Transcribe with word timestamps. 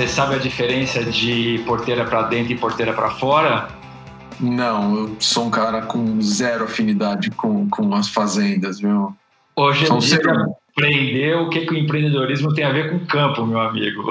você 0.00 0.08
sabe 0.08 0.34
a 0.36 0.38
diferença 0.38 1.04
de 1.04 1.62
porteira 1.66 2.06
para 2.06 2.22
dentro 2.22 2.54
e 2.54 2.56
porteira 2.56 2.90
para 2.94 3.10
fora? 3.10 3.68
Não, 4.40 4.96
eu 4.96 5.16
sou 5.20 5.44
um 5.44 5.50
cara 5.50 5.82
com 5.82 6.18
zero 6.22 6.64
afinidade 6.64 7.30
com, 7.32 7.68
com 7.68 7.94
as 7.94 8.08
fazendas, 8.08 8.80
viu? 8.80 9.14
Hoje 9.54 9.84
em 9.92 9.98
dia, 9.98 10.18
aprender 10.70 11.36
o 11.36 11.50
que, 11.50 11.66
que 11.66 11.74
o 11.74 11.76
empreendedorismo 11.76 12.54
tem 12.54 12.64
a 12.64 12.72
ver 12.72 12.88
com 12.88 13.04
campo, 13.04 13.44
meu 13.44 13.60
amigo. 13.60 14.08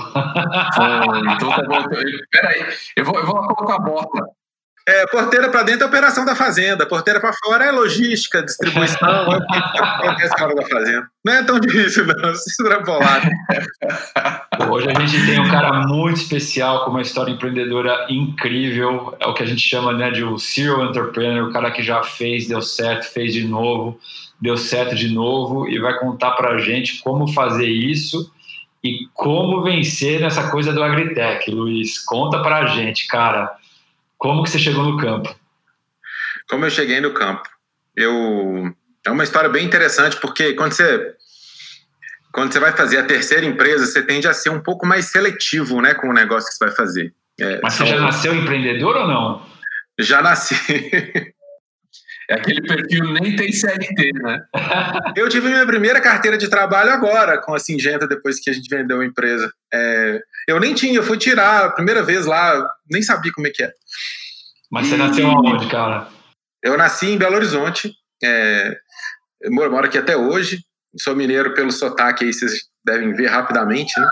então 1.36 1.50
tá 1.50 1.64
bom. 1.68 1.84
Peraí, 2.32 2.66
eu 2.96 3.04
vou, 3.04 3.16
eu 3.18 3.26
vou 3.26 3.48
colocar 3.48 3.78
a 3.78 3.80
bota. 3.80 4.39
É, 4.90 5.06
porteira 5.06 5.52
para 5.52 5.62
dentro 5.62 5.84
é 5.84 5.86
operação 5.86 6.26
da 6.26 6.36
fazenda, 6.36 6.84
porteira 6.84 7.20
para 7.20 7.32
fora 7.32 7.66
é 7.66 7.72
logística, 7.72 8.42
distribuição, 8.42 9.08
é 9.30 10.44
hora 10.44 10.56
da 10.56 10.66
fazenda. 10.66 11.08
Não 11.24 11.34
é 11.34 11.44
tão 11.44 11.60
difícil, 11.60 12.08
não, 12.08 12.34
se 12.34 12.50
extrapolar. 12.50 13.22
Hoje 14.68 14.88
a 14.90 15.00
gente 15.00 15.28
tem 15.28 15.40
um 15.40 15.48
cara 15.48 15.86
muito 15.86 16.18
especial 16.18 16.84
com 16.84 16.90
uma 16.90 17.04
história 17.04 17.32
empreendedora 17.32 18.08
incrível, 18.10 19.16
é 19.20 19.28
o 19.28 19.34
que 19.36 19.44
a 19.44 19.46
gente 19.46 19.62
chama 19.62 19.94
né, 19.94 20.10
de 20.10 20.24
o 20.24 20.40
serial 20.40 20.84
entrepreneur, 20.84 21.48
o 21.48 21.54
cara 21.54 21.70
que 21.70 21.84
já 21.84 22.02
fez, 22.02 22.48
deu 22.48 22.64
certo, 22.64 23.04
fez 23.14 23.32
de 23.32 23.48
novo, 23.48 24.00
deu 24.42 24.58
certo 24.58 24.96
de 24.96 25.14
novo 25.14 25.70
e 25.70 25.78
vai 25.78 26.00
contar 26.00 26.32
para 26.32 26.56
a 26.56 26.58
gente 26.58 26.98
como 27.04 27.32
fazer 27.32 27.68
isso 27.68 28.34
e 28.84 29.08
como 29.14 29.62
vencer 29.62 30.20
nessa 30.20 30.50
coisa 30.50 30.74
do 30.74 30.82
agritech. 30.82 31.52
Luiz, 31.52 32.00
conta 32.00 32.40
para 32.40 32.58
a 32.58 32.66
gente, 32.66 33.06
cara. 33.06 33.59
Como 34.20 34.44
que 34.44 34.50
você 34.50 34.60
chegou 34.60 34.84
no 34.84 34.98
campo? 34.98 35.34
Como 36.48 36.66
eu 36.66 36.70
cheguei 36.70 37.00
no 37.00 37.14
campo? 37.14 37.50
Eu 37.96 38.76
é 39.06 39.10
uma 39.10 39.24
história 39.24 39.50
bem 39.50 39.66
interessante 39.66 40.18
porque 40.18 40.54
quando 40.54 40.74
você 40.74 41.16
quando 42.32 42.52
você 42.52 42.60
vai 42.60 42.72
fazer 42.74 42.98
a 42.98 43.06
terceira 43.06 43.46
empresa, 43.46 43.88
você 43.88 44.04
tende 44.04 44.28
a 44.28 44.34
ser 44.34 44.50
um 44.52 44.62
pouco 44.62 44.86
mais 44.86 45.06
seletivo, 45.06 45.82
né, 45.82 45.96
com 45.96 46.10
o 46.10 46.14
negócio 46.14 46.50
que 46.50 46.56
você 46.56 46.66
vai 46.66 46.76
fazer. 46.76 47.14
É, 47.40 47.60
Mas 47.64 47.74
você 47.74 47.88
já 47.88 48.00
nasceu 48.00 48.36
empreendedor 48.36 48.96
ou 48.98 49.08
não? 49.08 49.46
Já 49.98 50.22
nasci. 50.22 50.56
É 52.30 52.36
aquele 52.36 52.62
perfil 52.62 53.12
nem 53.14 53.36
tem 53.36 53.52
CLT, 53.52 54.12
né? 54.22 54.40
eu 55.16 55.28
tive 55.28 55.48
minha 55.48 55.66
primeira 55.66 56.00
carteira 56.00 56.38
de 56.38 56.48
trabalho 56.48 56.92
agora, 56.92 57.42
com 57.42 57.56
a 57.56 57.60
Singenta, 57.60 58.08
depois 58.08 58.40
que 58.40 58.52
a 58.52 58.54
gente 58.54 58.70
vendeu 58.70 59.02
a 59.02 59.06
empresa. 59.06 59.52
É, 59.74 60.20
eu 60.48 60.60
nem 60.60 60.76
tinha, 60.76 60.94
eu 60.94 61.04
fui 61.04 61.18
tirar 61.18 61.66
a 61.66 61.72
primeira 61.72 62.04
vez 62.04 62.28
lá, 62.28 62.64
nem 62.90 63.02
sabia 63.02 63.32
como 63.34 63.48
é 63.48 63.50
que 63.50 63.64
é. 63.64 63.72
Mas 64.72 64.86
você 64.86 64.96
e... 64.96 64.98
nasceu 65.00 65.28
aonde, 65.28 65.68
cara? 65.70 66.08
Eu 66.64 66.78
nasci 66.78 67.08
em 67.08 67.18
Belo 67.18 67.36
Horizonte. 67.36 67.92
É, 68.24 68.78
eu 69.42 69.52
moro 69.52 69.86
aqui 69.86 69.98
até 69.98 70.16
hoje. 70.16 70.60
Sou 71.00 71.16
mineiro 71.16 71.56
pelo 71.56 71.72
sotaque 71.72 72.26
aí, 72.26 72.34
vocês 72.34 72.66
devem 72.86 73.12
ver 73.14 73.28
rapidamente, 73.28 74.00
né? 74.00 74.08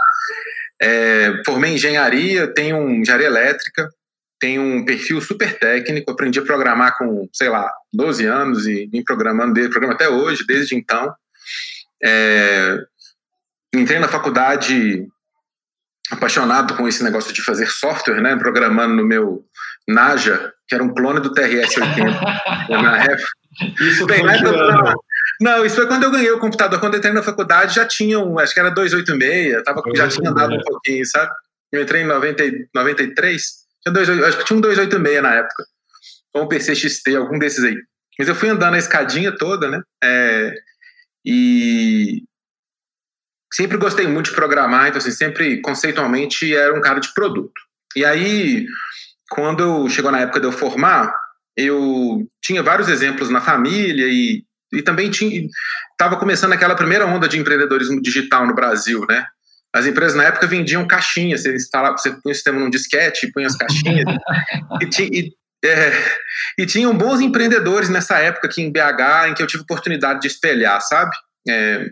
É, 0.82 1.42
formei 1.46 1.72
em 1.72 1.76
engenharia, 1.76 2.52
tenho 2.54 2.78
um 2.78 2.96
engenharia 2.96 3.28
elétrica, 3.28 3.90
tem 4.40 4.60
um 4.60 4.86
perfil 4.86 5.20
super 5.22 5.58
técnico, 5.58 6.12
aprendi 6.12 6.40
a 6.40 6.44
programar 6.44 6.98
com, 6.98 7.28
sei 7.34 7.50
lá, 7.50 7.72
12 7.94 8.26
anos 8.26 8.68
e 8.68 8.88
vim 8.88 9.04
programando 9.04 9.54
desde 9.54 9.72
programa 9.72 9.96
até 9.96 10.10
hoje, 10.10 10.46
desde 10.48 10.76
então. 10.76 11.14
É, 12.04 12.78
entrei 13.74 14.00
na 14.00 14.08
faculdade 14.08 15.08
apaixonado 16.12 16.76
com 16.76 16.88
esse 16.88 17.04
negócio 17.04 17.34
de 17.34 17.42
fazer 17.42 17.68
software, 17.68 18.22
né, 18.22 18.36
programando 18.36 18.96
no 18.96 19.06
meu 19.06 19.44
Naja, 19.88 20.54
que 20.68 20.76
era 20.76 20.84
um 20.84 20.94
clone 20.94 21.22
do 21.22 21.34
TRS-80 21.34 22.70
na 22.70 23.04
época. 23.04 23.28
Isso 23.80 24.06
Bem, 24.06 24.20
foi 24.20 24.40
não, 24.42 24.94
não, 25.40 25.66
isso 25.66 25.76
foi 25.76 25.88
quando 25.88 26.04
eu 26.04 26.12
ganhei 26.12 26.32
o 26.32 26.40
computador. 26.40 26.80
Quando 26.80 26.96
eu 26.96 26.98
entrei 27.00 27.14
na 27.14 27.24
faculdade 27.24 27.74
já 27.74 27.86
tinha 27.86 28.20
um, 28.20 28.38
acho 28.38 28.54
que 28.54 28.60
era 28.60 28.70
286, 28.70 29.64
tava, 29.64 29.82
já 29.96 30.08
tinha 30.08 30.30
andado 30.30 30.54
um 30.54 30.62
pouquinho, 30.62 31.06
sabe? 31.06 31.32
Eu 31.72 31.82
entrei 31.82 32.04
em 32.04 32.06
90, 32.06 32.44
93, 32.76 33.67
tinha 33.92 34.28
acho 34.28 34.38
que 34.38 34.46
tinha 34.46 34.58
um 34.58 34.62
286 34.62 35.22
na 35.22 35.36
época. 35.36 35.64
Ou 36.34 36.44
um 36.44 36.48
PC 36.48 36.76
XT, 36.76 37.16
algum 37.16 37.40
desses 37.40 37.64
aí. 37.64 37.76
Mas 38.18 38.28
eu 38.28 38.36
fui 38.36 38.50
andando 38.50 38.74
a 38.74 38.80
escadinha 38.80 39.36
toda, 39.36 39.70
né? 39.70 39.82
É, 40.04 40.54
e 41.26 42.24
sempre 43.54 43.78
gostei 43.78 44.08
muito 44.08 44.30
de 44.30 44.36
programar, 44.36 44.88
então 44.88 44.98
assim, 44.98 45.12
sempre 45.12 45.62
conceitualmente 45.62 46.56
era 46.56 46.78
um 46.78 46.82
cara 46.82 47.00
de 47.00 47.14
produto. 47.14 47.54
E 47.96 48.06
aí, 48.06 48.66
quando 49.30 49.90
chegou 49.90 50.12
na 50.12 50.22
época 50.22 50.40
de 50.40 50.46
eu 50.46 50.52
formar, 50.52 51.12
eu 51.56 52.28
tinha 52.42 52.62
vários 52.62 52.88
exemplos 52.88 53.30
na 53.30 53.42
família 53.42 54.06
e, 54.08 54.44
e 54.74 54.82
também 54.82 55.10
estava 55.10 56.18
começando 56.18 56.54
aquela 56.54 56.76
primeira 56.76 57.06
onda 57.06 57.28
de 57.28 57.40
empreendedorismo 57.40 58.02
digital 58.02 58.46
no 58.46 58.56
Brasil, 58.56 59.06
né? 59.10 59.26
As 59.78 59.86
empresas 59.86 60.16
na 60.16 60.24
época 60.26 60.48
vendiam 60.48 60.88
caixinhas, 60.88 61.44
você 61.44 61.56
instalava, 61.56 61.98
você 61.98 62.10
punha 62.10 62.32
o 62.32 62.34
sistema 62.34 62.60
num 62.60 62.70
disquete, 62.70 63.32
punha 63.32 63.48
as 63.48 63.56
caixinhas. 63.56 64.06
e, 64.82 65.20
e, 65.20 65.34
é, 65.64 65.92
e 66.58 66.66
tinham 66.66 66.98
bons 66.98 67.20
empreendedores 67.20 67.90
nessa 67.90 68.18
época 68.18 68.48
aqui 68.48 68.62
em 68.62 68.72
BH, 68.72 69.30
em 69.30 69.34
que 69.34 69.44
eu 69.44 69.48
tive 69.48 69.64
oportunidade 69.64 70.22
de 70.22 70.28
espelhar, 70.28 70.82
sabe? 70.82 71.16
É, 71.48 71.90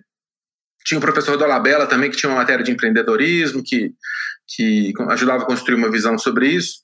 tinha 0.85 0.97
o 0.97 1.01
professor 1.01 1.37
Dolabella 1.37 1.87
também, 1.87 2.09
que 2.09 2.17
tinha 2.17 2.29
uma 2.29 2.39
matéria 2.39 2.63
de 2.63 2.71
empreendedorismo, 2.71 3.63
que, 3.63 3.91
que 4.47 4.93
ajudava 5.09 5.43
a 5.43 5.45
construir 5.45 5.75
uma 5.75 5.91
visão 5.91 6.17
sobre 6.17 6.47
isso. 6.47 6.79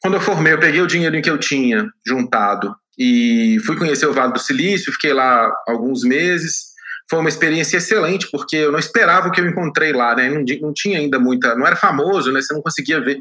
Quando 0.00 0.14
eu 0.14 0.20
formei, 0.20 0.52
eu 0.52 0.60
peguei 0.60 0.80
o 0.80 0.86
dinheiro 0.86 1.20
que 1.20 1.30
eu 1.30 1.38
tinha 1.38 1.88
juntado 2.06 2.74
e 2.98 3.58
fui 3.64 3.76
conhecer 3.76 4.06
o 4.06 4.12
Vale 4.12 4.32
do 4.32 4.38
Silício, 4.38 4.92
fiquei 4.92 5.12
lá 5.12 5.52
alguns 5.66 6.02
meses 6.02 6.67
foi 7.08 7.18
uma 7.20 7.28
experiência 7.28 7.78
excelente, 7.78 8.30
porque 8.30 8.56
eu 8.56 8.72
não 8.72 8.78
esperava 8.78 9.28
o 9.28 9.30
que 9.30 9.40
eu 9.40 9.48
encontrei 9.48 9.92
lá, 9.92 10.14
né? 10.14 10.28
Não, 10.28 10.44
não 10.60 10.72
tinha 10.72 10.98
ainda 10.98 11.18
muita, 11.18 11.54
não 11.54 11.66
era 11.66 11.76
famoso, 11.76 12.30
né? 12.30 12.42
Você 12.42 12.52
não 12.52 12.62
conseguia 12.62 13.00
ver. 13.00 13.20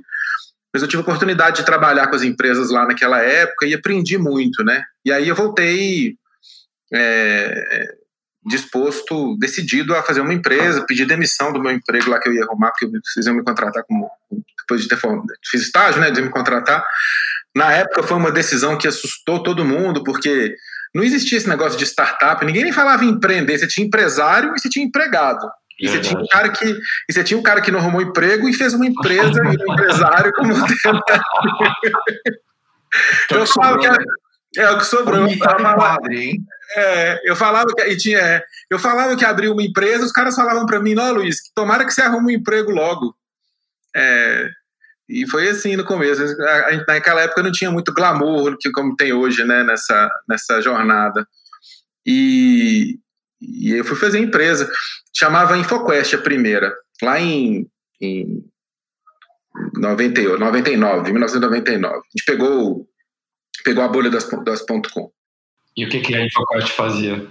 Mas 0.74 0.82
eu 0.82 0.88
tive 0.88 1.02
a 1.02 1.06
oportunidade 1.06 1.58
de 1.58 1.66
trabalhar 1.66 2.08
com 2.08 2.16
as 2.16 2.24
empresas 2.24 2.70
lá 2.70 2.86
naquela 2.86 3.22
época 3.22 3.66
e 3.66 3.74
aprendi 3.74 4.18
muito, 4.18 4.64
né? 4.64 4.84
E 5.06 5.12
aí 5.12 5.28
eu 5.28 5.36
voltei 5.36 6.16
é, 6.94 7.88
disposto, 8.46 9.38
decidido 9.38 9.96
a 9.96 10.04
fazer 10.04 10.20
uma 10.20 10.34
empresa, 10.34 10.86
pedir 10.86 11.06
demissão 11.06 11.54
do 11.54 11.62
meu 11.62 11.72
emprego 11.72 12.10
lá 12.10 12.20
que 12.20 12.28
eu 12.28 12.34
ia 12.34 12.44
arrumar, 12.44 12.72
porque 12.72 12.88
vocês 13.04 13.26
iam 13.26 13.36
me 13.36 13.44
contratar 13.44 13.84
como, 13.88 14.10
depois 14.60 14.82
de 14.82 14.90
ter 14.90 15.00
fiz 15.50 15.62
estágio, 15.62 16.02
né? 16.02 16.12
De 16.12 16.22
me 16.22 16.30
contratar. 16.30 16.84
Na 17.56 17.72
época 17.72 18.04
foi 18.04 18.18
uma 18.18 18.32
decisão 18.32 18.78
que 18.78 18.88
assustou 18.88 19.42
todo 19.42 19.66
mundo, 19.66 20.04
porque 20.04 20.56
não 20.94 21.04
existia 21.04 21.38
esse 21.38 21.50
negócio 21.50 21.78
de 21.78 21.86
startup, 21.86 22.44
ninguém 22.46 22.64
nem 22.64 22.72
falava 22.72 23.04
em 23.04 23.10
empreender, 23.10 23.58
você 23.58 23.68
tinha 23.68 23.86
empresário 23.86 24.54
e 24.56 24.60
você 24.60 24.70
tinha 24.70 24.86
empregado. 24.86 25.48
E 25.80 25.88
você, 25.88 26.00
tinha 26.00 26.20
um 26.20 26.26
cara 26.28 26.50
que, 26.50 26.66
e 26.66 27.14
você 27.14 27.24
tinha 27.24 27.40
um 27.40 27.44
cara 27.44 27.62
que 27.62 27.70
não 27.70 27.78
arrumou 27.80 28.02
emprego 28.02 28.50
e 28.50 28.54
fez 28.54 28.74
uma 28.74 28.88
empresa 28.88 29.40
e 29.44 29.48
um 29.48 29.54
empresário 29.74 30.34
como 30.34 30.54
Eu 33.30 33.46
falava 33.46 33.78
que 33.80 33.86
é, 33.86 34.64
é 34.64 34.72
o 34.72 34.78
que 34.80 34.86
sobrou. 34.86 35.28
Eu 35.30 35.38
falava, 35.38 36.00
é, 36.76 37.30
eu 37.30 37.36
falava 37.36 37.68
que 37.76 37.84
e 37.84 37.96
tinha, 37.96 38.18
é, 38.18 38.44
eu 38.72 38.80
falava 38.80 39.16
que 39.16 39.24
abriu 39.24 39.54
uma 39.54 39.62
empresa, 39.62 40.06
os 40.06 40.12
caras 40.12 40.36
falavam 40.36 40.66
para 40.66 40.80
mim, 40.80 40.96
não, 40.96 41.14
Luiz, 41.14 41.38
tomara 41.54 41.86
que 41.86 41.92
você 41.92 42.02
arrume 42.02 42.34
um 42.34 42.40
emprego 42.40 42.72
logo. 42.72 43.16
É, 43.96 44.50
e 45.10 45.26
foi 45.28 45.50
assim 45.50 45.76
no 45.76 45.86
começo. 45.86 46.22
A, 46.42 46.70
a, 46.70 46.86
naquela 46.86 47.22
época 47.22 47.44
não 47.44 47.52
tinha 47.52 47.72
muito 47.72 47.94
glamour 47.94 48.58
que 48.60 48.72
como 48.72 48.96
tem 48.96 49.14
hoje, 49.14 49.44
né, 49.44 49.64
nessa, 49.64 50.12
nessa 50.28 50.62
jornada. 50.62 51.26
E, 52.06 53.00
e 53.42 53.72
eu 53.72 53.86
fui 53.86 53.96
fazer 53.96 54.20
empresa. 54.20 54.70
Chamava 55.16 55.58
Infoquest 55.58 56.14
a 56.14 56.18
primeira, 56.18 56.76
lá 57.02 57.20
em, 57.20 57.68
em 58.02 58.44
90, 59.76 60.38
99, 60.38 61.12
1999. 61.12 61.96
A 61.96 62.00
gente 62.00 62.26
pegou, 62.26 62.88
pegou 63.64 63.84
a 63.84 63.88
bolha 63.88 64.10
das, 64.10 64.30
das 64.44 64.62
.com. 64.62 65.12
E 65.76 65.86
o 65.86 65.90
que, 65.90 66.02
que 66.02 66.16
a 66.16 66.26
Infoquest 66.26 66.70
fazia? 66.70 67.28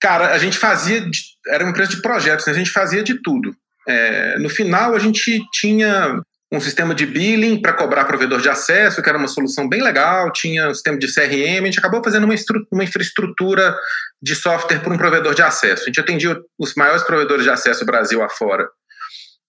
Cara, 0.00 0.34
a 0.34 0.38
gente 0.38 0.58
fazia, 0.58 1.00
de, 1.00 1.18
era 1.46 1.64
uma 1.64 1.70
empresa 1.70 1.90
de 1.90 2.02
projetos, 2.02 2.46
né? 2.46 2.52
a 2.52 2.56
gente 2.56 2.70
fazia 2.70 3.02
de 3.02 3.20
tudo. 3.22 3.56
É, 3.88 4.38
no 4.38 4.48
final, 4.48 4.94
a 4.94 4.98
gente 4.98 5.40
tinha 5.52 6.20
um 6.52 6.60
sistema 6.60 6.94
de 6.94 7.06
billing 7.06 7.60
para 7.60 7.72
cobrar 7.72 8.04
provedor 8.04 8.40
de 8.40 8.48
acesso, 8.48 9.02
que 9.02 9.08
era 9.08 9.18
uma 9.18 9.26
solução 9.26 9.68
bem 9.68 9.82
legal, 9.82 10.32
tinha 10.32 10.68
um 10.68 10.74
sistema 10.74 10.96
de 10.96 11.12
CRM, 11.12 11.62
a 11.62 11.66
gente 11.66 11.78
acabou 11.78 12.02
fazendo 12.02 12.24
uma, 12.24 12.34
uma 12.70 12.84
infraestrutura 12.84 13.76
de 14.22 14.34
software 14.34 14.78
para 14.78 14.92
um 14.92 14.98
provedor 14.98 15.34
de 15.34 15.42
acesso. 15.42 15.82
A 15.82 15.86
gente 15.86 16.00
atendia 16.00 16.36
os 16.58 16.74
maiores 16.74 17.02
provedores 17.02 17.42
de 17.42 17.50
acesso 17.50 17.84
Brasil 17.84 18.22
afora. 18.22 18.68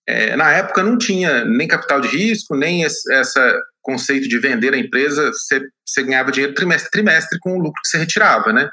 É, 0.07 0.35
na 0.35 0.51
época 0.53 0.81
não 0.81 0.97
tinha 0.97 1.45
nem 1.45 1.67
capital 1.67 1.99
de 1.99 2.07
risco, 2.07 2.55
nem 2.55 2.83
esse 2.83 3.13
essa 3.13 3.61
conceito 3.81 4.27
de 4.27 4.37
vender 4.37 4.73
a 4.73 4.77
empresa, 4.77 5.31
você, 5.31 5.61
você 5.85 6.03
ganhava 6.03 6.31
dinheiro 6.31 6.53
trimestre 6.53 6.91
trimestre 6.91 7.39
com 7.39 7.53
o 7.53 7.57
lucro 7.57 7.81
que 7.81 7.87
você 7.87 7.97
retirava, 7.97 8.51
né? 8.51 8.69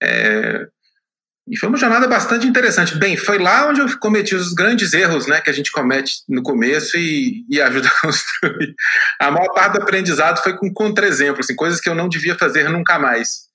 É, 0.00 0.66
e 1.50 1.56
foi 1.56 1.68
uma 1.68 1.78
jornada 1.78 2.06
bastante 2.06 2.46
interessante. 2.46 2.96
Bem, 2.96 3.16
foi 3.16 3.38
lá 3.38 3.68
onde 3.68 3.80
eu 3.80 3.98
cometi 3.98 4.36
os 4.36 4.52
grandes 4.52 4.92
erros 4.92 5.26
né, 5.26 5.40
que 5.40 5.50
a 5.50 5.52
gente 5.52 5.72
comete 5.72 6.22
no 6.28 6.42
começo 6.42 6.96
e, 6.96 7.44
e 7.50 7.60
ajuda 7.60 7.88
a 7.88 7.90
construir. 8.06 8.74
A 9.18 9.30
maior 9.32 9.52
parte 9.52 9.72
do 9.72 9.82
aprendizado 9.82 10.40
foi 10.42 10.56
com 10.56 10.72
contra-exemplo, 10.72 11.40
assim, 11.40 11.56
coisas 11.56 11.80
que 11.80 11.88
eu 11.88 11.94
não 11.94 12.08
devia 12.08 12.36
fazer 12.36 12.68
nunca 12.68 13.00
mais. 13.00 13.50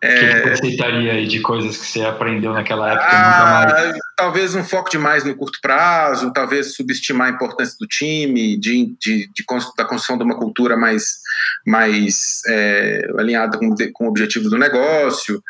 É... 0.00 0.14
O 0.14 0.42
que 0.42 0.56
você 0.56 0.70
citaria 0.70 1.12
aí 1.12 1.26
de 1.26 1.40
coisas 1.40 1.76
que 1.76 1.86
você 1.86 2.02
aprendeu 2.02 2.52
naquela 2.52 2.92
época? 2.92 3.08
Ah, 3.08 3.92
talvez 4.16 4.54
um 4.54 4.64
foco 4.64 4.90
demais 4.90 5.24
no 5.24 5.34
curto 5.36 5.58
prazo, 5.60 6.32
talvez 6.32 6.74
subestimar 6.74 7.28
a 7.28 7.30
importância 7.30 7.76
do 7.80 7.86
time, 7.86 8.56
de, 8.56 8.94
de, 9.00 9.28
de 9.32 9.44
da 9.76 9.84
construção 9.84 10.18
de 10.18 10.24
uma 10.24 10.36
cultura 10.36 10.76
mais, 10.76 11.18
mais 11.66 12.40
é, 12.48 13.02
alinhada 13.18 13.58
com, 13.58 13.74
com 13.92 14.06
o 14.06 14.08
objetivo 14.08 14.48
do 14.48 14.58
negócio, 14.58 15.42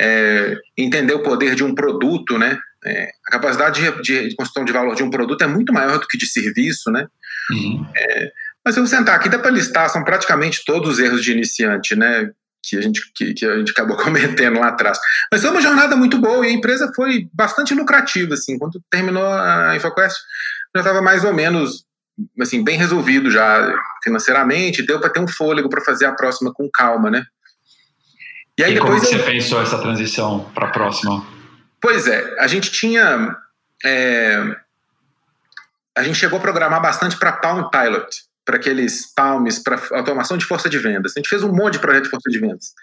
é, 0.00 0.56
entender 0.76 1.12
o 1.12 1.22
poder 1.22 1.54
de 1.54 1.62
um 1.62 1.74
produto, 1.74 2.38
né? 2.38 2.58
É, 2.84 3.10
a 3.28 3.32
capacidade 3.32 3.82
de, 3.82 4.28
de, 4.28 4.34
construção 4.36 4.64
de 4.64 4.72
valor 4.72 4.94
de 4.94 5.02
um 5.02 5.10
produto 5.10 5.42
é 5.42 5.46
muito 5.46 5.72
maior 5.72 5.98
do 5.98 6.06
que 6.06 6.16
de 6.16 6.26
serviço, 6.26 6.90
né? 6.90 7.06
Uhum. 7.50 7.86
É, 7.94 8.30
mas 8.64 8.74
se 8.74 8.80
eu 8.80 8.86
sentar 8.86 9.16
aqui, 9.16 9.28
dá 9.28 9.38
para 9.38 9.50
listar, 9.50 9.90
são 9.90 10.02
praticamente 10.02 10.64
todos 10.64 10.92
os 10.92 10.98
erros 10.98 11.22
de 11.22 11.32
iniciante, 11.32 11.94
né? 11.94 12.30
que 12.62 12.76
a 12.76 12.80
gente, 12.82 13.00
que, 13.14 13.32
que, 13.34 13.46
a 13.46 13.58
gente 13.58 13.70
acabou 13.70 13.96
cometendo 14.02 14.58
lá 14.58 14.68
atrás. 14.68 14.98
Mas 15.32 15.42
foi 15.42 15.50
uma 15.50 15.62
jornada 15.62 15.96
muito 15.96 16.18
boa 16.18 16.46
e 16.46 16.50
a 16.50 16.52
empresa 16.52 16.92
foi 16.94 17.28
bastante 17.32 17.74
lucrativa, 17.74 18.34
assim, 18.34 18.58
quando 18.58 18.82
terminou 18.90 19.24
a 19.24 19.74
InfoQuest, 19.76 20.16
já 20.74 20.82
estava 20.82 21.02
mais 21.02 21.24
ou 21.24 21.34
menos, 21.34 21.84
assim, 22.40 22.62
bem 22.62 22.76
resolvido 22.76 23.30
já 23.30 23.74
financeiramente, 24.04 24.86
deu 24.86 25.00
para 25.00 25.10
ter 25.10 25.20
um 25.20 25.28
fôlego 25.28 25.68
para 25.68 25.80
fazer 25.80 26.04
a 26.04 26.12
próxima 26.12 26.52
com 26.52 26.68
calma, 26.72 27.10
né? 27.10 27.24
E 28.60 28.64
aí 28.64 28.72
e 28.72 28.74
depois 28.74 29.00
como 29.00 29.14
eu... 29.14 29.18
você 29.18 29.30
pensou 29.30 29.62
essa 29.62 29.78
transição 29.78 30.50
para 30.54 30.66
a 30.66 30.70
próxima? 30.70 31.26
Pois 31.80 32.06
é, 32.06 32.36
a 32.38 32.46
gente 32.46 32.70
tinha... 32.70 33.34
É... 33.82 34.36
a 35.96 36.02
gente 36.02 36.18
chegou 36.18 36.38
a 36.38 36.42
programar 36.42 36.82
bastante 36.82 37.16
para 37.16 37.32
Palm 37.32 37.70
Pilot, 37.70 38.06
para 38.44 38.56
aqueles 38.56 39.14
palmes, 39.14 39.58
para 39.58 39.80
automação 39.92 40.36
de 40.36 40.44
força 40.44 40.68
de 40.68 40.76
vendas. 40.76 41.12
A 41.16 41.20
gente 41.20 41.28
fez 41.30 41.42
um 41.42 41.54
monte 41.54 41.74
de 41.74 41.78
projeto 41.78 42.04
de 42.04 42.10
força 42.10 42.28
de 42.28 42.38
vendas. 42.38 42.74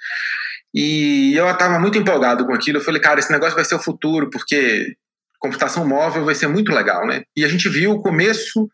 E 0.74 1.36
eu 1.36 1.48
estava 1.48 1.78
muito 1.78 2.00
empolgado 2.00 2.44
com 2.48 2.54
aquilo. 2.54 2.80
Eu 2.80 2.84
falei, 2.84 3.00
cara, 3.00 3.20
esse 3.20 3.32
negócio 3.32 3.56
vai 3.56 3.64
ser 3.64 3.76
o 3.76 3.80
futuro, 3.80 4.32
porque 4.32 4.96
computação 5.40 5.88
móvel 5.88 6.26
vai 6.26 6.34
ser 6.34 6.48
muito 6.48 6.72
legal, 6.72 7.06
né? 7.06 7.22
E 7.36 7.46
a 7.46 7.48
gente 7.48 7.70
viu 7.70 7.92
o 7.92 8.02
começo 8.02 8.68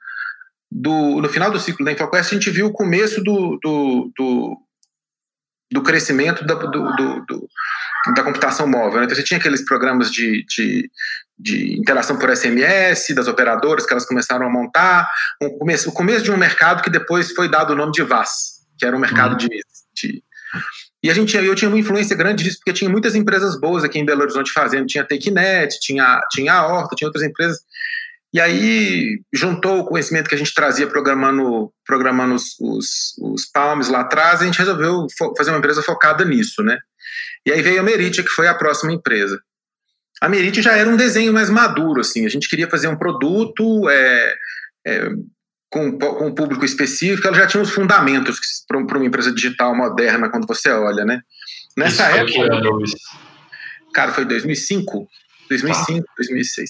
do. 0.72 1.22
No 1.22 1.28
final 1.28 1.52
do 1.52 1.60
ciclo 1.60 1.86
da 1.86 1.92
InfoQuest, 1.92 2.32
a 2.32 2.36
gente 2.36 2.50
viu 2.50 2.68
o 2.68 2.74
começo 2.74 3.22
do, 3.22 3.60
do, 3.62 4.12
do, 4.18 4.58
do 5.74 5.81
crescimento 5.81 6.46
da, 6.46 6.54
do, 6.54 6.70
do, 6.70 7.25
do, 7.25 7.50
da 8.16 8.24
computação 8.24 8.68
móvel. 8.68 9.00
Né? 9.00 9.06
Então, 9.06 9.16
você 9.16 9.24
tinha 9.24 9.40
aqueles 9.40 9.66
programas 9.66 10.12
de, 10.12 10.46
de 10.46 10.90
de 11.38 11.78
interação 11.78 12.18
por 12.18 12.36
SMS, 12.36 13.14
das 13.14 13.28
operadoras 13.28 13.86
que 13.86 13.92
elas 13.92 14.06
começaram 14.06 14.46
a 14.46 14.50
montar, 14.50 15.10
um 15.42 15.50
começo, 15.58 15.90
o 15.90 15.94
começo 15.94 16.24
de 16.24 16.31
um 16.31 16.38
mercado 16.38 16.81
que 16.81 16.90
depois 16.90 17.31
foi 17.31 17.50
dado 17.50 17.74
o 17.74 17.75
nome 17.75 17.92
de 17.92 18.04
VAS, 18.04 18.62
que 18.78 18.86
era 18.86 18.96
um 18.96 19.00
mercado 19.00 19.31
uhum. 19.31 19.38
de, 19.38 19.50
de, 19.94 20.24
E 21.02 21.10
a 21.10 21.14
gente, 21.14 21.36
eu 21.36 21.56
tinha 21.56 21.70
uma 21.70 21.80
influência 21.80 22.16
grande 22.16 22.44
disso, 22.44 22.60
porque 22.60 22.72
tinha 22.72 22.90
muitas 22.90 23.16
empresas 23.16 23.60
boas 23.60 23.84
aqui 23.84 24.00
em 24.00 24.06
Belo 24.06 24.22
Horizonte 24.22 24.54
fazendo, 24.54 24.86
tinha 24.86 25.04
a 25.04 25.08
TakeNet, 25.08 25.80
tinha, 25.81 26.22
tinha 26.31 26.54
a 26.54 26.68
Horta, 26.68 26.96
tinha 26.96 27.08
outras 27.08 27.25
empresas, 27.25 27.60
e 28.34 28.42
aí 28.42 29.22
juntou 29.32 29.80
o 29.80 29.86
conhecimento 29.86 30.28
que 30.28 30.36
a 30.36 30.38
gente 30.38 30.54
trazia 30.54 30.88
programando, 30.88 31.72
programando 31.86 32.34
os, 32.34 32.60
os, 32.60 33.18
os 33.22 33.46
Palms 33.46 33.90
lá 33.90 34.02
atrás, 34.02 34.42
a 34.42 34.46
gente 34.46 34.58
resolveu 34.58 35.06
fazer 35.38 35.52
uma 35.52 35.60
empresa 35.60 35.84
focada 35.84 36.26
nisso, 36.26 36.64
né? 36.64 36.80
E 37.46 37.52
aí 37.52 37.62
veio 37.62 37.80
a 37.80 37.84
Meritia, 37.84 38.24
que 38.24 38.30
foi 38.30 38.48
a 38.48 38.56
próxima 38.56 38.92
empresa 38.92 39.40
a 40.24 40.30
Merite 40.30 40.62
já 40.62 40.78
era 40.78 40.90
um 40.90 40.96
desenho 40.96 41.34
mais 41.34 41.50
maduro, 41.50 42.00
assim, 42.00 42.26
a 42.26 42.30
gente 42.30 42.48
queria 42.48 42.70
fazer 42.70 42.88
um 42.88 42.96
produto 42.96 43.90
é, 43.90 44.34
é, 44.88 45.10
com, 45.70 45.98
com 45.98 46.28
um 46.28 46.34
público 46.34 46.64
específico, 46.64 47.28
ela 47.28 47.36
já 47.36 47.46
tinha 47.46 47.62
os 47.62 47.72
fundamentos 47.72 48.40
para 48.66 48.78
uma 48.78 49.06
empresa 49.06 49.34
digital 49.34 49.76
moderna, 49.76 50.30
quando 50.30 50.48
você 50.48 50.70
olha, 50.72 51.04
né? 51.04 51.20
Nessa 51.76 52.10
Isso 52.24 52.42
época... 52.42 52.78
Cara, 53.94 54.14
foi 54.14 54.24
2005? 54.24 55.10
2005, 55.50 56.06
ah. 56.07 56.13
2006. 56.18 56.69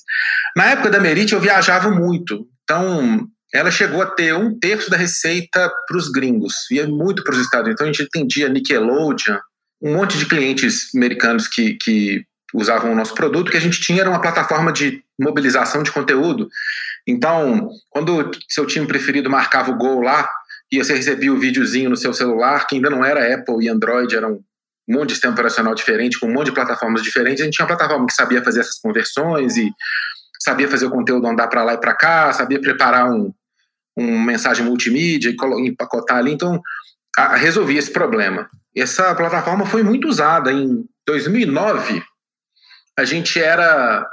Na 0.55 0.65
época 0.71 0.89
da 0.89 0.99
Merite 0.99 1.33
eu 1.33 1.39
viajava 1.39 1.89
muito, 1.89 2.47
então 2.63 3.27
ela 3.53 3.69
chegou 3.69 4.01
a 4.01 4.07
ter 4.07 4.33
um 4.33 4.57
terço 4.57 4.89
da 4.89 4.97
receita 4.97 5.71
para 5.87 5.97
os 5.97 6.09
gringos, 6.09 6.53
ia 6.71 6.87
muito 6.87 7.23
para 7.23 7.33
os 7.33 7.39
Estados 7.39 7.67
Unidos. 7.67 7.81
Então 7.81 7.87
a 7.87 7.91
gente 7.91 8.07
atendia 8.07 8.49
Nickelodeon, 8.49 9.37
um 9.81 9.93
monte 9.93 10.17
de 10.17 10.25
clientes 10.25 10.93
americanos 10.95 11.47
que, 11.47 11.75
que 11.75 12.25
usavam 12.53 12.91
o 12.91 12.95
nosso 12.95 13.13
produto, 13.13 13.51
que 13.51 13.57
a 13.57 13.61
gente 13.61 13.81
tinha 13.81 14.01
era 14.01 14.09
uma 14.09 14.21
plataforma 14.21 14.71
de 14.71 15.03
mobilização 15.19 15.83
de 15.83 15.91
conteúdo. 15.91 16.47
Então, 17.05 17.69
quando 17.89 18.31
seu 18.47 18.65
time 18.65 18.87
preferido 18.87 19.29
marcava 19.29 19.71
o 19.71 19.77
gol 19.77 20.01
lá, 20.01 20.27
e 20.71 20.83
você 20.83 20.95
recebia 20.95 21.31
o 21.31 21.39
videozinho 21.39 21.89
no 21.89 21.97
seu 21.97 22.13
celular, 22.13 22.65
que 22.65 22.75
ainda 22.75 22.89
não 22.89 23.05
era 23.05 23.33
Apple 23.35 23.63
e 23.63 23.69
Android, 23.69 24.15
era 24.15 24.27
um 24.87 24.93
monte 24.95 25.07
de 25.07 25.13
sistema 25.13 25.33
operacional 25.33 25.73
diferente, 25.73 26.19
com 26.19 26.27
um 26.27 26.33
monte 26.33 26.47
de 26.47 26.53
plataformas 26.53 27.01
diferentes, 27.01 27.41
a 27.41 27.45
gente 27.45 27.55
tinha 27.55 27.65
uma 27.65 27.75
plataforma 27.75 28.05
que 28.05 28.13
sabia 28.13 28.43
fazer 28.43 28.61
essas 28.61 28.79
conversões 28.79 29.57
e 29.57 29.71
sabia 30.41 30.67
fazer 30.67 30.85
o 30.85 30.91
conteúdo 30.91 31.25
andar 31.27 31.47
para 31.47 31.63
lá 31.63 31.73
e 31.73 31.79
para 31.79 31.93
cá, 31.93 32.33
sabia 32.33 32.59
preparar 32.59 33.09
um, 33.09 33.33
um 33.97 34.21
mensagem 34.21 34.65
multimídia 34.65 35.29
e 35.29 35.67
empacotar 35.67 36.17
ali. 36.17 36.33
Então, 36.33 36.61
a, 37.17 37.35
resolvia 37.35 37.79
esse 37.79 37.91
problema. 37.91 38.49
Essa 38.75 39.15
plataforma 39.15 39.65
foi 39.65 39.83
muito 39.83 40.07
usada 40.07 40.51
em 40.51 40.83
2009 41.05 42.03
a 42.97 43.05
gente 43.05 43.41
era 43.41 44.07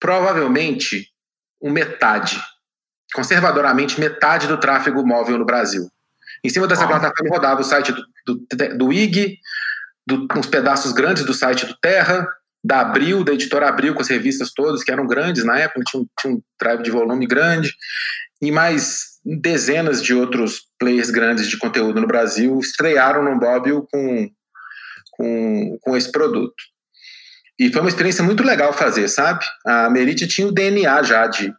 provavelmente 0.00 1.08
um 1.60 1.70
metade, 1.70 2.40
conservadoramente 3.14 4.00
metade 4.00 4.46
do 4.46 4.58
tráfego 4.58 5.06
móvel 5.06 5.38
no 5.38 5.44
Brasil. 5.44 5.88
Em 6.44 6.48
cima 6.48 6.66
dessa 6.66 6.84
ah. 6.84 6.88
plataforma 6.88 7.30
rodava 7.30 7.60
o 7.60 7.64
site 7.64 7.92
do, 7.92 8.04
do, 8.26 8.78
do 8.78 8.92
IG, 8.92 9.38
do, 10.06 10.26
uns 10.36 10.46
pedaços 10.46 10.92
grandes 10.92 11.24
do 11.24 11.34
site 11.34 11.66
do 11.66 11.76
Terra, 11.80 12.26
da 12.64 12.80
Abril, 12.80 13.24
da 13.24 13.32
editora 13.32 13.68
Abril, 13.68 13.94
com 13.94 14.00
as 14.00 14.08
revistas 14.08 14.52
todas, 14.52 14.84
que 14.84 14.92
eram 14.92 15.06
grandes 15.06 15.44
na 15.44 15.58
época, 15.58 15.82
tinha, 15.86 16.04
tinha 16.20 16.34
um 16.34 16.42
drive 16.60 16.82
de 16.82 16.90
volume 16.90 17.26
grande, 17.26 17.74
e 18.40 18.50
mais 18.50 19.12
dezenas 19.24 20.02
de 20.02 20.14
outros 20.14 20.62
players 20.78 21.10
grandes 21.10 21.48
de 21.48 21.58
conteúdo 21.58 22.00
no 22.00 22.06
Brasil 22.06 22.58
estrearam 22.58 23.22
no 23.22 23.38
Bobil 23.38 23.86
com, 23.90 24.30
com, 25.12 25.78
com 25.80 25.96
esse 25.96 26.10
produto. 26.10 26.54
E 27.58 27.70
foi 27.70 27.80
uma 27.80 27.88
experiência 27.88 28.24
muito 28.24 28.42
legal 28.42 28.72
fazer, 28.72 29.08
sabe? 29.08 29.44
A 29.64 29.88
Merit 29.88 30.26
tinha 30.26 30.46
o 30.46 30.52
DNA 30.52 31.02
já 31.04 31.26
de, 31.28 31.54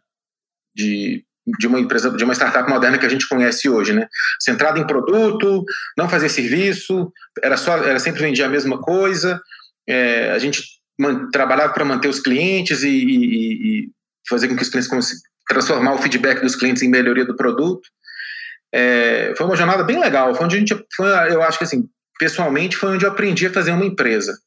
de, 0.74 1.24
de 1.58 1.66
uma 1.66 1.78
empresa, 1.78 2.10
de 2.10 2.24
uma 2.24 2.34
startup 2.34 2.68
moderna 2.68 2.98
que 2.98 3.06
a 3.06 3.08
gente 3.08 3.28
conhece 3.28 3.68
hoje, 3.68 3.92
né? 3.92 4.08
Centrada 4.40 4.78
em 4.78 4.86
produto, 4.86 5.64
não 5.96 6.08
fazer 6.08 6.28
serviço, 6.28 7.12
era 7.42 7.56
só, 7.56 7.76
era 7.78 7.98
sempre 7.98 8.22
vendia 8.22 8.46
a 8.46 8.48
mesma 8.48 8.80
coisa. 8.80 9.40
É, 9.86 10.30
a 10.30 10.38
gente 10.38 10.62
man, 10.98 11.30
trabalhava 11.30 11.72
para 11.72 11.84
manter 11.84 12.08
os 12.08 12.20
clientes 12.20 12.82
e, 12.82 12.88
e, 12.88 13.84
e, 13.84 13.90
fazer 14.28 14.48
com 14.48 14.56
que 14.56 14.62
os 14.62 14.68
clientes 14.68 14.90
transformar 15.46 15.94
o 15.94 15.98
feedback 15.98 16.40
dos 16.40 16.56
clientes 16.56 16.82
em 16.82 16.88
melhoria 16.88 17.24
do 17.24 17.36
produto. 17.36 17.86
É, 18.72 19.34
foi 19.36 19.46
uma 19.46 19.56
jornada 19.56 19.84
bem 19.84 20.00
legal. 20.00 20.34
Foi 20.34 20.46
onde 20.46 20.56
a 20.56 20.58
gente, 20.58 20.74
foi, 20.96 21.06
eu 21.30 21.42
acho 21.42 21.58
que 21.58 21.64
assim, 21.64 21.88
pessoalmente, 22.18 22.76
foi 22.76 22.94
onde 22.94 23.04
eu 23.04 23.10
aprendi 23.10 23.46
a 23.46 23.52
fazer 23.52 23.72
uma 23.72 23.84
empresa. 23.84 24.38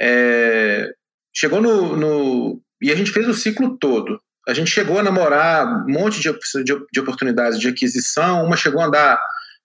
É, 0.00 0.90
chegou 1.34 1.60
no, 1.60 1.96
no, 1.96 2.60
E 2.82 2.90
a 2.90 2.94
gente 2.94 3.12
fez 3.12 3.28
o 3.28 3.34
ciclo 3.34 3.78
todo. 3.78 4.20
A 4.46 4.54
gente 4.54 4.70
chegou 4.70 4.98
a 4.98 5.02
namorar 5.02 5.66
um 5.66 5.92
monte 5.92 6.20
de, 6.20 6.30
de, 6.64 6.86
de 6.92 7.00
oportunidades 7.00 7.58
de 7.58 7.68
aquisição. 7.68 8.44
Uma 8.44 8.56
chegou 8.56 8.80
a 8.80 8.86
andar 8.86 9.20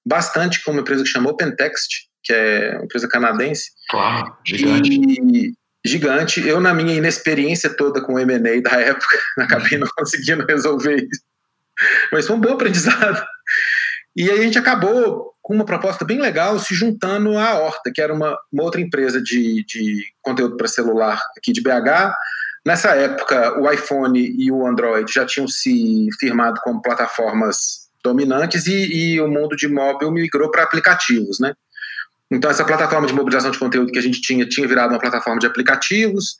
bastante 0.05 0.63
com 0.63 0.71
uma 0.71 0.81
empresa 0.81 1.03
que 1.03 1.09
chamou 1.09 1.35
Pentext, 1.35 2.07
que 2.23 2.33
é 2.33 2.75
uma 2.75 2.85
empresa 2.85 3.07
canadense. 3.07 3.71
Claro, 3.89 4.35
gigante. 4.45 4.89
E, 4.91 5.53
gigante. 5.85 6.47
Eu, 6.47 6.59
na 6.59 6.73
minha 6.73 6.95
inexperiência 6.95 7.69
toda 7.69 8.01
com 8.01 8.13
o 8.13 8.19
M&A 8.19 8.61
da 8.61 8.79
época, 8.79 9.19
acabei 9.39 9.77
não 9.77 9.87
conseguindo 9.95 10.45
resolver 10.47 10.95
isso. 10.95 11.21
Mas 12.11 12.27
foi 12.27 12.35
um 12.35 12.41
bom 12.41 12.53
aprendizado. 12.53 13.25
E 14.15 14.29
aí 14.29 14.39
a 14.39 14.43
gente 14.43 14.57
acabou 14.57 15.31
com 15.41 15.55
uma 15.55 15.65
proposta 15.65 16.05
bem 16.05 16.19
legal 16.19 16.59
se 16.59 16.75
juntando 16.75 17.37
à 17.37 17.55
Horta, 17.59 17.91
que 17.93 18.01
era 18.01 18.13
uma, 18.13 18.37
uma 18.51 18.63
outra 18.63 18.81
empresa 18.81 19.21
de, 19.21 19.65
de 19.65 20.05
conteúdo 20.21 20.57
para 20.57 20.67
celular 20.67 21.21
aqui 21.37 21.51
de 21.51 21.61
BH. 21.61 22.13
Nessa 22.65 22.89
época, 22.89 23.59
o 23.59 23.69
iPhone 23.71 24.19
e 24.19 24.51
o 24.51 24.67
Android 24.67 25.11
já 25.11 25.25
tinham 25.25 25.47
se 25.47 26.07
firmado 26.19 26.59
como 26.63 26.81
plataformas 26.81 27.89
dominantes 28.03 28.67
e, 28.67 29.13
e 29.13 29.21
o 29.21 29.27
mundo 29.27 29.55
de 29.55 29.67
móvel 29.67 30.11
migrou 30.11 30.49
para 30.51 30.63
aplicativos, 30.63 31.39
né? 31.39 31.53
Então, 32.31 32.49
essa 32.49 32.63
plataforma 32.63 33.07
de 33.07 33.13
mobilização 33.13 33.51
de 33.51 33.59
conteúdo 33.59 33.91
que 33.91 33.99
a 33.99 34.01
gente 34.01 34.21
tinha, 34.21 34.47
tinha 34.47 34.67
virado 34.67 34.93
uma 34.93 34.99
plataforma 34.99 35.39
de 35.39 35.47
aplicativos. 35.47 36.37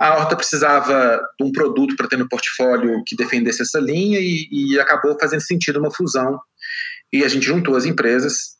A 0.00 0.14
Horta 0.16 0.36
precisava 0.36 1.20
de 1.38 1.46
um 1.46 1.52
produto 1.52 1.94
para 1.96 2.08
ter 2.08 2.16
no 2.16 2.28
portfólio 2.28 3.02
que 3.06 3.14
defendesse 3.14 3.62
essa 3.62 3.78
linha 3.78 4.18
e, 4.20 4.48
e 4.50 4.80
acabou 4.80 5.16
fazendo 5.20 5.42
sentido 5.42 5.78
uma 5.78 5.92
fusão 5.92 6.38
e 7.12 7.22
a 7.22 7.28
gente 7.28 7.46
juntou 7.46 7.76
as 7.76 7.84
empresas 7.84 8.53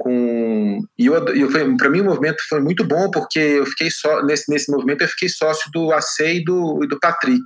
com 0.00 0.80
e 0.98 1.06
eu, 1.06 1.14
eu 1.14 1.76
para 1.76 1.90
mim 1.90 2.00
o 2.00 2.04
movimento 2.04 2.42
foi 2.48 2.60
muito 2.60 2.82
bom 2.84 3.10
porque 3.10 3.38
eu 3.38 3.66
fiquei 3.66 3.90
só 3.90 4.24
nesse 4.24 4.50
nesse 4.50 4.72
movimento 4.72 5.02
eu 5.02 5.08
fiquei 5.08 5.28
sócio 5.28 5.70
do 5.72 5.92
AC 5.92 6.20
e 6.20 6.44
do, 6.44 6.82
e 6.82 6.88
do 6.88 6.98
Patrick 6.98 7.44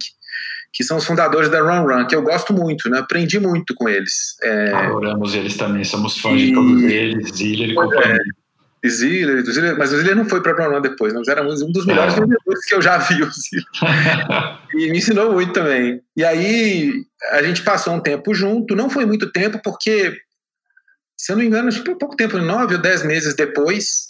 que 0.72 0.84
são 0.84 0.96
os 0.96 1.04
fundadores 1.04 1.48
da 1.48 1.60
Run 1.60 1.84
Run 1.84 2.06
que 2.06 2.14
eu 2.14 2.22
gosto 2.22 2.52
muito 2.52 2.88
né 2.88 3.00
aprendi 3.00 3.40
muito 3.40 3.74
com 3.74 3.88
eles 3.88 4.36
é... 4.40 4.72
adoramos 4.72 5.34
eles 5.34 5.56
também 5.56 5.82
somos 5.82 6.16
fãs 6.18 6.40
e... 6.40 6.46
de 6.46 6.54
todos 6.54 6.82
eles 6.84 7.40
e 7.40 7.62
ele 7.62 7.74
é. 7.76 8.18
Ziller, 8.86 9.42
Ziller, 9.46 9.78
mas 9.78 9.92
o 9.92 9.96
Ziller 9.96 10.14
não 10.14 10.26
foi 10.26 10.42
para 10.42 10.52
Brown 10.52 10.80
depois, 10.80 11.14
nós 11.14 11.26
éramos 11.26 11.62
um 11.62 11.72
dos 11.72 11.86
melhores 11.86 12.14
é. 12.14 12.20
vendedores 12.20 12.64
que 12.66 12.74
eu 12.74 12.82
já 12.82 12.98
vi 12.98 13.22
o 13.22 13.30
Ziller. 13.30 13.64
e 14.74 14.90
me 14.90 14.98
ensinou 14.98 15.32
muito 15.32 15.54
também. 15.54 16.02
E 16.14 16.22
aí 16.22 16.92
a 17.32 17.42
gente 17.42 17.62
passou 17.62 17.94
um 17.94 18.00
tempo 18.00 18.34
junto, 18.34 18.76
não 18.76 18.90
foi 18.90 19.06
muito 19.06 19.32
tempo, 19.32 19.58
porque, 19.64 20.14
se 21.24 21.32
eu 21.32 21.36
não 21.36 21.42
me 21.42 21.48
engano, 21.48 21.70
que 21.70 21.94
pouco 21.94 22.16
tempo, 22.16 22.36
nove 22.36 22.74
ou 22.74 22.82
dez 22.82 23.02
meses 23.02 23.34
depois, 23.34 24.08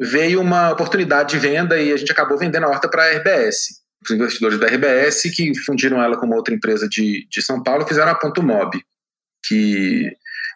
veio 0.00 0.40
uma 0.40 0.72
oportunidade 0.72 1.30
de 1.30 1.38
venda 1.38 1.80
e 1.80 1.92
a 1.92 1.96
gente 1.96 2.10
acabou 2.10 2.36
vendendo 2.36 2.64
a 2.64 2.70
horta 2.70 2.88
para 2.88 3.04
a 3.04 3.12
RBS. 3.12 3.80
Os 4.02 4.10
investidores 4.10 4.58
da 4.58 4.66
RBS, 4.66 5.22
que 5.32 5.56
fundiram 5.60 6.02
ela 6.02 6.18
com 6.18 6.26
uma 6.26 6.34
outra 6.34 6.52
empresa 6.52 6.88
de, 6.88 7.24
de 7.30 7.40
São 7.40 7.62
Paulo, 7.62 7.86
fizeram 7.86 8.10
a 8.10 8.16
Ponto 8.16 8.42
Mob, 8.42 8.82
que 9.46 10.10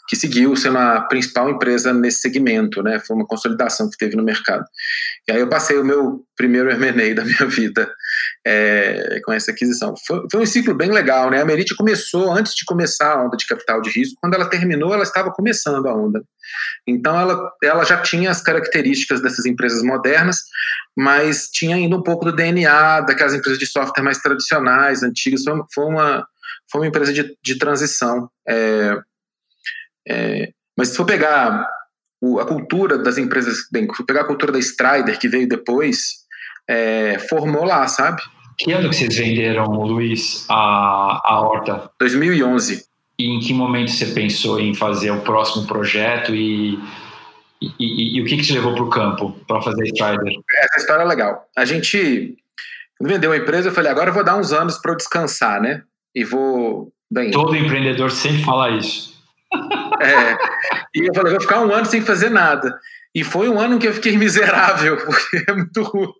que 0.06 0.16
seguiu 0.16 0.54
sendo 0.54 0.76
a 0.76 1.00
principal 1.02 1.48
empresa 1.48 1.94
nesse 1.94 2.20
segmento, 2.20 2.82
né? 2.82 2.98
Foi 3.00 3.16
uma 3.16 3.26
consolidação 3.26 3.88
que 3.88 3.96
teve 3.96 4.16
no 4.16 4.22
mercado. 4.22 4.64
E 5.26 5.32
aí 5.32 5.40
eu 5.40 5.48
passei 5.48 5.78
o 5.78 5.84
meu 5.84 6.22
primeiro 6.36 6.70
M&A 6.70 7.14
da 7.14 7.24
minha 7.24 7.46
vida 7.46 7.90
é, 8.46 9.20
com 9.24 9.32
essa 9.32 9.52
aquisição. 9.52 9.94
Foi, 10.06 10.22
foi, 10.30 10.42
um 10.42 10.46
ciclo 10.46 10.74
bem 10.74 10.90
legal, 10.90 11.30
né? 11.30 11.40
A 11.40 11.44
Merit 11.44 11.74
começou 11.74 12.30
antes 12.30 12.54
de 12.54 12.64
começar 12.66 13.12
a 13.12 13.24
onda 13.24 13.36
de 13.36 13.46
capital 13.46 13.80
de 13.80 13.90
risco. 13.90 14.18
Quando 14.20 14.34
ela 14.34 14.48
terminou, 14.48 14.92
ela 14.92 15.02
estava 15.02 15.32
começando 15.32 15.86
a 15.86 15.94
onda. 15.94 16.22
Então 16.86 17.18
ela, 17.18 17.50
ela 17.62 17.84
já 17.84 18.02
tinha 18.02 18.30
as 18.30 18.42
características 18.42 19.22
dessas 19.22 19.46
empresas 19.46 19.82
modernas, 19.82 20.40
mas 20.94 21.48
tinha 21.50 21.76
ainda 21.76 21.96
um 21.96 22.02
pouco 22.02 22.26
do 22.26 22.36
DNA 22.36 23.00
daquelas 23.00 23.34
empresas 23.34 23.58
de 23.58 23.66
software 23.66 24.04
mais 24.04 24.18
tradicionais, 24.18 25.02
antigas. 25.02 25.42
Foi, 25.42 25.54
foi 25.72 25.84
uma 25.84 26.26
foi 26.70 26.80
uma 26.82 26.86
empresa 26.88 27.12
de, 27.12 27.36
de 27.42 27.58
transição. 27.58 28.28
É, 28.46 28.98
é, 30.08 30.48
mas 30.76 30.88
se 30.88 30.96
for 30.96 31.06
pegar 31.06 31.66
o, 32.24 32.40
a 32.40 32.46
cultura 32.46 32.96
das 32.96 33.18
empresas, 33.18 33.68
bem, 33.70 33.86
pegar 34.06 34.22
a 34.22 34.26
cultura 34.26 34.50
da 34.50 34.58
Strider, 34.58 35.18
que 35.18 35.28
veio 35.28 35.46
depois, 35.46 36.24
é, 36.66 37.18
formou 37.28 37.64
lá, 37.64 37.86
sabe? 37.86 38.22
Que 38.56 38.72
ano 38.72 38.88
que 38.88 38.96
vocês 38.96 39.14
venderam, 39.14 39.66
Luiz, 39.66 40.46
a, 40.48 41.20
a 41.22 41.40
Horta? 41.40 41.90
2011. 42.00 42.84
E 43.18 43.26
em 43.26 43.40
que 43.40 43.52
momento 43.52 43.90
você 43.90 44.06
pensou 44.06 44.58
em 44.58 44.74
fazer 44.74 45.10
o 45.10 45.20
próximo 45.20 45.66
projeto 45.66 46.34
e, 46.34 46.78
e, 47.60 47.68
e, 47.78 48.16
e 48.16 48.22
o 48.22 48.24
que, 48.24 48.36
que 48.38 48.42
te 48.42 48.54
levou 48.54 48.74
para 48.74 48.84
o 48.84 48.90
campo 48.90 49.36
para 49.46 49.60
fazer 49.60 49.82
a 49.82 49.86
Strider? 49.86 50.40
Essa 50.58 50.78
história 50.78 51.02
é 51.02 51.06
legal. 51.06 51.44
A 51.56 51.64
gente, 51.64 52.36
quando 52.96 53.10
vendeu 53.10 53.32
a 53.32 53.36
empresa, 53.36 53.68
eu 53.68 53.72
falei, 53.72 53.90
agora 53.90 54.10
eu 54.10 54.14
vou 54.14 54.24
dar 54.24 54.36
uns 54.36 54.52
anos 54.52 54.78
para 54.78 54.92
eu 54.92 54.96
descansar, 54.96 55.60
né? 55.60 55.82
E 56.14 56.24
vou... 56.24 56.90
Bem, 57.10 57.30
Todo 57.30 57.54
empreendedor 57.54 58.10
sempre 58.10 58.42
fala 58.42 58.70
isso. 58.70 59.12
É, 60.02 60.36
e 60.94 61.06
eu 61.08 61.14
falei, 61.14 61.32
vou 61.32 61.40
ficar 61.40 61.60
um 61.60 61.72
ano 61.72 61.86
sem 61.86 62.00
fazer 62.00 62.30
nada. 62.30 62.78
E 63.14 63.22
foi 63.22 63.48
um 63.48 63.60
ano 63.60 63.78
que 63.78 63.86
eu 63.86 63.94
fiquei 63.94 64.16
miserável, 64.18 64.96
porque 64.96 65.44
é 65.48 65.52
muito 65.52 65.82
ruim. 65.82 66.12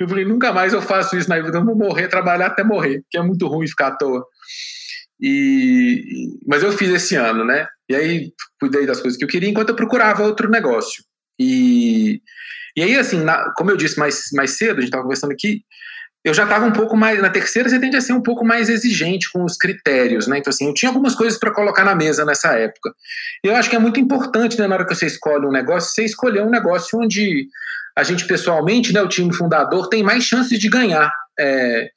Eu 0.00 0.08
falei, 0.08 0.24
nunca 0.24 0.52
mais 0.52 0.72
eu 0.72 0.80
faço 0.80 1.16
isso 1.16 1.28
na 1.28 1.40
vida, 1.40 1.58
eu 1.58 1.64
vou 1.64 1.76
morrer, 1.76 2.08
trabalhar 2.08 2.46
até 2.46 2.64
morrer, 2.64 3.02
porque 3.02 3.18
é 3.18 3.22
muito 3.22 3.46
ruim 3.46 3.66
ficar 3.66 3.88
à 3.88 3.96
toa. 3.96 4.24
E, 5.20 6.38
mas 6.46 6.62
eu 6.62 6.72
fiz 6.72 6.88
esse 6.90 7.16
ano, 7.16 7.44
né? 7.44 7.66
E 7.88 7.94
aí 7.94 8.32
cuidei 8.60 8.86
das 8.86 9.00
coisas 9.00 9.18
que 9.18 9.24
eu 9.24 9.28
queria 9.28 9.48
enquanto 9.48 9.70
eu 9.70 9.76
procurava 9.76 10.22
outro 10.22 10.48
negócio. 10.48 11.02
E, 11.38 12.22
e 12.76 12.82
aí, 12.82 12.96
assim, 12.96 13.22
na, 13.22 13.52
como 13.56 13.70
eu 13.70 13.76
disse 13.76 13.98
mais, 13.98 14.22
mais 14.32 14.56
cedo, 14.56 14.78
a 14.78 14.80
gente 14.80 14.84
estava 14.84 15.02
conversando 15.02 15.32
aqui, 15.32 15.62
eu 16.24 16.34
já 16.34 16.44
estava 16.44 16.64
um 16.66 16.72
pouco 16.72 16.96
mais. 16.96 17.20
Na 17.22 17.30
terceira, 17.30 17.68
você 17.68 17.78
tende 17.78 17.96
a 17.96 18.00
ser 18.00 18.12
um 18.12 18.22
pouco 18.22 18.44
mais 18.44 18.68
exigente 18.68 19.30
com 19.32 19.44
os 19.44 19.56
critérios, 19.56 20.26
né? 20.26 20.38
Então, 20.38 20.50
assim, 20.50 20.66
eu 20.66 20.74
tinha 20.74 20.90
algumas 20.90 21.14
coisas 21.14 21.38
para 21.38 21.52
colocar 21.52 21.84
na 21.84 21.94
mesa 21.94 22.24
nessa 22.24 22.52
época. 22.54 22.92
Eu 23.42 23.54
acho 23.54 23.70
que 23.70 23.76
é 23.76 23.78
muito 23.78 24.00
importante, 24.00 24.58
né, 24.58 24.66
na 24.66 24.74
hora 24.74 24.86
que 24.86 24.94
você 24.94 25.06
escolhe 25.06 25.46
um 25.46 25.52
negócio, 25.52 25.94
você 25.94 26.04
escolher 26.04 26.42
um 26.42 26.50
negócio 26.50 26.98
onde 26.98 27.48
a 27.96 28.02
gente, 28.02 28.26
pessoalmente, 28.26 28.92
né, 28.92 29.00
o 29.00 29.08
time 29.08 29.32
fundador, 29.32 29.88
tem 29.88 30.02
mais 30.02 30.24
chances 30.24 30.58
de 30.58 30.68
ganhar. 30.68 31.10
É... 31.38 31.88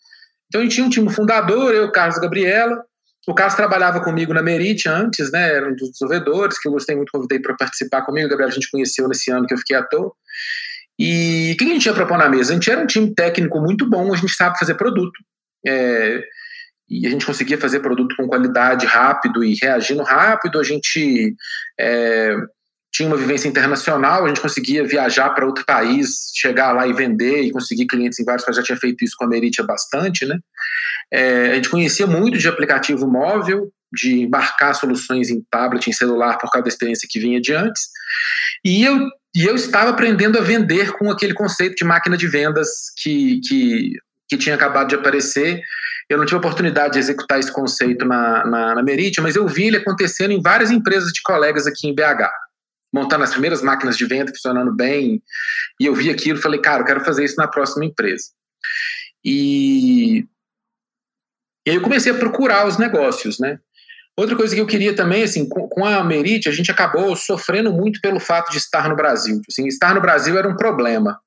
Então, 0.47 0.61
a 0.61 0.63
gente 0.63 0.75
tinha 0.75 0.85
um 0.85 0.89
time 0.89 1.11
fundador, 1.11 1.73
eu, 1.73 1.91
Carlos 1.91 2.19
Gabriela. 2.19 2.83
O 3.27 3.35
Carlos 3.35 3.55
trabalhava 3.55 4.01
comigo 4.01 4.33
na 4.33 4.41
Merit 4.41 4.89
antes, 4.89 5.31
né? 5.31 5.55
Era 5.55 5.69
um 5.69 5.75
dos 5.75 5.91
desenvolvedores 5.91 6.59
que 6.59 6.67
eu 6.67 6.71
gostei 6.71 6.95
muito, 6.95 7.11
convidei 7.11 7.39
para 7.39 7.55
participar 7.55 8.01
comigo. 8.01 8.25
O 8.25 8.29
Gabriel 8.29 8.49
a 8.49 8.53
gente 8.53 8.69
conheceu 8.69 9.07
nesse 9.07 9.31
ano 9.31 9.45
que 9.45 9.53
eu 9.53 9.59
fiquei 9.59 9.77
à 9.77 9.83
toa. 9.83 10.11
E 11.03 11.53
o 11.53 11.57
que 11.57 11.63
a 11.63 11.67
gente 11.67 11.85
ia 11.87 11.93
propor 11.95 12.15
na 12.15 12.29
mesa? 12.29 12.51
A 12.51 12.53
gente 12.53 12.69
era 12.69 12.79
um 12.79 12.85
time 12.85 13.11
técnico 13.11 13.59
muito 13.59 13.89
bom, 13.89 14.13
a 14.13 14.15
gente 14.15 14.33
sabe 14.33 14.59
fazer 14.59 14.75
produto. 14.75 15.19
É, 15.65 16.21
e 16.87 17.07
a 17.07 17.09
gente 17.09 17.25
conseguia 17.25 17.57
fazer 17.57 17.79
produto 17.79 18.15
com 18.15 18.27
qualidade 18.27 18.85
rápido 18.85 19.43
e 19.43 19.55
reagindo 19.59 20.03
rápido. 20.03 20.59
A 20.59 20.63
gente 20.63 21.33
é, 21.79 22.35
tinha 22.93 23.07
uma 23.07 23.17
vivência 23.17 23.47
internacional, 23.47 24.25
a 24.25 24.27
gente 24.27 24.41
conseguia 24.41 24.85
viajar 24.85 25.31
para 25.31 25.43
outro 25.43 25.65
país, 25.65 26.31
chegar 26.35 26.71
lá 26.71 26.85
e 26.85 26.93
vender 26.93 27.41
e 27.41 27.51
conseguir 27.51 27.87
clientes 27.87 28.19
em 28.19 28.23
vários 28.23 28.45
países. 28.45 28.61
Já 28.61 28.65
tinha 28.67 28.77
feito 28.77 29.03
isso 29.03 29.15
com 29.17 29.25
a 29.25 29.27
Meritia 29.27 29.65
bastante, 29.65 30.23
né? 30.27 30.37
É, 31.11 31.53
a 31.53 31.55
gente 31.55 31.69
conhecia 31.71 32.05
muito 32.05 32.37
de 32.37 32.47
aplicativo 32.47 33.07
móvel, 33.07 33.71
de 33.91 34.21
embarcar 34.21 34.73
soluções 34.73 35.29
em 35.29 35.43
tablet, 35.49 35.89
em 35.89 35.93
celular, 35.93 36.37
por 36.37 36.49
causa 36.49 36.63
da 36.63 36.69
experiência 36.69 37.07
que 37.09 37.19
vinha 37.19 37.41
de 37.41 37.53
antes. 37.53 37.83
E 38.63 38.83
eu 38.83 39.09
e 39.33 39.45
eu 39.45 39.55
estava 39.55 39.91
aprendendo 39.91 40.37
a 40.37 40.41
vender 40.41 40.91
com 40.93 41.09
aquele 41.09 41.33
conceito 41.33 41.75
de 41.75 41.85
máquina 41.85 42.17
de 42.17 42.27
vendas 42.27 42.67
que, 43.01 43.39
que, 43.47 43.93
que 44.29 44.37
tinha 44.37 44.55
acabado 44.55 44.89
de 44.89 44.95
aparecer. 44.95 45.61
Eu 46.09 46.17
não 46.17 46.25
tive 46.25 46.37
oportunidade 46.37 46.93
de 46.93 46.99
executar 46.99 47.39
esse 47.39 47.51
conceito 47.51 48.05
na, 48.05 48.45
na, 48.45 48.75
na 48.75 48.83
Merit, 48.83 49.21
mas 49.21 49.37
eu 49.37 49.47
vi 49.47 49.67
ele 49.67 49.77
acontecendo 49.77 50.31
em 50.31 50.41
várias 50.41 50.69
empresas 50.69 51.13
de 51.13 51.21
colegas 51.21 51.65
aqui 51.65 51.87
em 51.87 51.95
BH, 51.95 52.29
montando 52.93 53.23
as 53.23 53.31
primeiras 53.31 53.61
máquinas 53.61 53.95
de 53.95 54.05
venda, 54.05 54.33
funcionando 54.33 54.75
bem. 54.75 55.23
E 55.79 55.85
eu 55.85 55.95
vi 55.95 56.09
aquilo 56.09 56.37
e 56.37 56.41
falei, 56.41 56.59
cara, 56.59 56.81
eu 56.81 56.85
quero 56.85 57.05
fazer 57.05 57.23
isso 57.23 57.37
na 57.37 57.47
próxima 57.47 57.85
empresa. 57.85 58.25
E, 59.23 60.25
e 61.65 61.69
aí 61.69 61.75
eu 61.75 61.81
comecei 61.81 62.11
a 62.11 62.17
procurar 62.17 62.67
os 62.67 62.77
negócios, 62.77 63.39
né? 63.39 63.59
Outra 64.17 64.35
coisa 64.35 64.53
que 64.53 64.61
eu 64.61 64.67
queria 64.67 64.95
também, 64.95 65.23
assim, 65.23 65.47
com, 65.47 65.85
a 65.85 66.03
Merit, 66.03 66.47
a 66.47 66.51
gente 66.51 66.69
acabou 66.69 67.15
sofrendo 67.15 67.71
muito 67.71 68.01
pelo 68.01 68.19
fato 68.19 68.51
de 68.51 68.57
estar 68.57 68.89
no 68.89 68.95
Brasil. 68.95 69.41
Assim, 69.49 69.67
estar 69.67 69.95
no 69.95 70.01
Brasil 70.01 70.37
era 70.37 70.47
um 70.47 70.55
problema. 70.55 71.19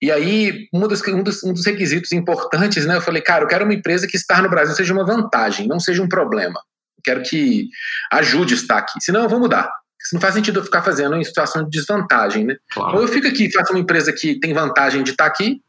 E 0.00 0.10
aí, 0.10 0.68
um 0.72 0.86
dos, 0.86 1.06
um, 1.06 1.22
dos, 1.22 1.44
um 1.44 1.52
dos 1.52 1.66
requisitos 1.66 2.12
importantes, 2.12 2.86
né? 2.86 2.96
Eu 2.96 3.00
falei, 3.00 3.20
cara, 3.20 3.44
eu 3.44 3.48
quero 3.48 3.64
uma 3.64 3.74
empresa 3.74 4.06
que 4.06 4.16
estar 4.16 4.42
no 4.42 4.48
Brasil 4.48 4.74
seja 4.74 4.92
uma 4.92 5.04
vantagem, 5.04 5.66
não 5.66 5.78
seja 5.78 6.02
um 6.02 6.08
problema. 6.08 6.60
Eu 6.96 7.02
quero 7.04 7.22
que 7.22 7.68
ajude 8.12 8.54
a 8.54 8.56
estar 8.56 8.78
aqui. 8.78 9.00
Senão 9.00 9.22
eu 9.24 9.28
vou 9.28 9.40
mudar. 9.40 9.70
Isso 10.00 10.14
não 10.14 10.20
faz 10.20 10.34
sentido 10.34 10.60
eu 10.60 10.64
ficar 10.64 10.82
fazendo 10.82 11.16
em 11.16 11.24
situação 11.24 11.64
de 11.64 11.70
desvantagem, 11.70 12.44
né? 12.44 12.56
Claro. 12.70 12.96
Ou 12.96 13.02
eu 13.02 13.08
fico 13.08 13.26
aqui, 13.26 13.52
faço 13.52 13.72
uma 13.72 13.80
empresa 13.80 14.12
que 14.12 14.38
tem 14.38 14.54
vantagem 14.54 15.02
de 15.02 15.10
estar 15.10 15.26
aqui, 15.26 15.60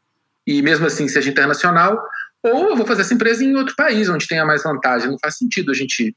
e 0.46 0.62
mesmo 0.62 0.86
assim 0.86 1.06
seja 1.08 1.28
internacional, 1.28 2.00
ou 2.42 2.70
eu 2.70 2.76
vou 2.76 2.86
fazer 2.86 3.02
essa 3.02 3.14
empresa 3.14 3.44
em 3.44 3.54
outro 3.54 3.74
país, 3.76 4.08
onde 4.08 4.26
tenha 4.26 4.44
mais 4.44 4.62
vantagem. 4.62 5.10
Não 5.10 5.18
faz 5.18 5.36
sentido 5.36 5.70
a 5.70 5.74
gente 5.74 6.14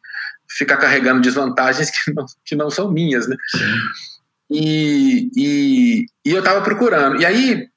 ficar 0.50 0.78
carregando 0.78 1.22
desvantagens 1.22 1.90
que 1.90 2.14
não, 2.14 2.26
que 2.46 2.56
não 2.56 2.70
são 2.70 2.92
minhas, 2.92 3.28
né? 3.28 3.36
E, 4.50 5.30
e, 5.36 6.06
e, 6.26 6.32
eu 6.32 6.40
estava 6.40 6.62
procurando. 6.62 7.20
E 7.20 7.26
aí, 7.26 7.68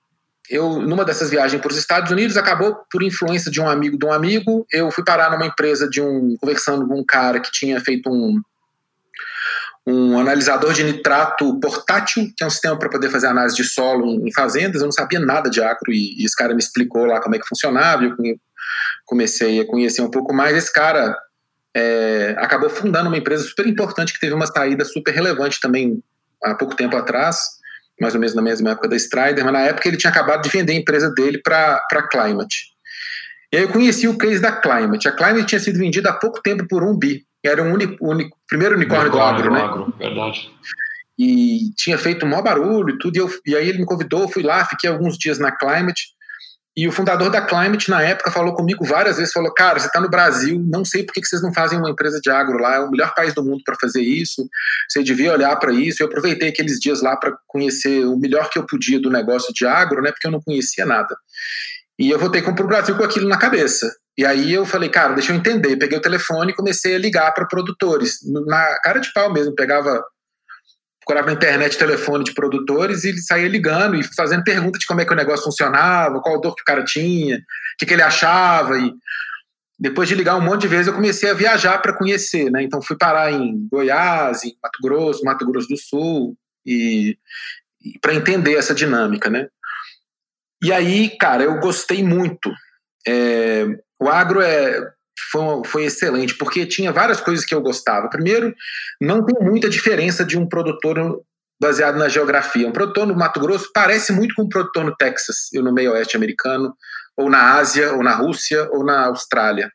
eu, 0.48 0.80
numa 0.80 1.04
dessas 1.04 1.30
viagens 1.30 1.60
para 1.60 1.70
os 1.70 1.78
Estados 1.78 2.10
Unidos, 2.12 2.36
acabou 2.36 2.76
por 2.90 3.02
influência 3.02 3.50
de 3.50 3.60
um 3.60 3.68
amigo 3.68 3.98
de 3.98 4.06
um 4.06 4.12
amigo, 4.12 4.66
eu 4.72 4.90
fui 4.90 5.04
parar 5.04 5.30
numa 5.30 5.46
empresa 5.46 5.88
de 5.88 6.00
um. 6.00 6.36
conversando 6.38 6.86
com 6.86 7.00
um 7.00 7.04
cara 7.04 7.40
que 7.40 7.50
tinha 7.50 7.80
feito 7.80 8.10
um, 8.10 8.40
um 9.86 10.18
analisador 10.18 10.72
de 10.72 10.82
nitrato 10.82 11.60
portátil, 11.60 12.28
que 12.36 12.42
é 12.42 12.46
um 12.46 12.50
sistema 12.50 12.76
para 12.76 12.88
poder 12.88 13.08
fazer 13.08 13.28
análise 13.28 13.54
de 13.54 13.62
solo 13.62 14.26
em, 14.26 14.32
fazendas. 14.32 14.80
Eu 14.80 14.86
não 14.86 14.92
sabia 14.92 15.20
nada 15.20 15.48
de 15.48 15.62
agro 15.62 15.92
e, 15.92 16.20
e, 16.20 16.24
esse 16.24 16.34
cara 16.34 16.52
me 16.54 16.58
explicou 16.58 17.04
lá 17.04 17.20
como 17.20 17.36
é 17.36 17.38
que 17.38 17.46
funcionava. 17.46 18.04
Eu 18.04 18.16
comecei 19.04 19.60
a 19.60 19.66
conhecer 19.66 20.02
um 20.02 20.10
pouco 20.10 20.34
mais. 20.34 20.56
Esse 20.56 20.72
cara 20.72 21.16
é, 21.76 22.34
acabou 22.38 22.68
fundando 22.68 23.08
uma 23.08 23.16
empresa 23.16 23.44
super 23.44 23.66
importante 23.66 24.12
que 24.12 24.18
teve 24.18 24.34
uma 24.34 24.46
saída 24.46 24.84
super 24.84 25.14
relevante 25.14 25.60
também 25.60 26.02
há 26.42 26.54
pouco 26.54 26.74
tempo 26.74 26.96
atrás, 26.96 27.38
mais 28.00 28.14
ou 28.14 28.20
menos 28.20 28.34
na 28.34 28.42
mesma 28.42 28.70
época 28.70 28.88
da 28.88 28.96
Strider, 28.96 29.44
mas 29.44 29.52
na 29.52 29.60
época 29.60 29.88
ele 29.88 29.96
tinha 29.96 30.10
acabado 30.10 30.42
de 30.42 30.48
vender 30.48 30.72
a 30.72 30.76
empresa 30.76 31.10
dele 31.10 31.40
para 31.42 31.80
a 31.92 32.08
Climate. 32.08 32.74
E 33.52 33.56
aí 33.56 33.62
eu 33.62 33.68
conheci 33.68 34.08
o 34.08 34.18
case 34.18 34.40
da 34.40 34.52
Climate. 34.52 35.06
A 35.06 35.12
Climate 35.12 35.46
tinha 35.46 35.60
sido 35.60 35.78
vendida 35.78 36.10
há 36.10 36.12
pouco 36.12 36.42
tempo 36.42 36.66
por 36.66 36.82
um 36.82 36.98
bi 36.98 37.24
era 37.46 37.62
o 37.62 37.66
único, 37.66 37.96
único, 38.00 38.36
primeiro 38.48 38.76
unicórnio, 38.76 39.10
do 39.10 39.20
agro, 39.20 39.50
né? 39.50 39.60
Agro, 39.60 39.94
verdade. 39.98 40.50
E 41.18 41.70
tinha 41.76 41.96
feito 41.96 42.26
um 42.26 42.28
maior 42.28 42.42
barulho 42.42 42.90
e 42.90 42.98
tudo. 42.98 43.16
E, 43.16 43.20
eu, 43.20 43.30
e 43.46 43.56
aí 43.56 43.68
ele 43.68 43.78
me 43.78 43.86
convidou, 43.86 44.28
fui 44.28 44.42
lá, 44.42 44.64
fiquei 44.64 44.88
alguns 44.88 45.16
dias 45.16 45.38
na 45.38 45.50
Climate. 45.50 46.16
E 46.76 46.86
o 46.86 46.92
fundador 46.92 47.30
da 47.30 47.40
Climate, 47.40 47.88
na 47.88 48.02
época, 48.02 48.30
falou 48.30 48.54
comigo 48.54 48.84
várias 48.84 49.16
vezes: 49.16 49.32
falou, 49.32 49.52
cara, 49.54 49.80
você 49.80 49.86
está 49.86 49.98
no 49.98 50.10
Brasil, 50.10 50.62
não 50.68 50.84
sei 50.84 51.04
por 51.04 51.14
que 51.14 51.24
vocês 51.24 51.40
não 51.40 51.54
fazem 51.54 51.78
uma 51.78 51.88
empresa 51.88 52.20
de 52.20 52.28
agro 52.28 52.58
lá, 52.58 52.74
é 52.76 52.80
o 52.80 52.90
melhor 52.90 53.14
país 53.14 53.32
do 53.32 53.42
mundo 53.42 53.62
para 53.64 53.76
fazer 53.80 54.02
isso, 54.02 54.46
você 54.86 55.02
devia 55.02 55.32
olhar 55.32 55.56
para 55.56 55.72
isso. 55.72 56.02
Eu 56.02 56.06
aproveitei 56.06 56.50
aqueles 56.50 56.78
dias 56.78 57.00
lá 57.00 57.16
para 57.16 57.34
conhecer 57.46 58.04
o 58.04 58.18
melhor 58.18 58.50
que 58.50 58.58
eu 58.58 58.66
podia 58.66 59.00
do 59.00 59.10
negócio 59.10 59.54
de 59.54 59.66
agro, 59.66 60.02
né, 60.02 60.10
porque 60.10 60.26
eu 60.26 60.30
não 60.30 60.42
conhecia 60.42 60.84
nada. 60.84 61.16
E 61.98 62.10
eu 62.10 62.18
voltei 62.18 62.42
para 62.42 62.62
o 62.62 62.66
Brasil 62.66 62.94
com 62.94 63.04
aquilo 63.04 63.26
na 63.26 63.38
cabeça. 63.38 63.90
E 64.16 64.24
aí 64.24 64.52
eu 64.52 64.64
falei, 64.64 64.88
cara, 64.88 65.14
deixa 65.14 65.32
eu 65.32 65.36
entender. 65.36 65.76
Peguei 65.76 65.98
o 65.98 66.02
telefone 66.02 66.52
e 66.52 66.54
comecei 66.54 66.94
a 66.94 66.98
ligar 66.98 67.32
para 67.32 67.46
produtores, 67.46 68.18
na 68.46 68.80
cara 68.80 68.98
de 68.98 69.12
pau 69.12 69.32
mesmo. 69.32 69.54
Pegava 69.54 70.02
procurava 71.06 71.28
na 71.28 71.34
internet 71.34 71.78
telefone 71.78 72.24
de 72.24 72.34
produtores 72.34 73.04
e 73.04 73.16
saía 73.18 73.46
ligando 73.46 73.94
e 73.94 74.02
fazendo 74.02 74.42
pergunta 74.42 74.76
de 74.76 74.86
como 74.86 75.00
é 75.00 75.04
que 75.04 75.12
o 75.12 75.16
negócio 75.16 75.44
funcionava, 75.44 76.20
qual 76.20 76.40
dor 76.40 76.56
que 76.56 76.62
o 76.62 76.64
cara 76.64 76.84
tinha, 76.84 77.36
o 77.36 77.40
que, 77.78 77.86
que 77.86 77.94
ele 77.94 78.02
achava. 78.02 78.76
E 78.76 78.92
depois 79.78 80.08
de 80.08 80.16
ligar 80.16 80.34
um 80.34 80.40
monte 80.40 80.62
de 80.62 80.68
vezes, 80.68 80.88
eu 80.88 80.94
comecei 80.94 81.30
a 81.30 81.34
viajar 81.34 81.80
para 81.80 81.96
conhecer, 81.96 82.50
né? 82.50 82.62
Então 82.64 82.82
fui 82.82 82.96
parar 82.96 83.32
em 83.32 83.68
Goiás, 83.70 84.42
em 84.42 84.56
Mato 84.60 84.78
Grosso, 84.82 85.24
Mato 85.24 85.46
Grosso 85.46 85.68
do 85.68 85.76
Sul, 85.76 86.36
e, 86.64 87.16
e 87.80 87.98
para 88.00 88.14
entender 88.14 88.56
essa 88.56 88.74
dinâmica, 88.74 89.30
né? 89.30 89.46
E 90.64 90.72
aí, 90.72 91.16
cara, 91.16 91.44
eu 91.44 91.60
gostei 91.60 92.02
muito. 92.02 92.50
É, 93.06 93.64
o 94.00 94.08
agro 94.08 94.40
é, 94.40 94.80
foi, 95.30 95.64
foi 95.64 95.84
excelente, 95.84 96.36
porque 96.36 96.66
tinha 96.66 96.92
várias 96.92 97.20
coisas 97.20 97.44
que 97.44 97.54
eu 97.54 97.60
gostava. 97.60 98.08
Primeiro, 98.08 98.54
não 99.00 99.24
tem 99.24 99.36
muita 99.46 99.68
diferença 99.68 100.24
de 100.24 100.38
um 100.38 100.48
produtor 100.48 101.22
baseado 101.60 101.96
na 101.96 102.08
geografia. 102.08 102.68
Um 102.68 102.72
produtor 102.72 103.06
no 103.06 103.16
Mato 103.16 103.40
Grosso 103.40 103.70
parece 103.72 104.12
muito 104.12 104.34
com 104.34 104.42
um 104.42 104.48
produtor 104.48 104.84
no 104.84 104.94
Texas, 104.96 105.48
ou 105.54 105.62
no 105.62 105.72
meio 105.72 105.92
oeste 105.92 106.16
americano, 106.16 106.74
ou 107.16 107.30
na 107.30 107.54
Ásia, 107.54 107.92
ou 107.94 108.02
na 108.02 108.14
Rússia, 108.14 108.68
ou 108.70 108.84
na 108.84 109.06
Austrália. 109.06 109.70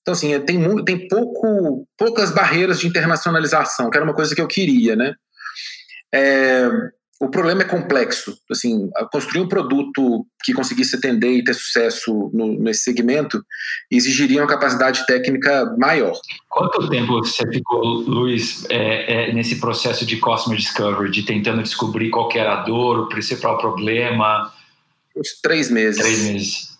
Então, 0.00 0.12
assim, 0.12 0.38
tem, 0.40 0.84
tem 0.84 1.08
pouco, 1.08 1.86
poucas 1.98 2.30
barreiras 2.30 2.78
de 2.80 2.86
internacionalização, 2.86 3.90
que 3.90 3.96
era 3.96 4.04
uma 4.04 4.14
coisa 4.14 4.34
que 4.34 4.40
eu 4.40 4.46
queria, 4.46 4.96
né? 4.96 5.14
É, 6.12 6.68
o 7.20 7.28
problema 7.28 7.60
é 7.60 7.66
complexo. 7.66 8.34
Assim, 8.50 8.88
construir 9.12 9.42
um 9.42 9.48
produto 9.48 10.26
que 10.42 10.54
conseguisse 10.54 10.96
atender 10.96 11.30
e 11.30 11.44
ter 11.44 11.52
sucesso 11.52 12.30
no, 12.32 12.58
nesse 12.58 12.82
segmento 12.82 13.44
exigiria 13.90 14.40
uma 14.40 14.48
capacidade 14.48 15.04
técnica 15.04 15.66
maior. 15.78 16.18
Quanto 16.48 16.88
tempo 16.88 17.18
você 17.18 17.46
ficou, 17.46 17.82
Luiz, 17.82 18.64
é, 18.70 19.28
é, 19.28 19.32
nesse 19.34 19.60
processo 19.60 20.06
de 20.06 20.16
customer 20.16 20.58
discovery, 20.58 21.10
de 21.10 21.22
tentando 21.22 21.62
descobrir 21.62 22.08
qual 22.08 22.30
era 22.34 22.54
a 22.54 22.62
dor, 22.62 23.00
o 23.00 23.08
principal 23.08 23.58
problema? 23.58 24.50
Uns 25.14 25.38
três 25.42 25.70
meses. 25.70 26.00
Três 26.00 26.22
meses. 26.24 26.78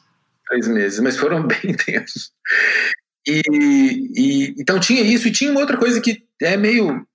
Três 0.48 0.68
meses, 0.68 1.00
mas 1.00 1.18
foram 1.18 1.42
bem 1.46 1.60
intensos. 1.64 2.32
E, 3.28 3.42
e, 4.16 4.54
então 4.58 4.80
tinha 4.80 5.02
isso, 5.02 5.28
e 5.28 5.32
tinha 5.32 5.50
uma 5.50 5.60
outra 5.60 5.76
coisa 5.76 6.00
que 6.00 6.22
é 6.40 6.56
meio 6.56 7.06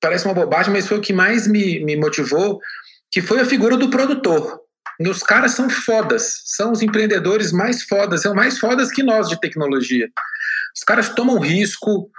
parece 0.00 0.24
uma 0.24 0.34
bobagem, 0.34 0.72
mas 0.72 0.86
foi 0.86 0.98
o 0.98 1.00
que 1.00 1.12
mais 1.12 1.46
me, 1.46 1.84
me 1.84 1.96
motivou, 1.96 2.60
que 3.10 3.20
foi 3.20 3.40
a 3.40 3.46
figura 3.46 3.76
do 3.76 3.90
produtor. 3.90 4.60
Os 5.00 5.22
caras 5.22 5.52
são 5.52 5.68
fodas, 5.68 6.42
são 6.44 6.72
os 6.72 6.80
empreendedores 6.80 7.52
mais 7.52 7.82
fodas, 7.82 8.22
são 8.22 8.34
mais 8.34 8.58
fodas 8.58 8.90
que 8.90 9.02
nós 9.02 9.28
de 9.28 9.38
tecnologia. 9.38 10.08
Os 10.74 10.82
caras 10.84 11.08
tomam 11.10 11.38
risco, 11.38 12.10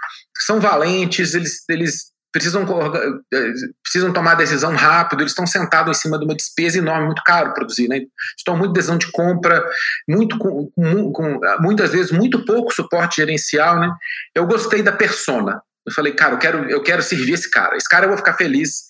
são 0.44 0.60
valentes, 0.60 1.34
eles, 1.34 1.64
eles 1.68 2.12
precisam, 2.32 2.62
eh, 2.62 3.52
precisam 3.82 4.12
tomar 4.12 4.34
decisão 4.34 4.74
rápido, 4.74 5.22
eles 5.22 5.32
estão 5.32 5.46
sentados 5.46 5.96
em 5.96 6.00
cima 6.00 6.18
de 6.18 6.24
uma 6.24 6.34
despesa 6.34 6.78
enorme, 6.78 7.06
muito 7.06 7.22
caro 7.24 7.54
produzir, 7.54 7.88
né? 7.88 8.00
Estão 8.36 8.56
muito 8.56 8.72
decisão 8.72 8.98
de 8.98 9.10
compra, 9.10 9.64
muito 10.08 10.38
com, 10.38 10.70
com, 11.12 11.40
muitas 11.60 11.90
vezes 11.90 12.12
muito 12.12 12.44
pouco 12.44 12.72
suporte 12.72 13.16
gerencial, 13.16 13.80
né? 13.80 13.92
Eu 14.34 14.46
gostei 14.46 14.82
da 14.82 14.92
persona. 14.92 15.60
Eu 15.88 15.94
falei, 15.94 16.12
cara, 16.12 16.34
eu 16.34 16.38
quero, 16.38 16.70
eu 16.70 16.82
quero 16.82 17.02
servir 17.02 17.32
esse 17.32 17.50
cara. 17.50 17.76
Esse 17.76 17.88
cara 17.88 18.04
eu 18.04 18.08
vou 18.08 18.18
ficar 18.18 18.34
feliz, 18.34 18.84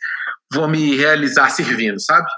vou 0.53 0.69
me 0.69 0.97
realizar 0.97 1.49
servindo, 1.51 2.01
sabe? 2.01 2.29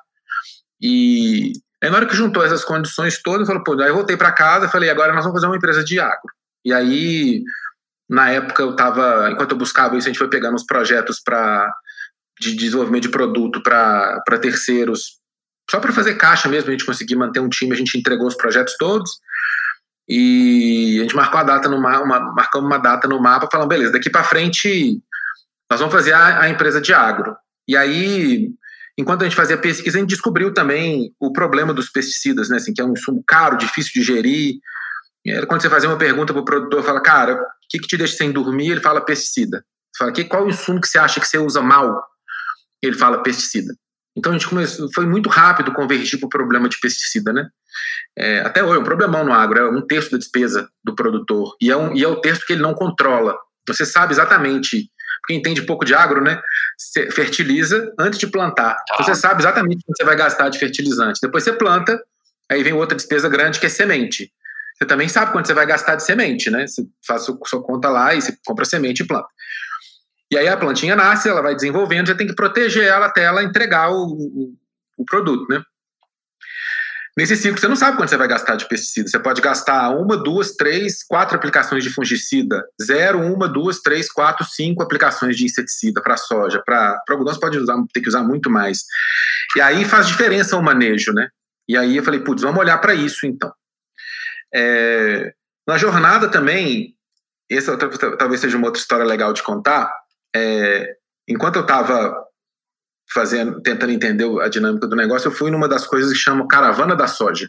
E 0.80 1.52
aí, 1.82 1.90
na 1.90 1.96
hora 1.96 2.06
que 2.06 2.16
juntou 2.16 2.44
essas 2.44 2.64
condições 2.64 3.20
todas, 3.22 3.40
eu 3.40 3.46
falei, 3.46 3.62
pô, 3.64 3.80
aí 3.80 3.88
eu 3.88 3.94
voltei 3.94 4.16
para 4.16 4.32
casa 4.32 4.68
falei, 4.68 4.90
agora 4.90 5.12
nós 5.12 5.24
vamos 5.24 5.38
fazer 5.38 5.46
uma 5.46 5.56
empresa 5.56 5.84
de 5.84 5.98
agro. 6.00 6.32
E 6.64 6.72
aí, 6.72 7.42
na 8.08 8.30
época, 8.30 8.62
eu 8.62 8.70
estava, 8.70 9.30
enquanto 9.30 9.52
eu 9.52 9.58
buscava 9.58 9.96
isso, 9.96 10.08
a 10.08 10.10
gente 10.10 10.18
foi 10.18 10.28
pegando 10.28 10.54
uns 10.54 10.66
projetos 10.66 11.20
para 11.24 11.72
de 12.40 12.54
desenvolvimento 12.54 13.02
de 13.02 13.10
produto 13.10 13.62
para 13.62 14.38
terceiros, 14.40 15.20
só 15.70 15.78
para 15.78 15.92
fazer 15.92 16.14
caixa 16.14 16.48
mesmo, 16.48 16.68
a 16.68 16.72
gente 16.72 16.86
conseguir 16.86 17.14
manter 17.14 17.38
um 17.38 17.48
time, 17.48 17.72
a 17.72 17.76
gente 17.76 17.96
entregou 17.96 18.26
os 18.26 18.34
projetos 18.34 18.74
todos. 18.78 19.10
E 20.08 20.98
a 20.98 21.02
gente 21.02 21.16
marcou 21.16 21.38
a 21.40 21.44
data 21.44 21.68
no 21.68 21.80
mapa, 21.80 22.04
marcamos 22.04 22.66
uma 22.66 22.78
data 22.78 23.06
no 23.06 23.20
mapa, 23.20 23.48
falando, 23.50 23.68
beleza, 23.68 23.92
daqui 23.92 24.10
para 24.10 24.24
frente 24.24 25.00
nós 25.70 25.78
vamos 25.78 25.94
fazer 25.94 26.12
a, 26.12 26.42
a, 26.42 26.48
empresa 26.48 26.80
de 26.80 26.92
agro. 26.92 27.36
E 27.68 27.76
aí, 27.76 28.48
enquanto 28.98 29.22
a 29.22 29.24
gente 29.24 29.36
fazia 29.36 29.56
pesquisa, 29.56 29.98
a 29.98 30.00
gente 30.00 30.10
descobriu 30.10 30.52
também 30.52 31.14
o 31.20 31.32
problema 31.32 31.72
dos 31.72 31.88
pesticidas, 31.88 32.48
né? 32.48 32.56
Assim, 32.56 32.74
que 32.74 32.80
é 32.80 32.84
um 32.84 32.92
insumo 32.92 33.22
caro, 33.24 33.56
difícil 33.56 33.92
de 33.94 34.02
gerir. 34.02 34.56
Quando 35.46 35.62
você 35.62 35.70
fazia 35.70 35.88
uma 35.88 35.98
pergunta 35.98 36.32
para 36.32 36.42
o 36.42 36.44
produtor, 36.44 36.82
fala, 36.82 37.00
cara, 37.00 37.34
o 37.34 37.46
que, 37.68 37.78
que 37.78 37.86
te 37.86 37.96
deixa 37.96 38.16
sem 38.16 38.32
dormir? 38.32 38.70
Ele 38.70 38.80
fala 38.80 39.00
pesticida. 39.00 39.64
Você 39.92 39.98
fala, 39.98 40.12
que, 40.12 40.24
qual 40.24 40.44
o 40.44 40.48
insumo 40.48 40.80
que 40.80 40.88
você 40.88 40.98
acha 40.98 41.20
que 41.20 41.28
você 41.28 41.38
usa 41.38 41.62
mal? 41.62 42.02
Ele 42.82 42.96
fala 42.96 43.22
pesticida. 43.22 43.72
Então 44.16 44.32
a 44.32 44.34
gente 44.36 44.48
começou, 44.48 44.88
foi 44.92 45.06
muito 45.06 45.28
rápido 45.28 45.72
convergir 45.72 46.18
para 46.18 46.26
o 46.26 46.30
problema 46.30 46.68
de 46.68 46.78
pesticida, 46.80 47.32
né? 47.32 47.48
É, 48.18 48.40
até 48.40 48.62
hoje, 48.62 48.76
é 48.76 48.80
um 48.80 48.84
problemão 48.84 49.24
no 49.24 49.32
agro, 49.32 49.58
é 49.58 49.70
um 49.70 49.86
terço 49.86 50.10
da 50.10 50.18
despesa 50.18 50.68
do 50.84 50.94
produtor, 50.94 51.56
e 51.60 51.70
é, 51.70 51.76
um, 51.76 51.94
e 51.94 52.02
é 52.02 52.08
o 52.08 52.16
terço 52.16 52.44
que 52.44 52.52
ele 52.52 52.62
não 52.62 52.74
controla. 52.74 53.36
Você 53.68 53.86
sabe 53.86 54.12
exatamente, 54.12 54.90
quem 55.26 55.38
entende 55.38 55.62
pouco 55.62 55.84
de 55.84 55.94
agro, 55.94 56.22
né? 56.22 56.40
Você 56.76 57.10
fertiliza 57.10 57.92
antes 57.98 58.18
de 58.18 58.26
plantar. 58.26 58.76
Então, 58.92 59.04
você 59.04 59.14
sabe 59.14 59.42
exatamente 59.42 59.84
quanto 59.86 59.96
você 59.96 60.04
vai 60.04 60.16
gastar 60.16 60.48
de 60.48 60.58
fertilizante. 60.58 61.20
Depois 61.22 61.44
você 61.44 61.52
planta, 61.52 62.02
aí 62.50 62.62
vem 62.62 62.72
outra 62.72 62.96
despesa 62.96 63.28
grande 63.28 63.60
que 63.60 63.66
é 63.66 63.68
semente. 63.68 64.32
Você 64.76 64.86
também 64.86 65.08
sabe 65.08 65.30
quanto 65.30 65.46
você 65.46 65.54
vai 65.54 65.66
gastar 65.66 65.94
de 65.94 66.02
semente, 66.02 66.50
né? 66.50 66.66
Você 66.66 66.82
faz 67.06 67.22
a 67.22 67.24
sua 67.44 67.62
conta 67.62 67.88
lá 67.90 68.14
e 68.14 68.22
você 68.22 68.36
compra 68.44 68.64
semente 68.64 69.02
e 69.02 69.06
planta. 69.06 69.28
E 70.30 70.38
aí 70.38 70.48
a 70.48 70.56
plantinha 70.56 70.94
nasce, 70.94 71.28
ela 71.28 71.42
vai 71.42 71.54
desenvolvendo, 71.54 72.06
você 72.06 72.14
tem 72.14 72.26
que 72.26 72.34
proteger 72.34 72.84
ela 72.84 73.06
até 73.06 73.24
ela 73.24 73.42
entregar 73.42 73.90
o, 73.90 74.04
o, 74.04 74.54
o 74.98 75.04
produto, 75.04 75.46
né? 75.48 75.62
Nesse 77.16 77.36
ciclo, 77.36 77.58
você 77.58 77.66
não 77.66 77.76
sabe 77.76 77.96
quanto 77.96 78.08
você 78.08 78.16
vai 78.16 78.28
gastar 78.28 78.54
de 78.54 78.68
pesticida. 78.68 79.08
Você 79.08 79.18
pode 79.18 79.42
gastar 79.42 79.90
uma, 79.90 80.16
duas, 80.16 80.52
três, 80.52 81.02
quatro 81.02 81.36
aplicações 81.36 81.82
de 81.82 81.90
fungicida. 81.90 82.64
Zero, 82.80 83.20
uma, 83.20 83.48
duas, 83.48 83.80
três, 83.80 84.10
quatro, 84.10 84.44
cinco 84.46 84.82
aplicações 84.82 85.36
de 85.36 85.44
inseticida 85.44 86.00
para 86.00 86.16
soja. 86.16 86.62
Para 86.64 87.02
algodão, 87.10 87.34
você 87.34 87.40
pode 87.40 87.58
usar, 87.58 87.76
ter 87.92 88.00
que 88.00 88.08
usar 88.08 88.22
muito 88.22 88.48
mais. 88.48 88.84
E 89.56 89.60
aí 89.60 89.84
faz 89.84 90.06
diferença 90.06 90.56
o 90.56 90.62
manejo, 90.62 91.12
né? 91.12 91.28
E 91.68 91.76
aí 91.76 91.96
eu 91.96 92.02
falei, 92.02 92.20
putz, 92.20 92.42
vamos 92.42 92.60
olhar 92.60 92.78
para 92.78 92.94
isso 92.94 93.26
então. 93.26 93.52
É, 94.54 95.32
na 95.66 95.76
jornada 95.76 96.28
também, 96.28 96.94
essa 97.50 97.76
talvez 97.76 98.40
seja 98.40 98.56
uma 98.56 98.68
outra 98.68 98.80
história 98.80 99.04
legal 99.04 99.32
de 99.32 99.42
contar. 99.42 99.92
É, 100.34 100.96
enquanto 101.28 101.56
eu 101.56 101.62
estava 101.62 102.14
fazendo, 103.12 103.60
tentando 103.60 103.92
entender 103.92 104.26
a 104.40 104.48
dinâmica 104.48 104.86
do 104.86 104.96
negócio, 104.96 105.28
eu 105.28 105.32
fui 105.32 105.50
numa 105.50 105.68
das 105.68 105.86
coisas 105.86 106.12
que 106.12 106.18
chama 106.18 106.46
Caravana 106.46 106.94
da 106.94 107.06
Soja. 107.06 107.48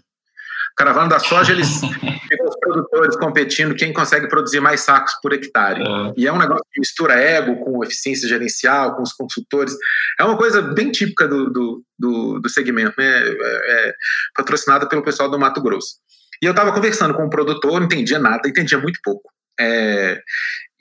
Caravana 0.76 1.10
da 1.10 1.20
Soja, 1.20 1.52
eles 1.52 1.82
ficam 2.28 2.48
os 2.48 2.56
produtores 2.60 3.16
competindo 3.18 3.76
quem 3.76 3.94
consegue 3.94 4.28
produzir 4.28 4.60
mais 4.60 4.82
sacos 4.82 5.14
por 5.22 5.34
hectare. 5.34 5.82
É. 5.82 6.14
E 6.18 6.28
é 6.28 6.34
um 6.34 6.40
negócio 6.40 6.66
que 6.72 6.80
mistura 6.80 7.14
ego 7.14 7.58
com 7.64 7.84
eficiência 7.84 8.28
gerencial, 8.28 8.96
com 8.96 9.04
os 9.04 9.14
consultores. 9.14 9.76
É 10.20 10.24
uma 10.24 10.38
coisa 10.38 10.62
bem 10.62 10.92
típica 10.92 11.28
do, 11.28 11.50
do, 11.50 11.84
do, 12.00 12.40
do 12.40 12.50
segmento, 12.50 12.94
né? 12.98 13.22
É, 13.24 13.90
é, 13.90 13.94
patrocinada 14.36 14.88
pelo 14.88 15.04
pessoal 15.04 15.30
do 15.30 15.40
Mato 15.40 15.62
Grosso. 15.62 15.96
E 16.42 16.46
eu 16.46 16.52
estava 16.52 16.74
conversando 16.74 17.14
com 17.14 17.26
um 17.26 17.30
produtor, 17.30 17.80
não 17.80 17.86
entendia 17.86 18.18
nada, 18.18 18.50
entendia 18.50 18.80
muito 18.80 19.00
pouco. 19.04 19.30
É, 19.60 20.20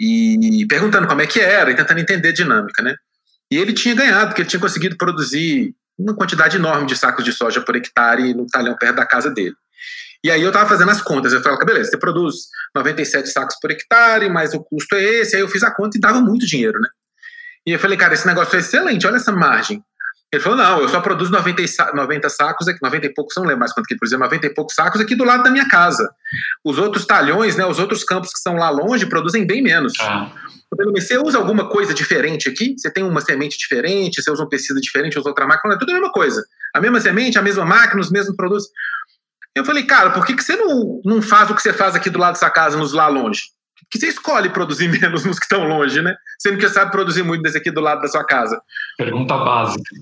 e 0.01 0.67
perguntando 0.67 1.07
como 1.07 1.21
é 1.21 1.27
que 1.27 1.39
era, 1.39 1.71
e 1.71 1.77
tentando 1.77 2.01
entender 2.01 2.31
a 2.31 2.33
dinâmica, 2.33 2.83
né? 2.83 2.95
E 3.51 3.59
ele 3.59 3.75
tinha 3.75 3.95
ganhado, 3.95 4.29
porque 4.29 4.43
ele 4.43 4.49
tinha 4.49 4.61
conseguido 4.61 4.97
produzir 4.97 5.75
uma 5.99 6.15
quantidade 6.15 6.57
enorme 6.57 6.87
de 6.87 6.97
sacos 6.97 7.25
de 7.25 7.33
soja 7.33 7.61
por 7.61 7.77
hectare 7.77 8.33
no 8.33 8.47
talhão 8.47 8.77
perto 8.77 8.97
da 8.97 9.07
casa 9.07 9.31
dele. 9.31 9.55
E 10.25 10.31
aí 10.31 10.43
eu 10.43 10.49
estava 10.49 10.69
fazendo 10.69 10.91
as 10.91 11.03
contas, 11.03 11.33
eu 11.33 11.43
falei, 11.43 11.59
beleza, 11.65 11.91
você 11.91 11.99
produz 11.99 12.35
97 12.75 13.29
sacos 13.29 13.57
por 13.61 13.71
hectare, 13.71 14.29
mas 14.29 14.55
o 14.55 14.63
custo 14.63 14.95
é 14.95 15.03
esse, 15.03 15.37
aí 15.37 15.43
eu 15.43 15.49
fiz 15.49 15.63
a 15.63 15.71
conta 15.71 15.97
e 15.97 16.01
dava 16.01 16.21
muito 16.21 16.47
dinheiro, 16.47 16.79
né? 16.81 16.89
E 17.67 17.73
eu 17.73 17.79
falei, 17.79 17.97
cara, 17.99 18.15
esse 18.15 18.27
negócio 18.27 18.57
é 18.57 18.61
excelente, 18.61 19.07
olha 19.07 19.17
essa 19.17 19.33
margem. 19.33 19.83
Ele 20.33 20.43
falou, 20.43 20.57
não, 20.57 20.81
eu 20.81 20.89
só 20.89 21.01
produzo 21.01 21.33
90, 21.33 21.63
90 21.93 22.29
sacos, 22.29 22.67
90 22.81 23.07
e 23.07 23.13
poucos, 23.13 23.35
não 23.37 23.43
lembro 23.43 23.61
mais 23.61 23.73
quanto 23.73 23.87
que 23.87 23.95
ele 23.95 23.99
produzia, 23.99 24.19
90 24.19 24.47
e 24.47 24.55
poucos 24.55 24.75
sacos 24.77 25.01
aqui 25.01 25.17
do 25.17 25.25
lado 25.25 25.43
da 25.43 25.51
minha 25.51 25.69
casa. 25.69 26.09
Os 26.65 26.79
outros 26.79 27.05
talhões, 27.05 27.57
né, 27.57 27.67
os 27.67 27.81
outros 27.81 28.05
campos 28.05 28.31
que 28.31 28.39
estão 28.39 28.55
lá 28.55 28.71
longe 28.71 29.07
produzem 29.07 29.45
bem 29.45 29.61
menos. 29.61 29.95
Ah. 30.01 30.31
Você 30.95 31.19
usa 31.19 31.37
alguma 31.37 31.69
coisa 31.69 31.93
diferente 31.93 32.49
aqui? 32.49 32.77
Você 32.79 32.89
tem 32.93 33.03
uma 33.03 33.21
semente 33.21 33.59
diferente? 33.59 34.23
Você 34.23 34.31
usa 34.31 34.45
um 34.45 34.49
pesticida 34.49 34.81
diferente? 34.81 35.19
Usa 35.19 35.29
outra 35.29 35.47
máquina? 35.49 35.75
É 35.75 35.79
tudo 35.79 35.91
a 35.91 35.95
mesma 35.95 36.13
coisa. 36.13 36.45
A 36.73 36.81
mesma 36.81 37.01
semente, 37.01 37.37
a 37.37 37.43
mesma 37.43 37.65
máquina, 37.65 38.01
os 38.01 38.11
mesmos 38.11 38.37
produtos. 38.37 38.67
Eu 39.57 39.65
falei, 39.65 39.83
cara, 39.83 40.11
por 40.11 40.25
que, 40.25 40.35
que 40.35 40.45
você 40.45 40.55
não, 40.55 41.01
não 41.05 41.21
faz 41.21 41.51
o 41.51 41.57
que 41.57 41.63
você 41.63 41.73
faz 41.73 41.97
aqui 41.97 42.09
do 42.09 42.21
lado 42.21 42.35
da 42.35 42.39
sua 42.39 42.51
casa, 42.51 42.79
nos 42.79 42.93
lá 42.93 43.09
longe? 43.09 43.43
Que 43.91 43.99
você 43.99 44.09
escolhe 44.09 44.51
produzir 44.51 44.89
menos 45.01 45.25
nos 45.25 45.39
que 45.39 45.45
estão 45.45 45.67
longe, 45.67 46.03
né? 46.03 46.17
Sendo 46.39 46.59
que 46.59 46.67
você 46.67 46.75
sabe 46.75 46.91
produzir 46.91 47.23
muito 47.23 47.43
desse 47.43 47.59
aqui 47.59 47.71
do 47.71 47.81
lado 47.81 48.01
da 48.01 48.09
sua 48.09 48.25
casa. 48.25 48.61
Pergunta 48.97 49.37
básica. 49.37 49.95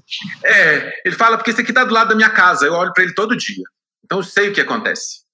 É, 0.45 1.01
ele 1.05 1.15
fala, 1.15 1.37
porque 1.37 1.51
esse 1.51 1.61
aqui 1.61 1.71
está 1.71 1.85
do 1.85 1.95
lado 1.95 2.09
da 2.09 2.15
minha 2.15 2.31
casa, 2.31 2.67
eu 2.67 2.73
olho 2.73 2.93
para 2.93 3.05
ele 3.05 3.15
todo 3.15 3.37
dia. 3.37 3.65
Então 4.05 4.19
eu 4.19 4.25
sei 4.25 4.49
o 4.49 4.53
que 4.53 4.61
acontece. 4.61 5.27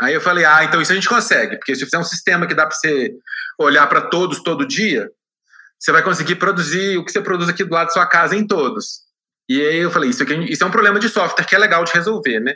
Aí 0.00 0.14
eu 0.14 0.20
falei, 0.20 0.44
ah, 0.44 0.64
então 0.64 0.80
isso 0.80 0.90
a 0.90 0.94
gente 0.94 1.08
consegue, 1.08 1.56
porque 1.56 1.74
se 1.74 1.84
fizer 1.84 1.98
um 1.98 2.04
sistema 2.04 2.46
que 2.46 2.54
dá 2.54 2.66
para 2.66 2.74
você 2.74 3.12
olhar 3.58 3.86
para 3.86 4.00
todos 4.00 4.42
todo 4.42 4.66
dia, 4.66 5.08
você 5.78 5.92
vai 5.92 6.02
conseguir 6.02 6.36
produzir 6.36 6.96
o 6.96 7.04
que 7.04 7.12
você 7.12 7.20
produz 7.20 7.48
aqui 7.48 7.62
do 7.62 7.72
lado 7.72 7.88
da 7.88 7.92
sua 7.92 8.06
casa 8.06 8.34
em 8.34 8.46
todos. 8.46 9.02
E 9.48 9.60
aí 9.60 9.78
eu 9.78 9.90
falei, 9.90 10.10
isso, 10.10 10.22
aqui, 10.22 10.34
isso 10.50 10.64
é 10.64 10.66
um 10.66 10.70
problema 10.70 10.98
de 10.98 11.08
software 11.08 11.44
que 11.44 11.54
é 11.54 11.58
legal 11.58 11.84
de 11.84 11.92
resolver, 11.92 12.40
né? 12.40 12.54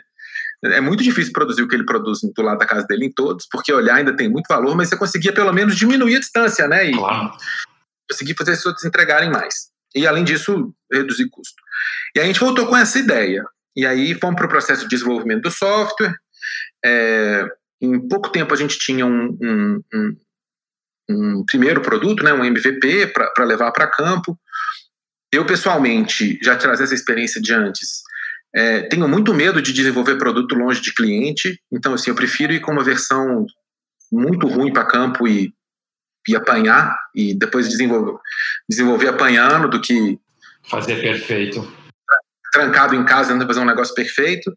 É 0.65 0.81
muito 0.81 1.03
difícil 1.03 1.31
produzir 1.31 1.61
o 1.61 1.67
que 1.67 1.75
ele 1.75 1.85
produz 1.85 2.19
do 2.21 2.41
lado 2.41 2.57
da 2.57 2.65
casa 2.65 2.85
dele 2.87 3.05
em 3.05 3.11
todos, 3.11 3.47
porque 3.49 3.71
olhar 3.71 3.95
ainda 3.95 4.15
tem 4.15 4.27
muito 4.27 4.47
valor, 4.47 4.75
mas 4.75 4.89
você 4.89 4.97
conseguia 4.97 5.31
pelo 5.31 5.53
menos 5.53 5.75
diminuir 5.75 6.15
a 6.15 6.19
distância, 6.19 6.67
né? 6.67 6.89
E 6.89 6.93
claro. 6.93 7.31
conseguir 8.09 8.35
fazer 8.35 8.51
as 8.51 8.57
pessoas 8.57 8.83
entregarem 8.83 9.29
mais. 9.29 9.69
E 9.95 10.07
além 10.07 10.23
disso, 10.23 10.73
reduzir 10.91 11.29
custo. 11.29 11.61
E 12.15 12.19
aí 12.19 12.25
a 12.25 12.27
gente 12.27 12.39
voltou 12.39 12.65
com 12.65 12.75
essa 12.75 12.97
ideia. 12.97 13.45
E 13.75 13.85
aí 13.85 14.15
fomos 14.15 14.35
para 14.35 14.47
o 14.47 14.49
processo 14.49 14.83
de 14.83 14.89
desenvolvimento 14.89 15.43
do 15.43 15.51
software. 15.51 16.15
É, 16.83 17.45
em 17.79 18.07
pouco 18.07 18.29
tempo 18.29 18.53
a 18.53 18.57
gente 18.57 18.79
tinha 18.79 19.05
um, 19.05 19.37
um, 19.39 19.81
um, 19.93 20.17
um 21.09 21.45
primeiro 21.45 21.81
produto, 21.81 22.23
né, 22.23 22.33
um 22.33 22.43
MVP 22.43 23.13
para 23.35 23.45
levar 23.45 23.71
para 23.71 23.87
campo. 23.87 24.37
Eu, 25.31 25.45
pessoalmente, 25.45 26.39
já 26.41 26.55
trazia 26.55 26.85
essa 26.85 26.95
experiência 26.95 27.41
de 27.41 27.53
antes. 27.53 28.01
É, 28.55 28.81
tenho 28.83 29.07
muito 29.07 29.33
medo 29.33 29.61
de 29.61 29.73
desenvolver 29.73 30.17
produto 30.17 30.55
longe 30.55 30.81
de 30.81 30.93
cliente, 30.93 31.59
então, 31.71 31.93
assim, 31.93 32.09
eu 32.09 32.15
prefiro 32.15 32.53
ir 32.53 32.59
com 32.59 32.71
uma 32.71 32.83
versão 32.83 33.45
muito 34.11 34.47
ruim 34.47 34.71
para 34.71 34.85
campo 34.85 35.27
e, 35.27 35.53
e 36.27 36.35
apanhar, 36.35 36.97
e 37.13 37.33
depois 37.33 37.67
desenvolver, 37.67 38.17
desenvolver 38.69 39.09
apanhando 39.09 39.69
do 39.69 39.81
que. 39.81 40.17
Fazer 40.69 41.01
perfeito. 41.01 41.71
Trancado 42.51 42.95
em 42.95 43.05
casa, 43.05 43.31
tentando 43.31 43.47
fazer 43.47 43.59
um 43.59 43.65
negócio 43.65 43.93
perfeito. 43.93 44.51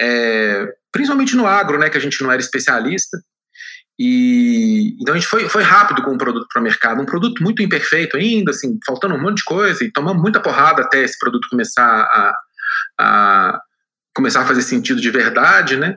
É, 0.00 0.66
principalmente 0.90 1.36
no 1.36 1.46
agro, 1.46 1.78
né, 1.78 1.88
que 1.88 1.98
a 1.98 2.00
gente 2.00 2.22
não 2.22 2.32
era 2.32 2.40
especialista. 2.40 3.18
E 3.98 4.96
então 5.00 5.14
a 5.14 5.18
gente 5.18 5.28
foi, 5.28 5.48
foi 5.48 5.62
rápido 5.62 6.02
com 6.02 6.12
o 6.14 6.18
produto 6.18 6.46
para 6.50 6.60
o 6.60 6.64
mercado, 6.64 7.00
um 7.00 7.06
produto 7.06 7.42
muito 7.42 7.62
imperfeito 7.62 8.16
ainda, 8.16 8.50
assim, 8.50 8.78
faltando 8.84 9.14
um 9.14 9.20
monte 9.20 9.38
de 9.38 9.44
coisa, 9.44 9.84
e 9.84 9.92
tomamos 9.92 10.20
muita 10.20 10.40
porrada 10.40 10.82
até 10.82 11.02
esse 11.02 11.18
produto 11.18 11.48
começar 11.48 11.84
a, 11.84 12.34
a 13.00 13.60
começar 14.14 14.42
a 14.42 14.46
fazer 14.46 14.62
sentido 14.62 15.00
de 15.00 15.10
verdade, 15.10 15.76
né? 15.76 15.96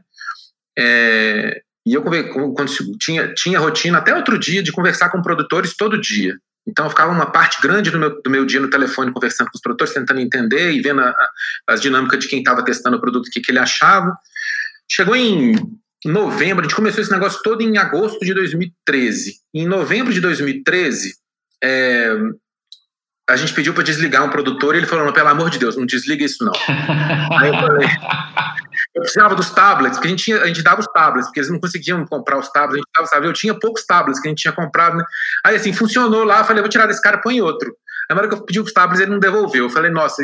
É, 0.77 1.61
e 1.85 1.93
eu 1.93 2.03
quando 2.03 2.97
tinha, 2.97 3.33
tinha 3.33 3.59
rotina 3.59 3.99
até 3.99 4.15
outro 4.15 4.39
dia 4.39 4.63
de 4.63 4.71
conversar 4.71 5.09
com 5.09 5.21
produtores 5.21 5.75
todo 5.75 6.01
dia. 6.01 6.35
Então 6.67 6.85
eu 6.85 6.89
ficava 6.89 7.11
uma 7.11 7.31
parte 7.31 7.61
grande 7.61 7.91
do 7.91 7.99
meu, 7.99 8.21
do 8.21 8.29
meu 8.29 8.43
dia 8.45 8.59
no 8.59 8.69
telefone 8.69 9.13
conversando 9.13 9.49
com 9.51 9.55
os 9.55 9.61
produtores, 9.61 9.93
tentando 9.93 10.19
entender 10.19 10.71
e 10.71 10.81
vendo 10.81 11.01
a, 11.01 11.09
a, 11.09 11.29
as 11.67 11.79
dinâmicas 11.79 12.19
de 12.19 12.27
quem 12.27 12.39
estava 12.39 12.65
testando 12.65 12.97
o 12.97 13.01
produto, 13.01 13.27
o 13.27 13.29
que, 13.29 13.39
que 13.39 13.51
ele 13.51 13.59
achava. 13.59 14.17
Chegou 14.91 15.15
em 15.15 15.53
novembro, 16.03 16.61
a 16.61 16.63
gente 16.63 16.75
começou 16.75 17.01
esse 17.01 17.11
negócio 17.11 17.39
todo 17.43 17.61
em 17.61 17.77
agosto 17.77 18.19
de 18.25 18.33
2013. 18.33 19.35
Em 19.53 19.67
novembro 19.67 20.11
de 20.11 20.19
2013, 20.21 21.15
é, 21.63 22.15
a 23.27 23.35
gente 23.35 23.53
pediu 23.53 23.73
para 23.73 23.83
desligar 23.83 24.23
um 24.23 24.29
produtor 24.29 24.75
e 24.75 24.79
ele 24.79 24.85
falou: 24.85 25.11
pelo 25.11 25.29
amor 25.29 25.49
de 25.49 25.57
Deus, 25.57 25.75
não 25.75 25.85
desliga 25.85 26.23
isso 26.23 26.43
não. 26.45 26.53
Aí 27.39 27.49
eu 27.49 27.55
falei: 27.55 27.87
eu 28.93 29.01
precisava 29.01 29.35
dos 29.35 29.49
tablets, 29.49 29.97
porque 29.97 30.07
a 30.07 30.11
gente, 30.11 30.23
tinha, 30.23 30.41
a 30.41 30.47
gente 30.47 30.61
dava 30.61 30.79
os 30.79 30.87
tablets, 30.87 31.27
porque 31.27 31.39
eles 31.39 31.49
não 31.49 31.59
conseguiam 31.59 32.05
comprar 32.05 32.37
os 32.37 32.49
tablets, 32.49 32.75
a 32.75 32.77
gente 32.77 32.89
dava, 32.95 33.07
sabe? 33.07 33.27
Eu 33.27 33.33
tinha 33.33 33.53
poucos 33.53 33.85
tablets 33.85 34.21
que 34.21 34.27
a 34.27 34.29
gente 34.31 34.41
tinha 34.41 34.53
comprado, 34.53 34.97
né? 34.97 35.03
Aí 35.43 35.55
assim, 35.55 35.73
funcionou 35.73 36.23
lá, 36.23 36.39
eu 36.39 36.45
falei: 36.45 36.61
vou 36.61 36.69
tirar 36.69 36.85
desse 36.85 37.01
cara, 37.01 37.17
põe 37.17 37.41
outro. 37.41 37.75
Na 38.09 38.15
hora 38.15 38.27
que 38.27 38.35
eu 38.35 38.45
pedi 38.45 38.59
os 38.59 38.71
tablets, 38.71 39.01
ele 39.01 39.11
não 39.11 39.19
devolveu. 39.19 39.65
Eu 39.65 39.69
falei: 39.71 39.89
nossa, 39.89 40.21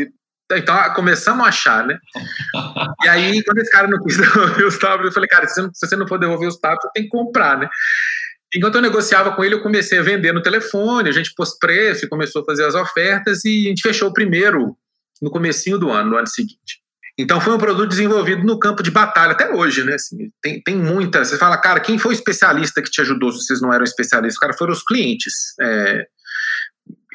então 0.51 0.93
começamos 0.93 1.43
a 1.43 1.49
achar, 1.49 1.85
né? 1.85 1.97
E 3.03 3.09
aí, 3.09 3.43
quando 3.43 3.59
esse 3.59 3.71
cara 3.71 3.87
não 3.87 3.97
quis 4.03 4.17
devolver 4.17 4.65
os 4.65 4.77
tablets, 4.77 5.07
eu 5.07 5.13
falei: 5.13 5.27
cara, 5.27 5.47
se 5.47 5.69
você 5.73 5.95
não 5.95 6.07
for 6.07 6.19
devolver 6.19 6.47
os 6.47 6.57
tablets, 6.57 6.83
você 6.83 6.91
tem 6.93 7.03
que 7.03 7.09
comprar, 7.09 7.57
né? 7.57 7.67
Enquanto 8.53 8.75
eu 8.75 8.81
negociava 8.81 9.31
com 9.31 9.43
ele, 9.43 9.55
eu 9.55 9.61
comecei 9.61 9.99
a 9.99 10.03
vender 10.03 10.33
no 10.33 10.41
telefone, 10.41 11.07
a 11.07 11.13
gente 11.13 11.33
pôs 11.35 11.57
preço 11.57 12.07
começou 12.09 12.41
a 12.41 12.45
fazer 12.45 12.65
as 12.65 12.75
ofertas 12.75 13.45
e 13.45 13.65
a 13.65 13.69
gente 13.69 13.81
fechou 13.81 14.09
o 14.09 14.13
primeiro 14.13 14.75
no 15.21 15.31
comecinho 15.31 15.77
do 15.77 15.89
ano, 15.89 16.11
no 16.11 16.17
ano 16.17 16.27
seguinte. 16.27 16.81
Então 17.17 17.39
foi 17.39 17.53
um 17.53 17.57
produto 17.57 17.89
desenvolvido 17.89 18.43
no 18.43 18.57
campo 18.57 18.81
de 18.81 18.89
batalha, 18.89 19.33
até 19.33 19.53
hoje, 19.53 19.83
né? 19.83 19.93
Assim, 19.93 20.31
tem, 20.41 20.61
tem 20.61 20.75
muita. 20.75 21.23
Você 21.23 21.37
fala, 21.37 21.57
cara, 21.57 21.79
quem 21.79 21.97
foi 21.97 22.11
o 22.11 22.15
especialista 22.15 22.81
que 22.81 22.89
te 22.89 23.01
ajudou 23.01 23.31
se 23.31 23.45
vocês 23.45 23.61
não 23.61 23.71
eram 23.71 23.83
especialistas? 23.83 24.39
Cara, 24.39 24.53
foram 24.53 24.73
os 24.73 24.83
clientes. 24.83 25.53
É, 25.61 26.07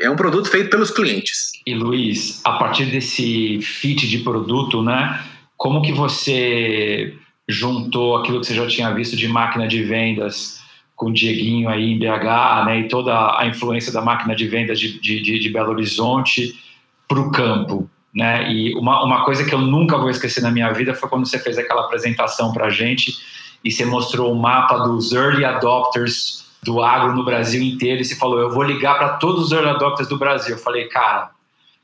é 0.03 0.11
um 0.11 0.17
produto 0.17 0.49
feito 0.49 0.71
pelos 0.71 0.91
clientes. 0.91 1.51
E 1.67 1.75
Luiz, 1.75 2.41
a 2.45 2.53
partir 2.53 2.87
desse 2.87 3.61
fit 3.63 4.07
de 4.07 4.19
produto, 4.19 4.83
né? 4.83 5.23
Como 5.57 5.83
que 5.83 5.93
você 5.93 7.15
juntou 7.49 8.17
aquilo 8.17 8.41
que 8.41 8.47
você 8.47 8.55
já 8.55 8.67
tinha 8.67 8.95
visto 8.95 9.17
de 9.17 9.27
máquina 9.29 9.67
de 9.67 9.83
vendas 9.83 10.61
com 10.97 11.11
o 11.11 11.13
Dieguinho 11.13 11.69
aí 11.69 11.93
em 11.93 11.99
BH, 11.99 12.65
né, 12.65 12.81
e 12.81 12.89
toda 12.89 13.39
a 13.39 13.47
influência 13.47 13.93
da 13.93 14.01
máquina 14.01 14.35
de 14.35 14.49
vendas 14.49 14.81
de, 14.81 14.99
de, 14.99 15.39
de 15.39 15.49
Belo 15.51 15.71
Horizonte 15.71 16.59
para 17.07 17.21
o 17.21 17.31
campo. 17.31 17.89
Né? 18.15 18.51
E 18.51 18.75
uma, 18.75 19.05
uma 19.05 19.25
coisa 19.25 19.45
que 19.45 19.55
eu 19.55 19.61
nunca 19.61 19.99
vou 19.99 20.09
esquecer 20.09 20.41
na 20.41 20.51
minha 20.51 20.73
vida 20.73 20.95
foi 20.95 21.09
quando 21.09 21.27
você 21.27 21.39
fez 21.39 21.59
aquela 21.59 21.83
apresentação 21.83 22.51
para 22.51 22.67
a 22.67 22.71
gente 22.71 23.15
e 23.63 23.71
você 23.71 23.85
mostrou 23.85 24.33
o 24.33 24.37
mapa 24.37 24.79
dos 24.79 25.13
early 25.13 25.45
adopters 25.45 26.47
do 26.65 26.83
agro 26.83 27.15
no 27.15 27.25
Brasil 27.25 27.63
inteiro 27.63 28.01
e 28.01 28.05
você 28.05 28.17
falou, 28.17 28.41
eu 28.41 28.51
vou 28.51 28.63
ligar 28.63 28.97
para 28.97 29.11
todos 29.19 29.45
os 29.45 29.53
early 29.53 29.69
adopters 29.69 30.09
do 30.09 30.17
Brasil. 30.19 30.57
Eu 30.57 30.63
falei, 30.63 30.89
cara, 30.89 31.31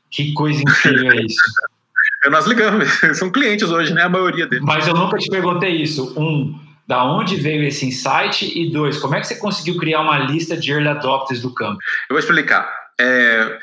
que 0.09 0.33
coisa 0.33 0.59
incrível 0.59 1.11
é 1.11 1.21
isso. 1.21 1.37
Nós 2.31 2.47
ligamos, 2.47 2.87
são 3.17 3.29
clientes 3.29 3.69
hoje, 3.69 3.93
né? 3.93 4.03
A 4.03 4.09
maioria 4.09 4.47
deles. 4.47 4.65
Mas 4.65 4.87
eu 4.87 4.93
nunca 4.93 5.17
te 5.17 5.29
perguntei 5.29 5.71
isso. 5.71 6.13
Um, 6.19 6.57
da 6.87 7.03
onde 7.03 7.35
veio 7.35 7.63
esse 7.63 7.85
insight? 7.85 8.45
E 8.57 8.71
dois, 8.71 8.97
como 8.97 9.15
é 9.15 9.21
que 9.21 9.27
você 9.27 9.35
conseguiu 9.35 9.77
criar 9.77 10.01
uma 10.01 10.19
lista 10.19 10.57
de 10.57 10.71
early 10.71 10.87
adopters 10.87 11.41
do 11.41 11.53
campo? 11.53 11.77
Eu 12.09 12.15
vou 12.15 12.19
explicar. 12.19 12.71
É, 12.99 13.57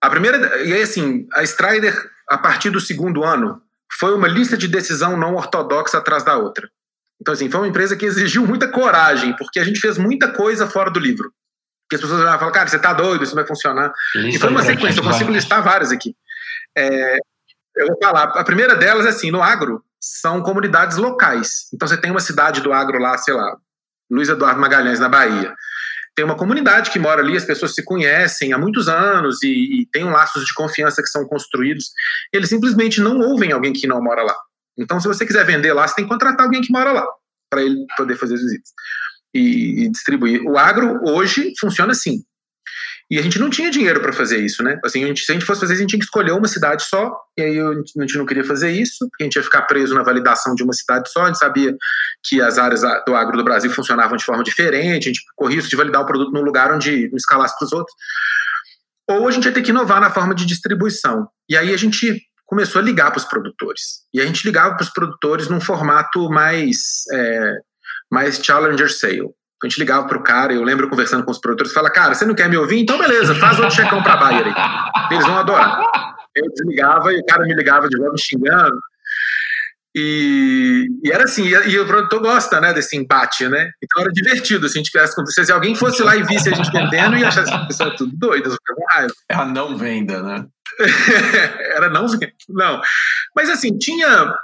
a 0.00 0.10
primeira, 0.10 0.62
e 0.62 0.72
aí 0.72 0.82
assim, 0.82 1.26
a 1.32 1.42
Strider, 1.42 1.94
a 2.28 2.38
partir 2.38 2.70
do 2.70 2.80
segundo 2.80 3.24
ano, 3.24 3.60
foi 3.98 4.14
uma 4.14 4.28
lista 4.28 4.56
de 4.56 4.68
decisão 4.68 5.16
não 5.16 5.34
ortodoxa 5.34 5.98
atrás 5.98 6.24
da 6.24 6.36
outra. 6.36 6.68
Então, 7.20 7.34
assim, 7.34 7.48
foi 7.48 7.60
uma 7.60 7.68
empresa 7.68 7.96
que 7.96 8.04
exigiu 8.04 8.44
muita 8.44 8.66
coragem, 8.66 9.36
porque 9.36 9.60
a 9.60 9.64
gente 9.64 9.78
fez 9.78 9.96
muita 9.96 10.32
coisa 10.32 10.66
fora 10.66 10.90
do 10.90 10.98
livro. 10.98 11.32
Porque 11.84 11.96
as 11.96 12.00
pessoas 12.00 12.20
olhavam 12.20 12.36
e 12.36 12.38
falavam, 12.38 12.52
cara, 12.52 12.68
você 12.68 12.78
tá 12.78 12.92
doido, 12.92 13.22
isso 13.22 13.34
vai 13.34 13.46
funcionar. 13.46 13.92
Lista 14.16 14.38
e 14.38 14.40
foi 14.40 14.50
uma 14.50 14.62
sequência, 14.62 14.98
eu 14.98 15.04
consigo 15.04 15.30
listar 15.30 15.62
várias 15.62 15.92
aqui. 15.92 16.16
É, 16.76 17.18
eu 17.76 17.86
vou 17.86 17.98
falar, 18.02 18.24
a 18.24 18.44
primeira 18.44 18.74
delas 18.74 19.06
é 19.06 19.10
assim, 19.10 19.30
no 19.30 19.42
agro, 19.42 19.84
são 20.02 20.42
comunidades 20.42 20.96
locais. 20.96 21.68
Então 21.72 21.86
você 21.86 21.96
tem 21.96 22.10
uma 22.10 22.20
cidade 22.20 22.60
do 22.60 22.72
agro 22.72 22.98
lá, 22.98 23.16
sei 23.16 23.34
lá, 23.34 23.56
Luiz 24.10 24.28
Eduardo 24.28 24.60
Magalhães, 24.60 24.98
na 24.98 25.08
Bahia. 25.08 25.54
Tem 26.14 26.24
uma 26.24 26.36
comunidade 26.36 26.90
que 26.90 26.98
mora 26.98 27.22
ali, 27.22 27.36
as 27.36 27.44
pessoas 27.44 27.74
se 27.74 27.84
conhecem 27.84 28.52
há 28.52 28.58
muitos 28.58 28.88
anos 28.88 29.42
e, 29.42 29.82
e 29.82 29.86
tem 29.92 30.04
um 30.04 30.10
laços 30.10 30.44
de 30.44 30.52
confiança 30.52 31.00
que 31.00 31.08
são 31.08 31.24
construídos. 31.26 31.90
Eles 32.32 32.48
simplesmente 32.48 33.00
não 33.00 33.18
ouvem 33.20 33.52
alguém 33.52 33.72
que 33.72 33.86
não 33.86 34.02
mora 34.02 34.22
lá. 34.22 34.36
Então, 34.76 35.00
se 35.00 35.06
você 35.08 35.24
quiser 35.24 35.46
vender 35.46 35.72
lá, 35.72 35.86
você 35.86 35.94
tem 35.94 36.04
que 36.04 36.10
contratar 36.10 36.44
alguém 36.44 36.60
que 36.60 36.72
mora 36.72 36.92
lá 36.92 37.06
para 37.48 37.62
ele 37.62 37.86
poder 37.96 38.16
fazer 38.16 38.34
as 38.34 38.40
visitas 38.42 38.70
e, 39.32 39.84
e 39.84 39.90
distribuir. 39.90 40.42
O 40.42 40.58
agro 40.58 41.00
hoje 41.04 41.52
funciona 41.60 41.92
assim. 41.92 42.22
E 43.12 43.18
a 43.18 43.22
gente 43.22 43.38
não 43.38 43.50
tinha 43.50 43.70
dinheiro 43.70 44.00
para 44.00 44.10
fazer 44.10 44.38
isso, 44.38 44.62
né? 44.62 44.80
Assim, 44.82 45.04
a 45.04 45.06
gente, 45.06 45.22
se 45.22 45.30
a 45.30 45.34
gente 45.34 45.44
fosse 45.44 45.60
fazer, 45.60 45.74
a 45.74 45.76
gente 45.76 45.90
tinha 45.90 45.98
que 45.98 46.06
escolher 46.06 46.32
uma 46.32 46.48
cidade 46.48 46.82
só, 46.82 47.14
e 47.36 47.42
aí 47.42 47.60
a 47.60 47.74
gente 47.74 48.16
não 48.16 48.24
queria 48.24 48.42
fazer 48.42 48.70
isso, 48.70 49.06
porque 49.10 49.22
a 49.22 49.26
gente 49.26 49.36
ia 49.36 49.42
ficar 49.42 49.60
preso 49.62 49.94
na 49.94 50.02
validação 50.02 50.54
de 50.54 50.62
uma 50.62 50.72
cidade 50.72 51.12
só, 51.12 51.24
a 51.24 51.26
gente 51.26 51.38
sabia 51.38 51.76
que 52.24 52.40
as 52.40 52.56
áreas 52.56 52.80
do 53.06 53.14
agro 53.14 53.36
do 53.36 53.44
Brasil 53.44 53.70
funcionavam 53.70 54.16
de 54.16 54.24
forma 54.24 54.42
diferente, 54.42 55.10
a 55.10 55.12
gente 55.12 55.20
corria 55.36 55.58
isso 55.58 55.68
de 55.68 55.76
validar 55.76 56.00
o 56.00 56.06
produto 56.06 56.32
num 56.32 56.40
lugar 56.40 56.72
onde 56.72 57.10
não 57.10 57.18
escalasse 57.18 57.54
para 57.58 57.66
os 57.66 57.72
outros. 57.74 57.94
Ou 59.10 59.28
a 59.28 59.30
gente 59.30 59.44
ia 59.44 59.52
ter 59.52 59.60
que 59.60 59.72
inovar 59.72 60.00
na 60.00 60.08
forma 60.08 60.34
de 60.34 60.46
distribuição. 60.46 61.28
E 61.50 61.54
aí 61.54 61.74
a 61.74 61.76
gente 61.76 62.18
começou 62.46 62.80
a 62.80 62.84
ligar 62.84 63.10
para 63.10 63.18
os 63.18 63.26
produtores. 63.26 64.06
E 64.14 64.22
a 64.22 64.24
gente 64.24 64.42
ligava 64.42 64.74
para 64.74 64.84
os 64.84 64.90
produtores 64.90 65.48
num 65.48 65.60
formato 65.60 66.30
mais, 66.30 67.02
é, 67.12 67.56
mais 68.10 68.42
challenger 68.42 68.90
sale. 68.90 69.28
A 69.62 69.68
gente 69.68 69.78
ligava 69.78 70.06
pro 70.06 70.22
cara, 70.22 70.52
eu 70.52 70.64
lembro 70.64 70.88
conversando 70.88 71.24
com 71.24 71.30
os 71.30 71.38
produtores, 71.38 71.72
fala, 71.72 71.90
cara, 71.90 72.14
você 72.14 72.24
não 72.24 72.34
quer 72.34 72.48
me 72.48 72.56
ouvir? 72.56 72.80
Então 72.80 72.98
beleza, 72.98 73.34
faz 73.36 73.58
outro 73.58 73.74
checão 73.74 74.02
pra 74.02 74.16
Bayer 74.16 74.46
aí. 74.46 74.54
Eles 75.12 75.24
vão 75.24 75.38
adorar. 75.38 75.80
Eu 76.34 76.48
desligava 76.50 77.12
e 77.12 77.18
o 77.18 77.26
cara 77.26 77.44
me 77.44 77.54
ligava 77.54 77.88
de 77.88 77.96
volta 77.96 78.12
me 78.12 78.20
xingando. 78.20 78.80
E, 79.94 80.86
e, 81.04 81.12
era 81.12 81.24
assim, 81.24 81.44
e, 81.44 81.70
e, 81.70 81.78
o 81.78 81.86
produtor 81.86 82.20
gosta, 82.20 82.60
né, 82.60 82.72
desse 82.72 82.96
embate, 82.96 83.46
né? 83.46 83.70
Então 83.82 84.02
era 84.02 84.10
divertido, 84.10 84.66
assim, 84.66 84.82
tivesse 84.82 85.12
acontecido. 85.12 85.44
Se 85.44 85.52
alguém 85.52 85.74
fosse 85.74 86.02
lá 86.02 86.16
e 86.16 86.22
visse 86.22 86.48
a 86.48 86.54
gente 86.54 86.72
vendendo, 86.72 87.16
ia 87.16 87.28
achar 87.28 87.42
assim, 87.42 87.66
pessoa 87.66 87.90
é 87.90 87.96
tudo 87.96 88.16
doido, 88.16 88.50
eu 88.50 88.74
com 88.74 88.84
raiva. 88.90 89.12
É 89.28 89.34
a 89.34 89.44
não 89.44 89.76
venda, 89.76 90.22
né? 90.22 90.46
era 91.76 91.90
não 91.90 92.08
venda, 92.08 92.32
não. 92.48 92.80
Mas 93.36 93.50
assim, 93.50 93.76
tinha, 93.76 94.34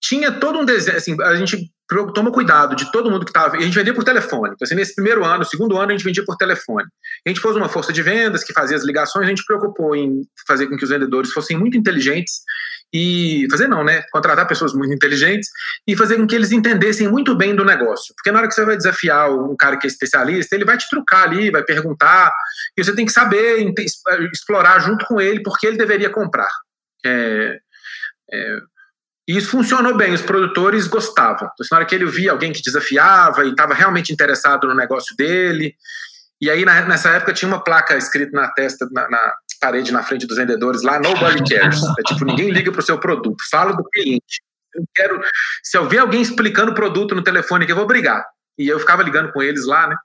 tinha 0.00 0.32
todo 0.32 0.58
um 0.58 0.64
desenho, 0.64 0.96
assim, 0.96 1.22
a 1.22 1.36
gente 1.36 1.70
toma 2.14 2.32
cuidado 2.32 2.74
de 2.74 2.90
todo 2.90 3.10
mundo 3.10 3.24
que 3.24 3.30
estava. 3.30 3.56
A 3.56 3.60
gente 3.60 3.74
vendia 3.74 3.94
por 3.94 4.04
telefone. 4.04 4.52
Então, 4.54 4.64
assim, 4.64 4.74
nesse 4.74 4.94
primeiro 4.94 5.24
ano, 5.24 5.44
segundo 5.44 5.76
ano, 5.76 5.90
a 5.90 5.92
gente 5.92 6.04
vendia 6.04 6.24
por 6.24 6.36
telefone. 6.36 6.86
A 7.26 7.28
gente 7.28 7.40
pôs 7.40 7.56
uma 7.56 7.68
força 7.68 7.92
de 7.92 8.02
vendas 8.02 8.42
que 8.42 8.52
fazia 8.52 8.76
as 8.76 8.84
ligações, 8.84 9.26
a 9.26 9.28
gente 9.28 9.44
preocupou 9.44 9.94
em 9.94 10.22
fazer 10.46 10.66
com 10.66 10.76
que 10.76 10.84
os 10.84 10.90
vendedores 10.90 11.32
fossem 11.32 11.56
muito 11.58 11.76
inteligentes 11.76 12.40
e 12.92 13.46
fazer 13.50 13.66
não, 13.66 13.82
né? 13.82 14.02
Contratar 14.12 14.46
pessoas 14.46 14.72
muito 14.72 14.94
inteligentes 14.94 15.48
e 15.86 15.96
fazer 15.96 16.16
com 16.16 16.26
que 16.26 16.34
eles 16.34 16.52
entendessem 16.52 17.08
muito 17.08 17.36
bem 17.36 17.54
do 17.54 17.64
negócio. 17.64 18.14
Porque 18.14 18.30
na 18.30 18.38
hora 18.38 18.48
que 18.48 18.54
você 18.54 18.64
vai 18.64 18.76
desafiar 18.76 19.30
um 19.30 19.56
cara 19.56 19.76
que 19.76 19.86
é 19.86 19.90
especialista, 19.90 20.54
ele 20.54 20.64
vai 20.64 20.78
te 20.78 20.88
trucar 20.88 21.24
ali, 21.24 21.50
vai 21.50 21.64
perguntar, 21.64 22.32
e 22.76 22.84
você 22.84 22.94
tem 22.94 23.04
que 23.04 23.12
saber 23.12 23.74
explorar 24.32 24.78
junto 24.78 25.04
com 25.06 25.20
ele 25.20 25.42
porque 25.42 25.66
ele 25.66 25.76
deveria 25.76 26.08
comprar. 26.08 26.50
É, 27.04 27.58
é, 28.32 28.58
e 29.26 29.36
isso 29.36 29.50
funcionou 29.50 29.96
bem, 29.96 30.12
os 30.12 30.22
produtores 30.22 30.86
gostavam. 30.86 31.48
Então, 31.54 31.66
na 31.70 31.78
hora 31.78 31.86
que 31.86 31.94
ele 31.94 32.06
via 32.06 32.30
alguém 32.30 32.52
que 32.52 32.62
desafiava 32.62 33.44
e 33.44 33.50
estava 33.50 33.72
realmente 33.72 34.12
interessado 34.12 34.68
no 34.68 34.74
negócio 34.74 35.16
dele, 35.16 35.74
e 36.40 36.50
aí, 36.50 36.64
na, 36.64 36.82
nessa 36.82 37.10
época, 37.10 37.32
tinha 37.32 37.48
uma 37.48 37.62
placa 37.62 37.96
escrita 37.96 38.32
na 38.32 38.48
testa, 38.48 38.86
na, 38.92 39.08
na, 39.08 39.34
parede, 39.64 39.92
na 39.92 40.02
frente 40.02 40.26
dos 40.26 40.36
vendedores, 40.36 40.82
lá, 40.82 41.00
nobody 41.00 41.42
cares. 41.48 41.80
É 41.98 42.02
tipo, 42.02 42.24
ninguém 42.24 42.50
liga 42.50 42.70
para 42.70 42.80
o 42.80 42.84
seu 42.84 42.98
produto, 42.98 43.42
fala 43.50 43.72
do 43.72 43.84
cliente. 43.84 44.42
Eu 44.74 44.84
quero, 44.94 45.20
se 45.62 45.78
eu 45.78 45.88
ver 45.88 45.98
alguém 45.98 46.20
explicando 46.20 46.72
o 46.72 46.74
produto 46.74 47.14
no 47.14 47.22
telefone, 47.22 47.64
que 47.64 47.72
eu 47.72 47.76
vou 47.76 47.86
brigar. 47.86 48.26
E 48.58 48.68
eu 48.68 48.78
ficava 48.78 49.02
ligando 49.02 49.32
com 49.32 49.42
eles 49.42 49.64
lá, 49.64 49.88
né? 49.88 49.96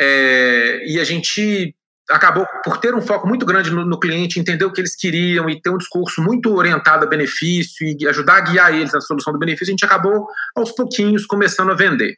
É, 0.00 0.82
e 0.86 0.98
a 0.98 1.04
gente 1.04 1.74
acabou 2.10 2.46
por 2.64 2.78
ter 2.78 2.94
um 2.94 3.00
foco 3.00 3.26
muito 3.26 3.46
grande 3.46 3.70
no, 3.70 3.84
no, 3.84 3.98
cliente, 3.98 4.38
entender 4.38 4.64
o 4.64 4.72
que 4.72 4.80
eles 4.80 4.94
queriam 4.94 5.48
e 5.48 5.60
ter 5.60 5.70
um 5.70 5.78
discurso 5.78 6.22
muito 6.22 6.54
orientado 6.54 7.04
a 7.04 7.08
benefício 7.08 7.86
e 7.86 8.06
ajudar 8.08 8.36
a 8.36 8.40
guiar 8.40 8.74
eles 8.74 8.92
na 8.92 9.00
solução 9.00 9.32
do 9.32 9.38
benefício, 9.38 9.70
a 9.70 9.70
gente 9.70 9.84
acabou 9.84 10.26
aos 10.54 10.72
pouquinhos 10.72 11.26
começando 11.26 11.70
a 11.70 11.74
vender. 11.74 12.16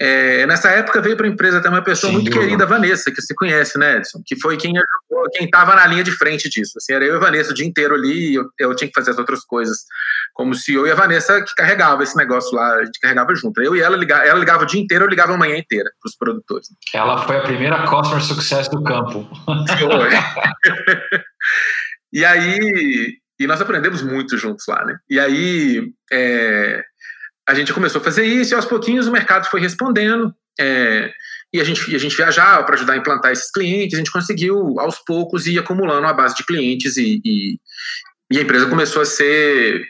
É, 0.00 0.46
nessa 0.46 0.70
época 0.70 1.00
veio 1.00 1.16
para 1.16 1.26
a 1.26 1.28
empresa 1.28 1.58
até 1.58 1.68
uma 1.68 1.82
pessoa 1.82 2.10
Sim, 2.10 2.18
muito 2.18 2.30
querida, 2.30 2.64
Vanessa, 2.64 3.10
que 3.10 3.20
você 3.20 3.34
conhece, 3.34 3.76
né, 3.76 3.96
Edson? 3.96 4.22
Que 4.24 4.38
foi 4.38 4.56
quem 4.56 4.70
ajudou, 4.70 5.30
quem 5.32 5.46
estava 5.46 5.74
na 5.74 5.86
linha 5.86 6.04
de 6.04 6.12
frente 6.12 6.48
disso. 6.48 6.74
Assim, 6.76 6.92
era 6.92 7.04
eu 7.04 7.14
e 7.14 7.16
a 7.16 7.20
Vanessa 7.20 7.50
o 7.50 7.54
dia 7.54 7.66
inteiro 7.66 7.96
ali, 7.96 8.34
eu, 8.34 8.48
eu 8.60 8.76
tinha 8.76 8.86
que 8.86 8.94
fazer 8.94 9.10
as 9.10 9.18
outras 9.18 9.44
coisas 9.44 9.78
como 10.32 10.54
CEO 10.54 10.86
e 10.86 10.92
a 10.92 10.94
Vanessa 10.94 11.42
que 11.42 11.52
carregava 11.52 12.04
esse 12.04 12.16
negócio 12.16 12.54
lá, 12.54 12.76
a 12.76 12.84
gente 12.84 13.00
carregava 13.00 13.34
junto. 13.34 13.60
Eu 13.60 13.74
e 13.74 13.80
ela 13.80 13.96
ligava, 13.96 14.22
ela 14.22 14.38
ligava 14.38 14.62
o 14.62 14.66
dia 14.66 14.80
inteiro, 14.80 15.04
eu 15.04 15.08
ligava 15.08 15.34
a 15.34 15.36
manhã 15.36 15.56
inteira 15.56 15.90
para 16.00 16.08
os 16.08 16.16
produtores. 16.16 16.68
Ela 16.94 17.26
foi 17.26 17.38
a 17.38 17.42
primeira 17.42 17.84
customer 17.88 18.22
success 18.22 18.68
do 18.68 18.84
campo. 18.84 19.28
Foi. 19.44 20.10
e 22.12 22.24
aí, 22.24 23.18
e 23.40 23.46
nós 23.48 23.60
aprendemos 23.60 24.00
muito 24.00 24.38
juntos 24.38 24.64
lá, 24.68 24.84
né? 24.84 24.96
E 25.10 25.18
aí, 25.18 25.92
é, 26.12 26.84
a 27.48 27.54
gente 27.54 27.72
começou 27.72 27.98
a 28.00 28.04
fazer 28.04 28.26
isso 28.26 28.52
e 28.52 28.54
aos 28.54 28.66
pouquinhos 28.66 29.06
o 29.06 29.10
mercado 29.10 29.48
foi 29.48 29.58
respondendo. 29.58 30.34
É, 30.60 31.10
e 31.50 31.60
a 31.60 31.64
gente, 31.64 31.94
a 31.94 31.98
gente 31.98 32.14
viajava 32.14 32.62
para 32.64 32.74
ajudar 32.74 32.92
a 32.92 32.96
implantar 32.98 33.32
esses 33.32 33.50
clientes, 33.50 33.94
a 33.94 33.98
gente 33.98 34.12
conseguiu 34.12 34.78
aos 34.78 34.98
poucos 34.98 35.46
ir 35.46 35.58
acumulando 35.58 36.06
a 36.06 36.12
base 36.12 36.34
de 36.34 36.44
clientes 36.44 36.98
e, 36.98 37.22
e, 37.24 37.58
e 38.30 38.38
a 38.38 38.42
empresa 38.42 38.66
começou 38.66 39.00
a 39.00 39.06
ser 39.06 39.82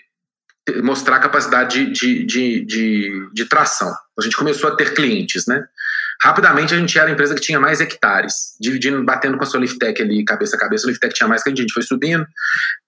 mostrar 0.85 1.19
capacidade 1.19 1.87
de, 1.87 2.25
de, 2.25 2.25
de, 2.25 2.65
de, 2.65 3.31
de 3.33 3.45
tração. 3.47 3.93
A 4.17 4.23
gente 4.23 4.37
começou 4.37 4.71
a 4.71 4.77
ter 4.77 4.95
clientes, 4.95 5.47
né? 5.47 5.65
Rapidamente 6.23 6.75
a 6.75 6.79
gente 6.79 6.97
era 6.97 7.09
a 7.09 7.13
empresa 7.13 7.35
que 7.35 7.41
tinha 7.41 7.59
mais 7.59 7.81
hectares, 7.81 8.57
dividindo, 8.61 9.03
batendo 9.05 9.37
com 9.37 9.45
a 9.45 9.47
Soliftech 9.47 10.01
ali, 10.03 10.25
cabeça 10.25 10.57
a 10.57 10.59
cabeça. 10.59 10.83
A 10.83 10.87
Soliftech 10.87 11.15
tinha 11.15 11.29
mais 11.29 11.43
que 11.43 11.49
a 11.49 11.51
gente, 11.51 11.61
a 11.61 11.63
gente 11.63 11.73
foi 11.73 11.83
subindo. 11.83 12.27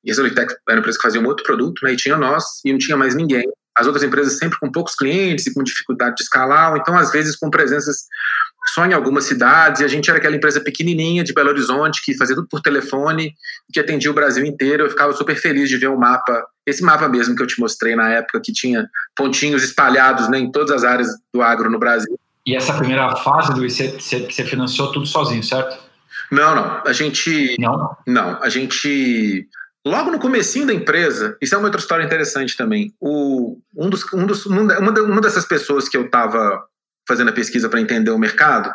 E 0.04 0.10
a 0.10 0.14
Soliftech 0.14 0.52
era 0.68 0.76
uma 0.76 0.78
empresa 0.78 0.98
que 0.98 1.02
fazia 1.02 1.20
um 1.20 1.26
outro 1.26 1.44
produto, 1.44 1.80
né? 1.84 1.92
E 1.92 1.96
tinha 1.96 2.16
nós, 2.16 2.44
e 2.64 2.70
não 2.70 2.78
tinha 2.78 2.96
mais 2.96 3.14
ninguém 3.14 3.44
as 3.80 3.86
outras 3.86 4.04
empresas 4.04 4.38
sempre 4.38 4.58
com 4.58 4.70
poucos 4.70 4.94
clientes 4.94 5.46
e 5.46 5.54
com 5.54 5.62
dificuldade 5.62 6.16
de 6.16 6.22
escalar, 6.22 6.72
ou 6.72 6.76
então 6.76 6.96
às 6.96 7.10
vezes 7.10 7.34
com 7.34 7.50
presenças 7.50 8.04
só 8.74 8.84
em 8.84 8.92
algumas 8.92 9.24
cidades, 9.24 9.80
e 9.80 9.84
a 9.84 9.88
gente 9.88 10.10
era 10.10 10.18
aquela 10.18 10.36
empresa 10.36 10.60
pequenininha 10.60 11.24
de 11.24 11.32
Belo 11.32 11.48
Horizonte, 11.48 12.02
que 12.04 12.14
fazia 12.16 12.36
tudo 12.36 12.46
por 12.46 12.60
telefone, 12.60 13.34
que 13.72 13.80
atendia 13.80 14.10
o 14.10 14.14
Brasil 14.14 14.44
inteiro, 14.44 14.84
eu 14.84 14.90
ficava 14.90 15.14
super 15.14 15.34
feliz 15.34 15.68
de 15.68 15.78
ver 15.78 15.88
o 15.88 15.94
um 15.94 15.98
mapa, 15.98 16.44
esse 16.66 16.82
mapa 16.82 17.08
mesmo 17.08 17.34
que 17.34 17.42
eu 17.42 17.46
te 17.46 17.58
mostrei 17.58 17.96
na 17.96 18.10
época, 18.10 18.40
que 18.44 18.52
tinha 18.52 18.86
pontinhos 19.16 19.64
espalhados 19.64 20.28
né, 20.28 20.38
em 20.38 20.52
todas 20.52 20.70
as 20.70 20.84
áreas 20.84 21.08
do 21.32 21.40
agro 21.40 21.70
no 21.70 21.78
Brasil. 21.78 22.18
E 22.46 22.54
essa 22.54 22.74
primeira 22.74 23.16
fase, 23.16 23.52
Luiz, 23.52 23.76
você, 23.76 23.98
você 23.98 24.44
financiou 24.44 24.92
tudo 24.92 25.06
sozinho, 25.06 25.42
certo? 25.42 25.78
Não, 26.30 26.54
não. 26.54 26.82
A 26.86 26.92
gente. 26.92 27.56
Não? 27.58 27.96
Não. 28.06 28.42
A 28.42 28.48
gente 28.48 29.48
Logo 29.86 30.10
no 30.10 30.18
comecinho 30.18 30.66
da 30.66 30.74
empresa, 30.74 31.36
isso 31.40 31.54
é 31.54 31.58
uma 31.58 31.66
outra 31.66 31.80
história 31.80 32.04
interessante 32.04 32.56
também. 32.56 32.94
O, 33.00 33.58
um 33.74 33.88
dos, 33.88 34.12
um 34.12 34.26
dos, 34.26 34.44
uma, 34.44 34.78
uma 34.78 35.20
dessas 35.20 35.46
pessoas 35.46 35.88
que 35.88 35.96
eu 35.96 36.04
estava 36.04 36.62
fazendo 37.08 37.30
a 37.30 37.32
pesquisa 37.32 37.68
para 37.68 37.80
entender 37.80 38.10
o 38.10 38.18
mercado, 38.18 38.72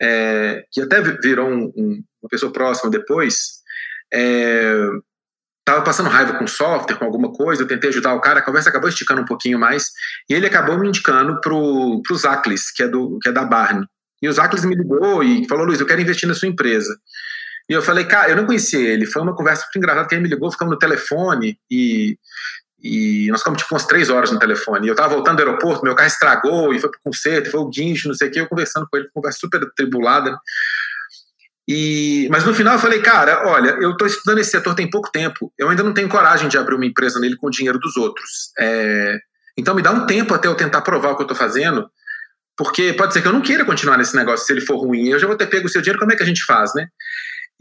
é, 0.00 0.64
que 0.70 0.80
até 0.80 1.00
virou 1.00 1.48
um, 1.48 1.72
um, 1.76 2.04
uma 2.20 2.28
pessoa 2.28 2.52
próxima 2.52 2.90
depois, 2.90 3.62
estava 4.12 5.80
é, 5.80 5.84
passando 5.84 6.10
raiva 6.10 6.34
com 6.34 6.46
software, 6.46 6.96
com 6.96 7.04
alguma 7.04 7.32
coisa, 7.32 7.62
eu 7.62 7.68
tentei 7.68 7.90
ajudar 7.90 8.14
o 8.14 8.20
cara, 8.20 8.40
a 8.40 8.42
conversa 8.42 8.68
acabou 8.68 8.88
esticando 8.88 9.22
um 9.22 9.26
pouquinho 9.26 9.60
mais, 9.60 9.90
e 10.28 10.34
ele 10.34 10.46
acabou 10.46 10.76
me 10.76 10.88
indicando 10.88 11.40
para 11.40 11.54
o 11.54 12.02
Zaclis, 12.14 12.72
que 12.72 12.82
é, 12.82 12.88
do, 12.88 13.18
que 13.20 13.28
é 13.28 13.32
da 13.32 13.44
Barney. 13.44 13.86
E 14.20 14.28
o 14.28 14.32
Zaclis 14.32 14.64
me 14.64 14.74
ligou 14.74 15.22
e 15.22 15.46
falou, 15.48 15.64
Luiz, 15.64 15.80
eu 15.80 15.86
quero 15.86 16.00
investir 16.00 16.28
na 16.28 16.34
sua 16.34 16.48
empresa. 16.48 16.96
E 17.68 17.72
eu 17.72 17.82
falei, 17.82 18.04
cara, 18.04 18.30
eu 18.30 18.36
não 18.36 18.46
conhecia 18.46 18.80
ele. 18.80 19.06
Foi 19.06 19.22
uma 19.22 19.34
conversa 19.34 19.64
muito 19.64 19.78
engraçada, 19.78 20.08
que 20.08 20.14
ele 20.14 20.22
me 20.22 20.28
ligou, 20.28 20.50
ficamos 20.50 20.72
no 20.72 20.78
telefone 20.78 21.58
e, 21.70 22.18
e 22.82 23.28
nós 23.30 23.40
ficamos 23.40 23.62
tipo 23.62 23.74
umas 23.74 23.86
três 23.86 24.10
horas 24.10 24.30
no 24.30 24.38
telefone. 24.38 24.86
E 24.86 24.90
eu 24.90 24.94
tava 24.94 25.14
voltando 25.14 25.36
do 25.36 25.40
aeroporto, 25.40 25.84
meu 25.84 25.94
carro 25.94 26.08
estragou 26.08 26.74
e 26.74 26.80
foi 26.80 26.90
pro 26.90 27.00
concerto, 27.04 27.50
foi 27.50 27.60
o 27.60 27.68
guincho, 27.68 28.08
não 28.08 28.14
sei 28.14 28.28
o 28.28 28.30
que, 28.30 28.40
eu 28.40 28.48
conversando 28.48 28.86
com 28.90 28.96
ele, 28.96 29.08
conversa 29.14 29.38
super 29.38 29.60
tribulada. 29.76 30.36
E, 31.68 32.28
mas 32.30 32.44
no 32.44 32.52
final 32.52 32.74
eu 32.74 32.80
falei, 32.80 33.00
cara, 33.00 33.46
olha, 33.46 33.70
eu 33.80 33.92
estou 33.92 34.06
estudando 34.06 34.38
esse 34.38 34.50
setor 34.50 34.74
tem 34.74 34.90
pouco 34.90 35.10
tempo, 35.12 35.52
eu 35.56 35.68
ainda 35.68 35.82
não 35.82 35.94
tenho 35.94 36.08
coragem 36.08 36.48
de 36.48 36.58
abrir 36.58 36.74
uma 36.74 36.84
empresa 36.84 37.20
nele 37.20 37.36
com 37.36 37.46
o 37.46 37.50
dinheiro 37.50 37.78
dos 37.78 37.96
outros. 37.96 38.50
É, 38.58 39.18
então 39.56 39.74
me 39.74 39.82
dá 39.82 39.92
um 39.92 40.04
tempo 40.04 40.34
até 40.34 40.48
eu 40.48 40.56
tentar 40.56 40.80
provar 40.80 41.10
o 41.10 41.16
que 41.16 41.22
eu 41.22 41.26
estou 41.26 41.36
fazendo, 41.36 41.88
porque 42.56 42.92
pode 42.92 43.12
ser 43.12 43.22
que 43.22 43.28
eu 43.28 43.32
não 43.32 43.40
queira 43.40 43.64
continuar 43.64 43.96
nesse 43.96 44.16
negócio 44.16 44.44
se 44.44 44.52
ele 44.52 44.60
for 44.60 44.76
ruim. 44.76 45.08
Eu 45.08 45.18
já 45.18 45.26
vou 45.26 45.36
ter 45.36 45.46
pego 45.46 45.66
o 45.66 45.68
seu 45.68 45.80
dinheiro, 45.80 46.00
como 46.00 46.12
é 46.12 46.16
que 46.16 46.22
a 46.22 46.26
gente 46.26 46.44
faz, 46.44 46.74
né? 46.74 46.86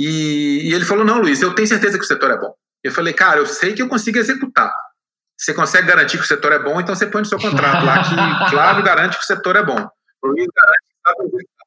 E, 0.03 0.69
e 0.69 0.73
ele 0.73 0.83
falou: 0.83 1.05
Não, 1.05 1.21
Luiz, 1.21 1.41
eu 1.41 1.53
tenho 1.53 1.67
certeza 1.67 1.97
que 1.97 2.03
o 2.03 2.07
setor 2.07 2.31
é 2.31 2.37
bom. 2.37 2.53
Eu 2.83 2.91
falei: 2.91 3.13
Cara, 3.13 3.39
eu 3.39 3.45
sei 3.45 3.73
que 3.73 3.81
eu 3.81 3.87
consigo 3.87 4.17
executar. 4.17 4.73
Você 5.37 5.53
consegue 5.53 5.87
garantir 5.87 6.17
que 6.17 6.23
o 6.23 6.27
setor 6.27 6.51
é 6.51 6.59
bom, 6.59 6.79
então 6.79 6.95
você 6.95 7.05
põe 7.05 7.21
no 7.21 7.27
seu 7.27 7.39
contrato 7.39 7.85
lá 7.85 8.03
que 8.03 8.49
Flávio 8.49 8.83
garante 8.83 9.17
que 9.17 9.23
o 9.23 9.27
setor 9.27 9.55
é 9.55 9.63
bom. 9.63 9.87
Luiz 10.23 10.47
garante 10.47 10.85
que 10.87 11.35
executar. 11.35 11.61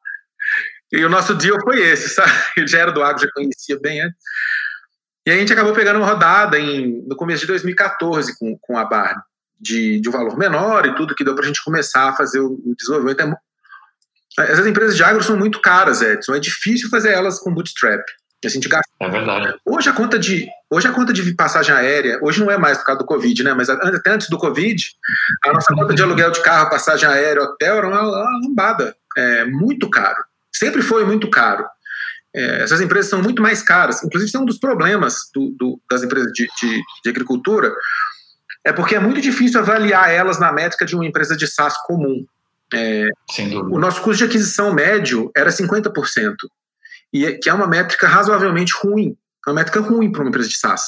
E 0.93 1.05
o 1.05 1.09
nosso 1.09 1.35
deal 1.35 1.59
foi 1.63 1.81
esse, 1.81 2.09
sabe? 2.09 2.31
Ele 2.57 2.67
já 2.67 2.79
era 2.79 2.93
do 2.93 3.03
agro, 3.03 3.23
já 3.23 3.29
conhecia 3.33 3.79
bem 3.81 4.01
antes. 4.01 4.19
E 5.27 5.31
a 5.31 5.37
gente 5.37 5.53
acabou 5.53 5.73
pegando 5.73 5.99
uma 5.99 6.07
rodada 6.07 6.59
em, 6.59 7.03
no 7.07 7.17
começo 7.17 7.43
de 7.43 7.47
2014 7.47 8.39
com, 8.39 8.59
com 8.61 8.77
a 8.77 8.85
Barney, 8.85 9.23
de, 9.59 10.01
de 10.01 10.09
um 10.09 10.13
valor 10.13 10.37
menor 10.37 10.87
e 10.87 10.95
tudo, 10.95 11.15
que 11.15 11.25
deu 11.25 11.35
para 11.35 11.45
a 11.45 11.47
gente 11.47 11.65
começar 11.65 12.11
a 12.11 12.17
fazer 12.17 12.41
o, 12.41 12.53
o 12.53 12.75
desenvolvimento. 12.77 13.23
É 13.23 14.53
essas 14.53 14.67
empresas 14.67 14.97
de 14.97 15.03
agro 15.03 15.23
são 15.23 15.37
muito 15.37 15.61
caras, 15.61 16.03
Edson. 16.03 16.35
É 16.35 16.41
difícil 16.41 16.91
fazer 16.91 17.13
elas 17.13 17.39
com 17.39 17.55
bootstrap. 17.55 18.05
A 18.47 18.51
gente 18.51 18.69
gasta. 18.69 18.91
É 19.01 19.09
verdade. 19.09 19.55
Hoje 19.65 19.89
a 19.89 19.93
conta 19.93 20.19
de, 20.19 20.49
hoje 20.71 20.89
a 20.89 20.93
conta 20.93 21.13
de 21.13 21.35
passagem 21.35 21.75
aérea, 21.75 22.19
hoje 22.23 22.41
não 22.41 22.51
é 22.51 22.57
mais 22.57 22.79
por 22.79 22.85
causa 22.85 23.01
do 23.01 23.07
Covid, 23.07 23.43
né? 23.43 23.55
Mas 23.55 23.69
até 23.69 24.11
antes 24.11 24.29
do 24.29 24.39
Covid, 24.39 24.85
a 25.45 25.53
nossa 25.53 25.75
conta 25.75 25.95
de 25.95 26.03
aluguel 26.03 26.31
de 26.31 26.43
carro, 26.43 26.71
passagem 26.71 27.09
aérea, 27.09 27.43
hotel 27.43 27.79
era 27.79 27.89
uma, 27.89 28.03
uma 28.03 28.41
lambada. 28.47 28.97
É 29.17 29.45
muito 29.45 29.89
caro. 29.89 30.23
Sempre 30.53 30.83
foi 30.83 31.05
muito 31.05 31.29
caro. 31.29 31.67
É, 32.35 32.63
essas 32.63 32.81
empresas 32.81 33.11
são 33.11 33.23
muito 33.23 33.41
mais 33.41 33.63
caras. 33.63 34.03
Inclusive, 34.03 34.29
isso 34.29 34.37
é 34.37 34.41
um 34.41 34.45
dos 34.45 34.59
problemas 34.59 35.31
do, 35.33 35.51
do, 35.51 35.81
das 35.89 36.03
empresas 36.03 36.33
de, 36.33 36.49
de, 36.61 36.83
de, 37.05 37.11
agricultura, 37.11 37.73
é 38.65 38.73
porque 38.73 38.97
é 38.97 38.99
muito 38.99 39.21
difícil 39.21 39.61
avaliar 39.61 40.11
elas 40.11 40.41
na 40.41 40.51
métrica 40.51 40.85
de 40.85 40.97
uma 40.97 41.07
empresa 41.07 41.37
de 41.37 41.47
SaaS 41.47 41.77
comum. 41.87 42.25
É, 42.73 43.09
o 43.71 43.79
nosso 43.79 44.01
custo 44.01 44.19
de 44.19 44.25
aquisição 44.25 44.73
médio 44.75 45.31
era 45.37 45.51
50% 45.51 46.35
e 47.15 47.25
é, 47.25 47.33
que 47.39 47.49
é 47.49 47.55
uma 47.55 47.69
métrica 47.69 48.09
razoavelmente 48.09 48.73
ruim, 48.83 49.17
é 49.47 49.51
uma 49.51 49.57
métrica 49.57 49.81
ruim 49.81 50.11
para 50.11 50.23
uma 50.23 50.29
empresa 50.29 50.49
de 50.49 50.59
SaaS. 50.59 50.83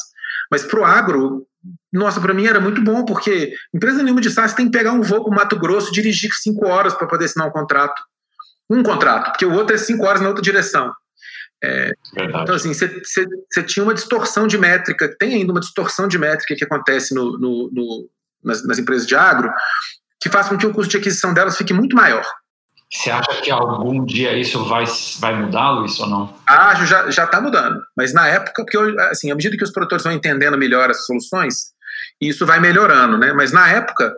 Mas 0.51 0.65
para 0.65 0.81
o 0.81 0.85
agro, 0.85 1.47
nossa, 1.93 2.21
para 2.21 2.35
mim 2.35 2.47
era 2.47 2.61
muito 2.61 2.83
bom, 2.83 3.05
porque 3.05 3.55
empresa 3.73 4.03
nenhuma 4.03 4.21
de 4.21 4.31
SaaS 4.31 4.53
tem 4.53 4.67
que 4.67 4.77
pegar 4.77 4.93
um 4.93 5.03
voo 5.03 5.23
para 5.25 5.33
o 5.33 5.35
Mato 5.35 5.59
Grosso 5.59 5.91
e 5.91 5.93
dirigir 5.93 6.33
cinco 6.35 6.67
horas 6.67 6.95
para 6.95 7.07
poder 7.07 7.27
assinar 7.27 7.47
um 7.47 7.53
contrato. 7.53 8.03
Um 8.69 8.83
contrato, 8.83 9.31
porque 9.31 9.47
o 9.47 9.53
outro 9.53 9.77
é 9.77 9.79
cinco 9.79 10.05
horas 10.05 10.21
na 10.21 10.29
outra 10.29 10.43
direção. 10.43 10.93
É, 11.63 11.93
então, 12.17 12.55
assim, 12.55 12.73
você 12.75 13.63
tinha 13.63 13.83
uma 13.83 13.95
distorção 13.95 14.47
de 14.47 14.59
métrica, 14.59 15.09
tem 15.19 15.35
ainda 15.35 15.53
uma 15.53 15.61
distorção 15.61 16.07
de 16.07 16.19
métrica 16.19 16.55
que 16.55 16.65
acontece 16.65 17.15
no, 17.15 17.39
no, 17.39 17.71
no 17.73 18.11
nas, 18.45 18.67
nas 18.67 18.79
empresas 18.79 19.07
de 19.07 19.15
agro, 19.15 19.51
que 20.21 20.29
faz 20.29 20.49
com 20.49 20.59
que 20.59 20.67
o 20.67 20.73
custo 20.73 20.91
de 20.91 20.97
aquisição 20.99 21.33
delas 21.33 21.57
fique 21.57 21.73
muito 21.73 21.97
maior. 21.97 22.25
Você 22.91 23.11
acha 23.11 23.41
que 23.43 23.51
algum 23.51 24.05
dia 24.05 24.39
isso 24.39 24.65
vai, 24.65 24.85
vai 25.19 25.35
mudar, 25.35 25.71
Luiz, 25.71 25.99
ou 25.99 26.09
não? 26.09 26.39
Acho, 26.47 26.87
já 26.87 27.11
já 27.11 27.25
está 27.25 27.41
mudando. 27.41 27.83
Mas 27.97 28.15
na 28.15 28.29
época, 28.29 28.65
porque 28.65 28.79
assim, 29.11 29.31
à 29.31 29.35
medida 29.35 29.57
que 29.57 29.65
os 29.65 29.73
produtores 29.73 30.05
vão 30.05 30.13
entendendo 30.13 30.57
melhor 30.57 30.89
as 30.89 31.05
soluções, 31.05 31.73
isso 32.21 32.47
vai 32.47 32.61
melhorando, 32.61 33.19
né? 33.19 33.33
Mas 33.33 33.51
na 33.53 33.69
época, 33.69 34.15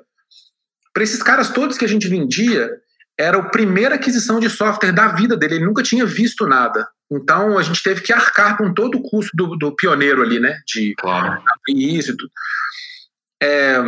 para 0.92 1.02
esses 1.02 1.22
caras 1.22 1.50
todos 1.50 1.78
que 1.78 1.84
a 1.84 1.88
gente 1.88 2.08
vendia, 2.08 2.70
era 3.18 3.38
a 3.38 3.48
primeira 3.48 3.94
aquisição 3.94 4.38
de 4.38 4.50
software 4.50 4.92
da 4.92 5.08
vida 5.08 5.36
dele, 5.36 5.56
ele 5.56 5.64
nunca 5.64 5.82
tinha 5.82 6.04
visto 6.04 6.46
nada. 6.46 6.86
Então 7.10 7.56
a 7.56 7.62
gente 7.62 7.82
teve 7.82 8.02
que 8.02 8.12
arcar 8.12 8.58
com 8.58 8.72
todo 8.74 8.98
o 8.98 9.02
custo 9.02 9.30
do, 9.34 9.56
do 9.56 9.74
pioneiro 9.74 10.22
ali, 10.22 10.38
né? 10.38 10.60
De 10.66 10.94
claro. 10.98 11.42
isso 11.68 12.12
e 12.12 12.16
tudo. 12.16 12.30
É, 13.42 13.78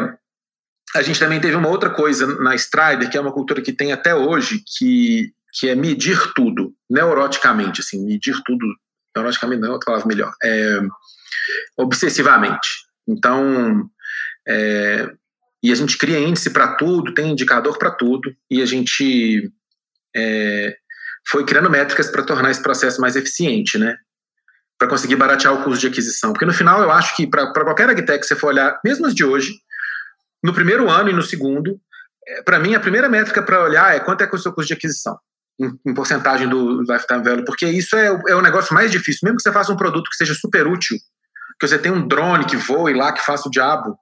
a 0.95 1.03
gente 1.03 1.21
também 1.21 1.41
teve 1.41 1.55
uma 1.57 1.69
outra 1.69 1.91
coisa 1.91 2.27
na 2.41 2.55
Strider, 2.55 3.09
que 3.09 3.17
é 3.17 3.21
uma 3.21 3.33
cultura 3.33 3.63
que 3.63 3.73
tem 3.73 3.93
até 3.93 4.15
hoje, 4.15 4.63
que, 4.77 5.33
que 5.53 5.69
é 5.69 5.75
medir 5.75 6.33
tudo, 6.35 6.75
neuroticamente, 6.89 7.81
assim, 7.81 8.05
medir 8.05 8.41
tudo, 8.45 8.67
neuroticamente 9.15 9.61
não 9.61 9.69
é 9.69 9.73
outra 9.73 9.87
palavra 9.87 10.09
melhor, 10.09 10.33
é, 10.43 10.81
obsessivamente. 11.77 12.69
Então, 13.07 13.89
é, 14.49 15.11
e 15.63 15.71
a 15.71 15.75
gente 15.75 15.97
cria 15.97 16.19
índice 16.19 16.51
para 16.51 16.75
tudo, 16.77 17.15
tem 17.15 17.31
indicador 17.31 17.79
para 17.79 17.91
tudo, 17.91 18.35
e 18.51 18.61
a 18.61 18.67
gente 18.67 19.53
é, 20.17 20.77
foi 21.29 21.45
criando 21.45 21.71
métricas 21.71 22.11
para 22.11 22.23
tornar 22.23 22.51
esse 22.51 22.63
processo 22.63 23.01
mais 23.01 23.15
eficiente, 23.15 23.79
né? 23.79 23.97
Para 24.79 24.89
conseguir 24.89 25.17
baratear 25.17 25.55
o 25.55 25.63
custo 25.63 25.81
de 25.81 25.87
aquisição. 25.89 26.33
Porque 26.33 26.47
no 26.47 26.55
final 26.55 26.83
eu 26.83 26.91
acho 26.91 27.15
que 27.15 27.27
para 27.27 27.53
qualquer 27.53 27.91
agtech 27.91 28.27
você 28.27 28.35
for 28.35 28.49
olhar, 28.49 28.81
mesmo 28.85 29.07
as 29.07 29.15
de 29.15 29.25
hoje, 29.25 29.53
no 30.43 30.53
primeiro 30.53 30.89
ano 30.91 31.11
e 31.11 31.13
no 31.13 31.23
segundo, 31.23 31.79
é, 32.27 32.43
para 32.43 32.59
mim 32.59 32.75
a 32.75 32.81
primeira 32.81 33.09
métrica 33.09 33.43
para 33.43 33.63
olhar 33.63 33.95
é 33.95 34.01
quanto 34.01 34.23
é, 34.23 34.25
é 34.25 34.35
o 34.35 34.39
seu 34.39 34.53
custo 34.53 34.69
de 34.69 34.75
aquisição, 34.75 35.19
em, 35.59 35.71
em 35.87 35.95
porcentagem 35.95 36.49
do 36.49 36.81
lifetime 36.83 37.23
value, 37.23 37.45
porque 37.45 37.67
isso 37.67 37.97
é, 37.97 38.07
é 38.29 38.35
o 38.35 38.43
negócio 38.43 38.75
mais 38.75 38.91
difícil. 38.91 39.21
Mesmo 39.25 39.37
que 39.37 39.43
você 39.43 39.53
faça 39.53 39.73
um 39.73 39.77
produto 39.77 40.09
que 40.11 40.17
seja 40.17 40.35
super 40.35 40.67
útil, 40.67 40.97
que 41.59 41.67
você 41.67 41.79
tenha 41.79 41.95
um 41.95 42.07
drone 42.07 42.47
que 42.47 42.57
voe 42.57 42.95
lá, 42.95 43.13
que 43.13 43.25
faça 43.25 43.49
o 43.49 43.51
diabo, 43.51 43.97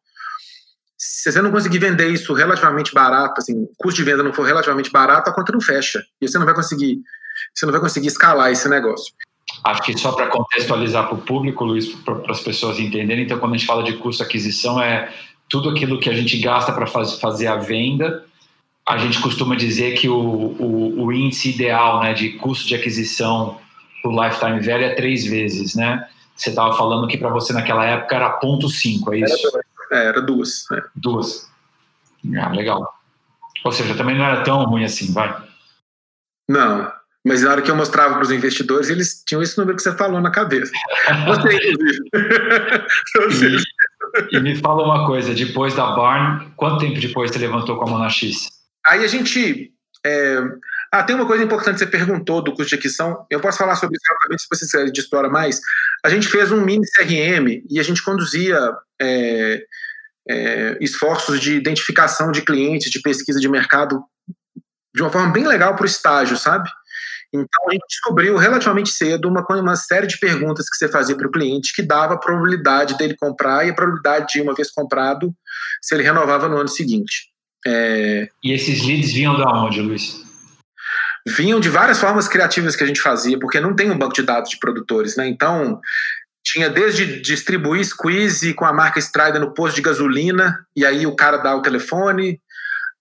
se 0.99 1.31
você 1.31 1.41
não 1.41 1.53
conseguir 1.53 1.79
vender 1.79 2.09
isso 2.09 2.35
relativamente 2.35 2.93
barato, 2.93 3.41
assim, 3.41 3.55
o 3.55 3.71
custo 3.79 3.99
de 3.99 4.11
venda 4.11 4.25
não 4.25 4.33
for 4.33 4.43
relativamente 4.43 4.91
barato, 4.91 5.31
a 5.31 5.33
conta 5.33 5.53
não 5.53 5.61
fecha. 5.61 6.03
E 6.21 6.29
você 6.29 6.37
não 6.39 6.45
vai 6.45 6.55
conseguir, 6.55 6.99
você 7.55 7.65
não 7.65 7.73
vai 7.73 7.81
conseguir 7.81 8.09
escalar 8.09 8.51
esse 8.51 8.69
negócio. 8.69 9.15
Acho 9.65 9.83
que 9.83 9.97
só 9.97 10.13
para 10.13 10.27
contextualizar 10.27 11.07
para 11.07 11.15
o 11.15 11.23
público, 11.23 11.65
Luiz, 11.65 11.87
para 11.89 12.33
as 12.33 12.41
pessoas 12.41 12.81
entenderem, 12.81 13.25
então 13.25 13.39
quando 13.39 13.55
a 13.55 13.57
gente 13.57 13.67
fala 13.67 13.85
de 13.85 13.97
custo 13.97 14.25
aquisição 14.25 14.83
é 14.83 15.13
tudo 15.49 15.71
aquilo 15.71 15.99
que 15.99 16.11
a 16.11 16.15
gente 16.15 16.39
gasta 16.39 16.73
para 16.73 16.87
faz, 16.87 17.15
fazer 17.21 17.47
a 17.47 17.57
venda. 17.57 18.25
A 18.87 18.99
gente 18.99 19.21
costuma 19.21 19.55
dizer 19.55 19.99
que 19.99 20.09
o, 20.09 20.17
o, 20.19 21.05
o 21.05 21.13
índice 21.13 21.51
ideal 21.51 22.01
né, 22.01 22.15
de 22.15 22.31
custo 22.31 22.67
de 22.67 22.75
aquisição 22.75 23.59
para 24.03 24.11
o 24.11 24.25
lifetime 24.25 24.61
value 24.61 24.85
é 24.85 24.95
três 24.95 25.25
vezes, 25.25 25.75
né? 25.75 26.09
Você 26.35 26.51
estava 26.51 26.77
falando 26.77 27.09
que 27.09 27.19
para 27.19 27.29
você 27.31 27.53
naquela 27.53 27.85
época 27.85 28.15
era 28.15 28.41
0,5, 28.41 29.13
é 29.13 29.19
isso? 29.19 29.49
Era 29.49 29.65
é, 29.91 30.07
era 30.07 30.23
duas. 30.23 30.71
É. 30.71 30.83
Duas. 30.95 31.51
Ah, 32.37 32.51
legal. 32.51 32.95
Ou 33.65 33.73
seja, 33.73 33.95
também 33.95 34.17
não 34.17 34.25
era 34.25 34.43
tão 34.43 34.65
ruim 34.65 34.85
assim, 34.85 35.13
vai. 35.13 35.35
Não, 36.49 36.91
mas 37.25 37.43
na 37.43 37.51
hora 37.51 37.63
que 37.63 37.71
eu 37.71 37.77
mostrava 37.77 38.15
para 38.15 38.23
os 38.23 38.31
investidores, 38.31 38.89
eles 38.89 39.23
tinham 39.27 39.43
esse 39.43 39.59
número 39.59 39.77
que 39.77 39.83
você 39.83 39.95
falou 39.95 40.21
na 40.21 40.31
cabeça. 40.31 40.73
Você, 41.27 41.57
inclusive. 43.15 43.63
e, 44.31 44.41
me 44.41 44.57
fala 44.57 44.85
uma 44.85 45.07
coisa, 45.07 45.35
depois 45.35 45.75
da 45.75 45.93
Barn, 45.93 46.53
quanto 46.57 46.81
tempo 46.81 47.01
depois 47.01 47.31
você 47.31 47.39
levantou 47.39 47.77
com 47.77 47.85
a 47.85 47.91
Mona 47.91 48.11
X? 48.11 48.49
Aí 48.87 49.05
a 49.05 49.09
gente. 49.09 49.73
É... 50.05 50.39
Ah, 50.91 51.03
tem 51.03 51.15
uma 51.15 51.27
coisa 51.27 51.45
importante 51.45 51.75
que 51.75 51.79
você 51.81 51.87
perguntou 51.87 52.43
do 52.43 52.53
custo 52.53 52.71
de 52.71 52.75
aquisição. 52.77 53.27
Eu 53.31 53.41
posso 53.41 53.59
falar 53.59 53.77
sobre 53.77 53.97
isso 53.97 54.11
rapidamente 54.11 54.43
se 54.43 54.49
você 54.51 54.65
quiser 54.65 54.99
história 54.99 55.29
mais. 55.29 55.61
A 56.03 56.09
gente 56.09 56.27
fez 56.29 56.51
um 56.51 56.65
mini 56.65 56.87
CRM 56.97 57.63
e 57.69 57.79
a 57.79 57.83
gente 57.83 58.03
conduzia 58.03 58.59
é, 59.01 59.63
é, 60.29 60.79
esforços 60.81 61.41
de 61.41 61.55
identificação 61.55 62.33
de 62.33 62.41
clientes, 62.41 62.91
de 62.91 63.03
pesquisa 63.03 63.39
de 63.39 63.49
mercado, 63.51 64.03
de 64.95 65.03
uma 65.03 65.11
forma 65.11 65.31
bem 65.31 65.47
legal 65.47 65.75
para 65.75 65.83
o 65.83 65.87
estágio, 65.87 66.39
sabe? 66.39 66.69
Então 67.33 67.69
a 67.69 67.73
gente 67.73 67.85
descobriu 67.89 68.37
relativamente 68.37 68.91
cedo 68.91 69.29
uma, 69.29 69.45
uma 69.51 69.77
série 69.77 70.07
de 70.07 70.19
perguntas 70.19 70.69
que 70.69 70.77
você 70.77 70.89
fazia 70.89 71.17
para 71.17 71.27
o 71.27 71.31
cliente 71.31 71.75
que 71.75 71.83
dava 71.83 72.15
a 72.15 72.19
probabilidade 72.19 72.97
dele 72.97 73.17
comprar 73.17 73.67
e 73.67 73.71
a 73.71 73.75
probabilidade 73.75 74.33
de, 74.33 74.41
uma 74.41 74.55
vez 74.55 74.71
comprado, 74.71 75.35
se 75.83 75.95
ele 75.95 76.03
renovava 76.03 76.49
no 76.49 76.57
ano 76.57 76.69
seguinte. 76.69 77.29
É... 77.67 78.29
E 78.43 78.53
esses 78.53 78.85
leads 78.87 79.13
vinham 79.13 79.37
de 79.37 79.43
onde, 79.43 79.83
Luiz? 79.83 80.23
Vinham 81.27 81.61
de 81.61 81.69
várias 81.69 82.01
formas 82.01 82.29
criativas 82.29 82.75
que 82.75 82.85
a 82.85 82.87
gente 82.87 83.01
fazia, 83.01 83.39
porque 83.39 83.61
não 83.61 83.77
tem 83.77 83.91
um 83.91 83.99
banco 83.99 84.15
de 84.15 84.23
dados 84.23 84.51
de 84.51 84.59
produtores, 84.59 85.17
né? 85.17 85.29
Então, 85.29 85.81
tinha 86.43 86.71
desde 86.71 87.21
distribuir 87.21 87.85
squeeze 87.85 88.55
com 88.55 88.65
a 88.65 88.73
marca 88.73 88.99
Strider 88.99 89.41
no 89.41 89.53
posto 89.53 89.77
de 89.77 89.83
gasolina, 89.83 90.65
e 90.75 90.87
aí 90.87 91.07
o 91.07 91.15
cara 91.15 91.37
dá 91.37 91.55
o 91.55 91.61
telefone, 91.61 92.41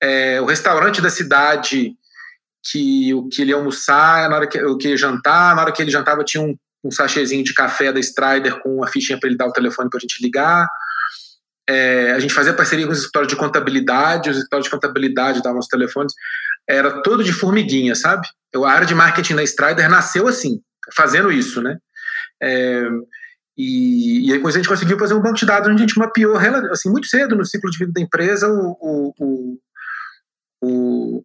é, 0.02 0.42
o 0.42 0.46
restaurante 0.46 1.02
da 1.02 1.10
cidade 1.10 1.96
que 2.72 3.14
o 3.14 3.28
que 3.28 3.42
ele 3.42 3.54
almoçar, 3.54 4.30
na 4.30 4.36
hora 4.36 4.48
que, 4.48 4.62
o 4.62 4.78
que 4.78 4.98
jantar, 4.98 5.56
na 5.56 5.62
hora 5.62 5.72
que 5.72 5.82
ele 5.82 5.92
jantava 5.92 6.24
tinha 6.24 6.44
um, 6.44 6.56
um 6.84 6.92
sachêzinho 6.92 7.44
de 7.44 7.54
café 7.54 7.92
da 7.92 8.00
Strider 8.00 8.60
com 8.60 8.78
uma 8.78 8.88
fichinha 8.88 9.20
para 9.20 9.30
ele 9.30 9.38
dar 9.38 9.48
o 9.48 9.54
telefone 9.54 9.90
para 9.90 9.98
a 9.98 10.02
gente 10.02 10.22
ligar. 10.22 10.68
É, 11.70 12.12
a 12.12 12.20
gente 12.20 12.34
fazia 12.34 12.54
parceria 12.54 12.86
com 12.86 12.94
os 12.94 13.00
escritórios 13.00 13.32
de 13.32 13.38
contabilidade, 13.38 14.30
os 14.30 14.38
escritórios 14.38 14.66
de 14.66 14.72
contabilidade 14.72 15.42
davam 15.42 15.60
os 15.60 15.68
telefones, 15.68 16.14
era 16.68 17.02
todo 17.02 17.24
de 17.24 17.34
formiguinha, 17.34 17.94
sabe? 17.94 18.28
A 18.56 18.70
área 18.70 18.88
de 18.88 18.96
marketing 18.96 19.36
da 19.36 19.44
Strider 19.44 19.90
nasceu 19.90 20.28
assim, 20.28 20.62
fazendo 20.96 21.32
isso, 21.32 21.62
né? 21.62 21.78
É, 22.42 22.88
e, 23.58 24.30
e 24.30 24.34
aí, 24.34 24.42
a 24.46 24.52
gente 24.52 24.70
conseguiu 24.70 25.00
fazer 25.00 25.14
um 25.14 25.22
banco 25.22 25.38
de 25.38 25.46
dados 25.46 25.68
onde 25.68 25.84
a 25.84 25.86
gente 25.86 25.98
mapeou 25.98 26.38
assim, 26.72 26.90
muito 26.90 27.08
cedo 27.08 27.36
no 27.36 27.46
ciclo 27.46 27.70
de 27.70 27.80
vida 27.80 27.92
da 27.92 28.02
empresa 28.02 28.48
o, 28.48 29.14
o, 29.20 29.60
o 30.62 31.24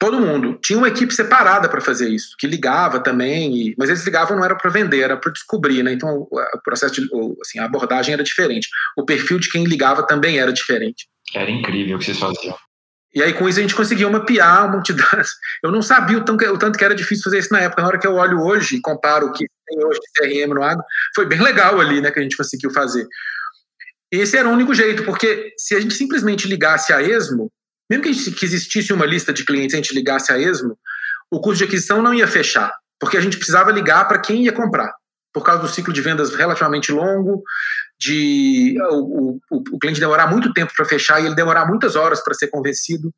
todo 0.00 0.18
mundo. 0.18 0.58
Tinha 0.64 0.78
uma 0.78 0.88
equipe 0.88 1.14
separada 1.14 1.68
para 1.68 1.80
fazer 1.80 2.08
isso, 2.08 2.34
que 2.38 2.46
ligava 2.46 2.98
também, 2.98 3.54
e, 3.54 3.74
mas 3.78 3.90
eles 3.90 4.02
ligavam 4.02 4.36
não 4.36 4.44
era 4.44 4.56
para 4.56 4.70
vender, 4.70 5.00
era 5.00 5.16
para 5.16 5.30
descobrir, 5.30 5.82
né? 5.82 5.92
Então 5.92 6.26
o 6.32 6.62
processo 6.64 6.94
de, 6.94 7.08
assim, 7.42 7.58
a 7.58 7.66
abordagem 7.66 8.14
era 8.14 8.22
diferente. 8.22 8.66
O 8.96 9.04
perfil 9.04 9.38
de 9.38 9.50
quem 9.50 9.62
ligava 9.64 10.04
também 10.04 10.38
era 10.38 10.52
diferente. 10.52 11.06
Era 11.34 11.50
incrível 11.50 11.96
o 11.96 11.98
que 11.98 12.06
vocês 12.06 12.18
faziam. 12.18 12.56
E 13.14 13.22
aí, 13.22 13.34
com 13.34 13.48
isso, 13.48 13.58
a 13.58 13.62
gente 13.62 13.74
conseguiu 13.74 14.08
mapear 14.08 14.66
um 14.66 14.72
monte 14.72 14.94
de 14.94 15.02
dados. 15.02 15.34
Eu 15.62 15.70
não 15.70 15.82
sabia 15.82 16.16
o 16.16 16.24
tanto, 16.24 16.44
o 16.46 16.58
tanto 16.58 16.78
que 16.78 16.84
era 16.84 16.94
difícil 16.94 17.24
fazer 17.24 17.38
isso 17.38 17.52
na 17.52 17.60
época. 17.60 17.82
Na 17.82 17.88
hora 17.88 17.98
que 17.98 18.06
eu 18.06 18.14
olho 18.14 18.40
hoje 18.40 18.76
e 18.76 18.80
comparo 18.80 19.26
o 19.26 19.32
que 19.32 19.44
tem 19.66 19.84
hoje 19.84 19.98
de 20.00 20.44
CRM 20.44 20.54
no 20.54 20.62
agro, 20.62 20.82
foi 21.14 21.26
bem 21.26 21.42
legal 21.42 21.78
ali, 21.80 22.00
né, 22.00 22.10
que 22.10 22.20
a 22.20 22.22
gente 22.22 22.36
conseguiu 22.36 22.70
fazer. 22.70 23.06
E 24.12 24.18
esse 24.18 24.36
era 24.36 24.48
o 24.48 24.52
único 24.52 24.72
jeito, 24.72 25.04
porque 25.04 25.52
se 25.58 25.74
a 25.74 25.80
gente 25.80 25.94
simplesmente 25.94 26.48
ligasse 26.48 26.92
a 26.92 27.02
esmo, 27.02 27.50
mesmo 27.90 28.04
que, 28.04 28.12
gente, 28.12 28.30
que 28.30 28.44
existisse 28.44 28.92
uma 28.92 29.04
lista 29.04 29.32
de 29.32 29.44
clientes 29.44 29.74
e 29.74 29.76
a 29.76 29.82
gente 29.82 29.94
ligasse 29.94 30.32
a 30.32 30.38
esmo, 30.38 30.78
o 31.28 31.40
custo 31.40 31.58
de 31.58 31.64
aquisição 31.64 32.00
não 32.00 32.14
ia 32.14 32.28
fechar, 32.28 32.72
porque 33.00 33.16
a 33.16 33.20
gente 33.20 33.36
precisava 33.36 33.72
ligar 33.72 34.06
para 34.06 34.20
quem 34.20 34.44
ia 34.44 34.52
comprar, 34.52 34.92
por 35.32 35.44
causa 35.44 35.62
do 35.62 35.68
ciclo 35.68 35.92
de 35.92 36.00
vendas 36.00 36.32
relativamente 36.34 36.92
longo, 36.92 37.42
de 37.98 38.76
o, 38.90 39.40
o, 39.50 39.62
o 39.72 39.78
cliente 39.78 40.00
demorar 40.00 40.28
muito 40.28 40.52
tempo 40.52 40.72
para 40.74 40.86
fechar 40.86 41.20
e 41.20 41.26
ele 41.26 41.34
demorar 41.34 41.66
muitas 41.66 41.96
horas 41.96 42.22
para 42.22 42.32
ser 42.32 42.48
convencido. 42.48 43.12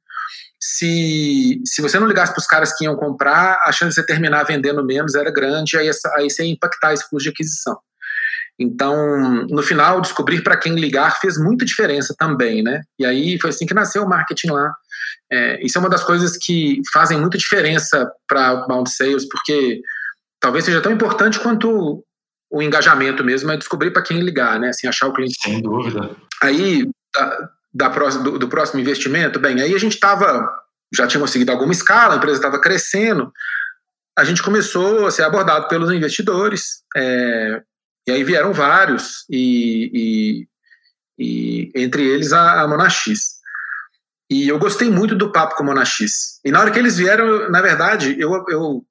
Se, 0.58 1.60
se 1.64 1.82
você 1.82 1.98
não 1.98 2.08
ligasse 2.08 2.32
para 2.32 2.40
os 2.40 2.46
caras 2.46 2.76
que 2.76 2.84
iam 2.84 2.96
comprar, 2.96 3.58
a 3.62 3.72
chance 3.72 3.90
de 3.90 3.94
você 3.94 4.06
terminar 4.06 4.44
vendendo 4.44 4.84
menos 4.84 5.14
era 5.14 5.30
grande, 5.30 5.76
aí, 5.76 5.90
aí 6.16 6.30
você 6.30 6.44
ia 6.44 6.52
impactar 6.52 6.92
esse 6.92 7.08
custo 7.08 7.24
de 7.24 7.28
aquisição. 7.28 7.78
Então, 8.58 9.46
no 9.48 9.62
final, 9.62 10.00
descobrir 10.00 10.42
para 10.42 10.56
quem 10.56 10.74
ligar 10.74 11.18
fez 11.20 11.36
muita 11.36 11.64
diferença 11.64 12.14
também, 12.18 12.62
né? 12.62 12.82
E 12.98 13.04
aí 13.04 13.38
foi 13.40 13.50
assim 13.50 13.66
que 13.66 13.74
nasceu 13.74 14.04
o 14.04 14.08
marketing 14.08 14.50
lá. 14.50 14.72
É, 15.30 15.64
isso 15.64 15.78
é 15.78 15.80
uma 15.80 15.88
das 15.88 16.04
coisas 16.04 16.36
que 16.36 16.80
fazem 16.92 17.18
muita 17.18 17.38
diferença 17.38 18.10
para 18.28 18.48
outbound 18.48 18.90
sales, 18.90 19.26
porque 19.28 19.80
talvez 20.38 20.64
seja 20.64 20.80
tão 20.80 20.92
importante 20.92 21.40
quanto 21.40 22.04
o 22.50 22.62
engajamento 22.62 23.24
mesmo 23.24 23.50
é 23.50 23.56
descobrir 23.56 23.90
para 23.90 24.02
quem 24.02 24.20
ligar, 24.20 24.60
né? 24.60 24.68
Assim, 24.68 24.86
achar 24.86 25.06
o 25.06 25.12
cliente. 25.12 25.34
Sem 25.40 25.62
dúvida. 25.62 26.10
Aí, 26.42 26.86
da, 27.14 27.48
da 27.72 27.88
do, 27.88 28.38
do, 28.38 28.48
próximo 28.48 28.80
investimento, 28.80 29.40
bem, 29.40 29.60
aí 29.62 29.74
a 29.74 29.78
gente 29.78 29.94
estava, 29.94 30.46
já 30.94 31.06
tinha 31.06 31.20
conseguido 31.20 31.50
alguma 31.50 31.72
escala, 31.72 32.14
a 32.14 32.16
empresa 32.18 32.36
estava 32.36 32.60
crescendo, 32.60 33.32
a 34.18 34.24
gente 34.24 34.42
começou 34.42 35.06
a 35.06 35.10
ser 35.10 35.22
abordado 35.22 35.66
pelos 35.68 35.90
investidores, 35.90 36.82
é, 36.94 37.62
e 38.06 38.12
aí 38.12 38.24
vieram 38.24 38.52
vários, 38.52 39.24
e, 39.30 39.90
e, 39.94 40.48
e 41.18 41.72
entre 41.74 42.02
eles 42.02 42.32
a, 42.32 42.62
a 42.62 42.68
Monax. 42.68 43.40
E 44.30 44.48
eu 44.48 44.58
gostei 44.58 44.88
muito 44.90 45.14
do 45.14 45.30
papo 45.30 45.54
com 45.54 45.62
a 45.62 45.66
Monax. 45.66 46.40
E 46.44 46.50
na 46.50 46.60
hora 46.60 46.70
que 46.70 46.78
eles 46.78 46.96
vieram, 46.96 47.50
na 47.50 47.60
verdade, 47.60 48.16
eu, 48.18 48.44
eu 48.48 48.84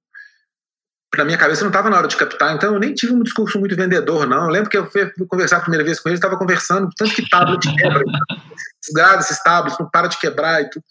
na 1.17 1.25
minha 1.25 1.37
cabeça 1.37 1.61
não 1.61 1.69
estava 1.69 1.89
na 1.89 1.97
hora 1.97 2.07
de 2.07 2.15
captar, 2.15 2.55
então 2.55 2.73
eu 2.73 2.79
nem 2.79 2.93
tive 2.93 3.13
um 3.13 3.21
discurso 3.21 3.59
muito 3.59 3.75
vendedor, 3.75 4.25
não. 4.25 4.45
Eu 4.45 4.49
lembro 4.49 4.69
que 4.69 4.77
eu 4.77 4.89
fui 4.89 5.11
conversar 5.27 5.57
a 5.57 5.61
primeira 5.61 5.83
vez 5.83 5.99
com 5.99 6.07
eles, 6.07 6.19
estava 6.19 6.37
conversando, 6.37 6.89
tanto 6.95 7.13
que 7.13 7.27
tablet 7.29 7.61
quebra, 7.75 8.03
grades, 8.93 9.25
esses 9.25 9.43
tablets, 9.43 9.77
não 9.77 9.89
para 9.89 10.07
de 10.07 10.17
quebrar 10.17 10.61
e 10.61 10.69
tudo. 10.69 10.85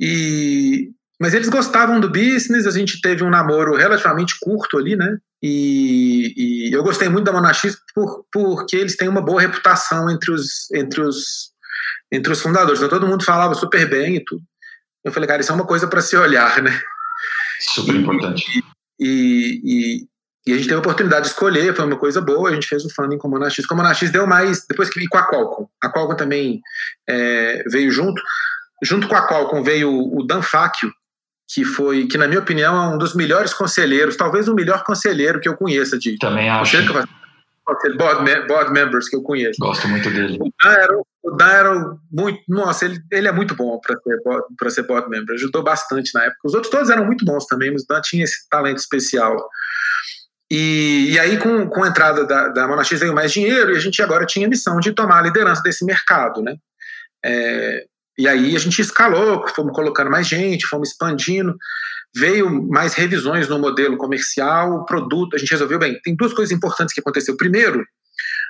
E, 0.00 0.90
mas 1.20 1.32
eles 1.32 1.48
gostavam 1.48 1.98
do 1.98 2.10
business, 2.10 2.66
a 2.66 2.70
gente 2.70 3.00
teve 3.00 3.24
um 3.24 3.30
namoro 3.30 3.74
relativamente 3.74 4.38
curto 4.38 4.76
ali, 4.76 4.96
né? 4.96 5.16
E, 5.42 6.34
e 6.68 6.72
eu 6.72 6.82
gostei 6.82 7.08
muito 7.08 7.24
da 7.24 7.32
Monax 7.32 7.78
por, 7.94 8.26
porque 8.30 8.76
eles 8.76 8.96
têm 8.96 9.08
uma 9.08 9.22
boa 9.22 9.40
reputação 9.40 10.10
entre 10.10 10.30
os, 10.30 10.70
entre 10.72 11.00
os, 11.00 11.50
entre 12.12 12.32
os 12.32 12.40
fundadores. 12.40 12.80
Então 12.80 12.90
todo 12.90 13.06
mundo 13.06 13.24
falava 13.24 13.54
super 13.54 13.88
bem 13.88 14.16
e 14.16 14.24
tudo. 14.24 14.42
Eu 15.02 15.12
falei, 15.12 15.28
cara, 15.28 15.40
isso 15.40 15.52
é 15.52 15.54
uma 15.54 15.66
coisa 15.66 15.86
para 15.86 16.02
se 16.02 16.16
olhar, 16.16 16.62
né? 16.62 16.78
Super 17.60 17.94
importante. 17.94 18.44
E, 19.00 19.60
e, 19.64 20.06
e, 20.46 20.52
a 20.52 20.56
gente 20.56 20.64
teve 20.64 20.76
a 20.76 20.80
oportunidade 20.80 21.26
de 21.26 21.28
escolher, 21.28 21.74
foi 21.74 21.84
uma 21.84 21.98
coisa 21.98 22.20
boa, 22.20 22.50
a 22.50 22.52
gente 22.52 22.66
fez 22.66 22.84
o 22.84 22.92
funding 22.92 23.16
com 23.16 23.28
a 23.28 23.30
Monax. 23.30 23.64
Com 23.66 23.74
a 23.74 23.76
Monax 23.78 24.10
deu 24.10 24.26
mais, 24.26 24.66
depois 24.66 24.90
que 24.90 24.98
vi 24.98 25.06
com 25.06 25.16
a 25.16 25.26
Qualcomm. 25.26 25.66
A 25.82 25.90
Qualcomm 25.90 26.16
também 26.16 26.60
é, 27.08 27.62
veio 27.68 27.90
junto. 27.90 28.20
Junto 28.82 29.08
com 29.08 29.14
a 29.14 29.26
Qualcomm 29.26 29.62
veio 29.62 29.90
o 29.90 30.26
Dan 30.26 30.42
Facchio, 30.42 30.92
que 31.48 31.64
foi, 31.64 32.06
que 32.06 32.18
na 32.18 32.26
minha 32.26 32.40
opinião 32.40 32.76
é 32.76 32.94
um 32.94 32.98
dos 32.98 33.14
melhores 33.14 33.54
conselheiros, 33.54 34.16
talvez 34.16 34.48
o 34.48 34.54
melhor 34.54 34.82
conselheiro 34.82 35.40
que 35.40 35.48
eu 35.48 35.56
conheça 35.56 35.98
de. 35.98 36.18
Também 36.18 36.50
acho. 36.50 36.76
Board, 37.96 38.46
board 38.46 38.72
members 38.72 39.08
que 39.08 39.16
eu 39.16 39.22
conheço. 39.22 39.58
Gosto 39.58 39.88
muito 39.88 40.08
dele. 40.08 40.38
O 40.40 40.52
Dan 40.62 40.72
era, 40.72 40.98
o 41.24 41.30
Dan 41.32 41.48
era 41.48 41.96
muito. 42.12 42.40
Nossa, 42.48 42.84
ele, 42.84 43.00
ele 43.10 43.26
é 43.26 43.32
muito 43.32 43.56
bom 43.56 43.80
para 43.80 44.70
ser, 44.70 44.70
ser 44.70 44.82
board 44.86 45.08
member. 45.08 45.34
Ajudou 45.34 45.64
bastante 45.64 46.12
na 46.14 46.24
época. 46.24 46.40
Os 46.44 46.54
outros 46.54 46.70
todos 46.70 46.90
eram 46.90 47.04
muito 47.04 47.24
bons 47.24 47.44
também, 47.46 47.72
mas 47.72 47.82
o 47.82 47.86
Dan 47.88 48.00
tinha 48.02 48.24
esse 48.24 48.48
talento 48.48 48.78
especial. 48.78 49.36
E, 50.50 51.10
e 51.10 51.18
aí, 51.18 51.38
com, 51.38 51.68
com 51.68 51.82
a 51.82 51.88
entrada 51.88 52.24
da, 52.24 52.48
da 52.48 52.68
Monax, 52.68 52.88
veio 52.90 53.12
mais 53.12 53.32
dinheiro 53.32 53.72
e 53.72 53.76
a 53.76 53.80
gente 53.80 54.00
agora 54.00 54.24
tinha 54.24 54.46
a 54.46 54.50
missão 54.50 54.78
de 54.78 54.92
tomar 54.92 55.18
a 55.18 55.22
liderança 55.22 55.60
desse 55.62 55.84
mercado, 55.84 56.40
né? 56.40 56.56
É, 57.24 57.84
e 58.18 58.26
aí 58.26 58.56
a 58.56 58.58
gente 58.58 58.80
escalou, 58.80 59.46
fomos 59.48 59.74
colocando 59.74 60.10
mais 60.10 60.26
gente, 60.26 60.66
fomos 60.66 60.90
expandindo, 60.90 61.54
veio 62.14 62.50
mais 62.68 62.94
revisões 62.94 63.48
no 63.48 63.58
modelo 63.58 63.96
comercial, 63.96 64.72
o 64.72 64.84
produto, 64.84 65.36
a 65.36 65.38
gente 65.38 65.50
resolveu, 65.50 65.78
bem, 65.78 66.00
tem 66.02 66.16
duas 66.16 66.32
coisas 66.32 66.56
importantes 66.56 66.94
que 66.94 67.00
aconteceu. 67.00 67.36
Primeiro, 67.36 67.84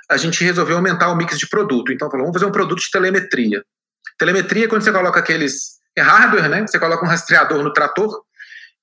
a 0.09 0.15
gente 0.15 0.43
resolveu 0.43 0.77
aumentar 0.77 1.11
o 1.11 1.15
mix 1.15 1.37
de 1.37 1.47
produto, 1.49 1.91
então 1.91 2.09
falou, 2.09 2.25
vamos 2.25 2.39
fazer 2.39 2.49
um 2.49 2.53
produto 2.53 2.79
de 2.79 2.89
telemetria. 2.89 3.63
Telemetria 4.17 4.65
é 4.65 4.67
quando 4.67 4.83
você 4.83 4.91
coloca 4.91 5.19
aqueles, 5.19 5.79
é 5.97 6.01
hardware, 6.01 6.49
né, 6.49 6.65
você 6.65 6.79
coloca 6.79 7.05
um 7.05 7.09
rastreador 7.09 7.61
no 7.61 7.73
trator 7.73 8.21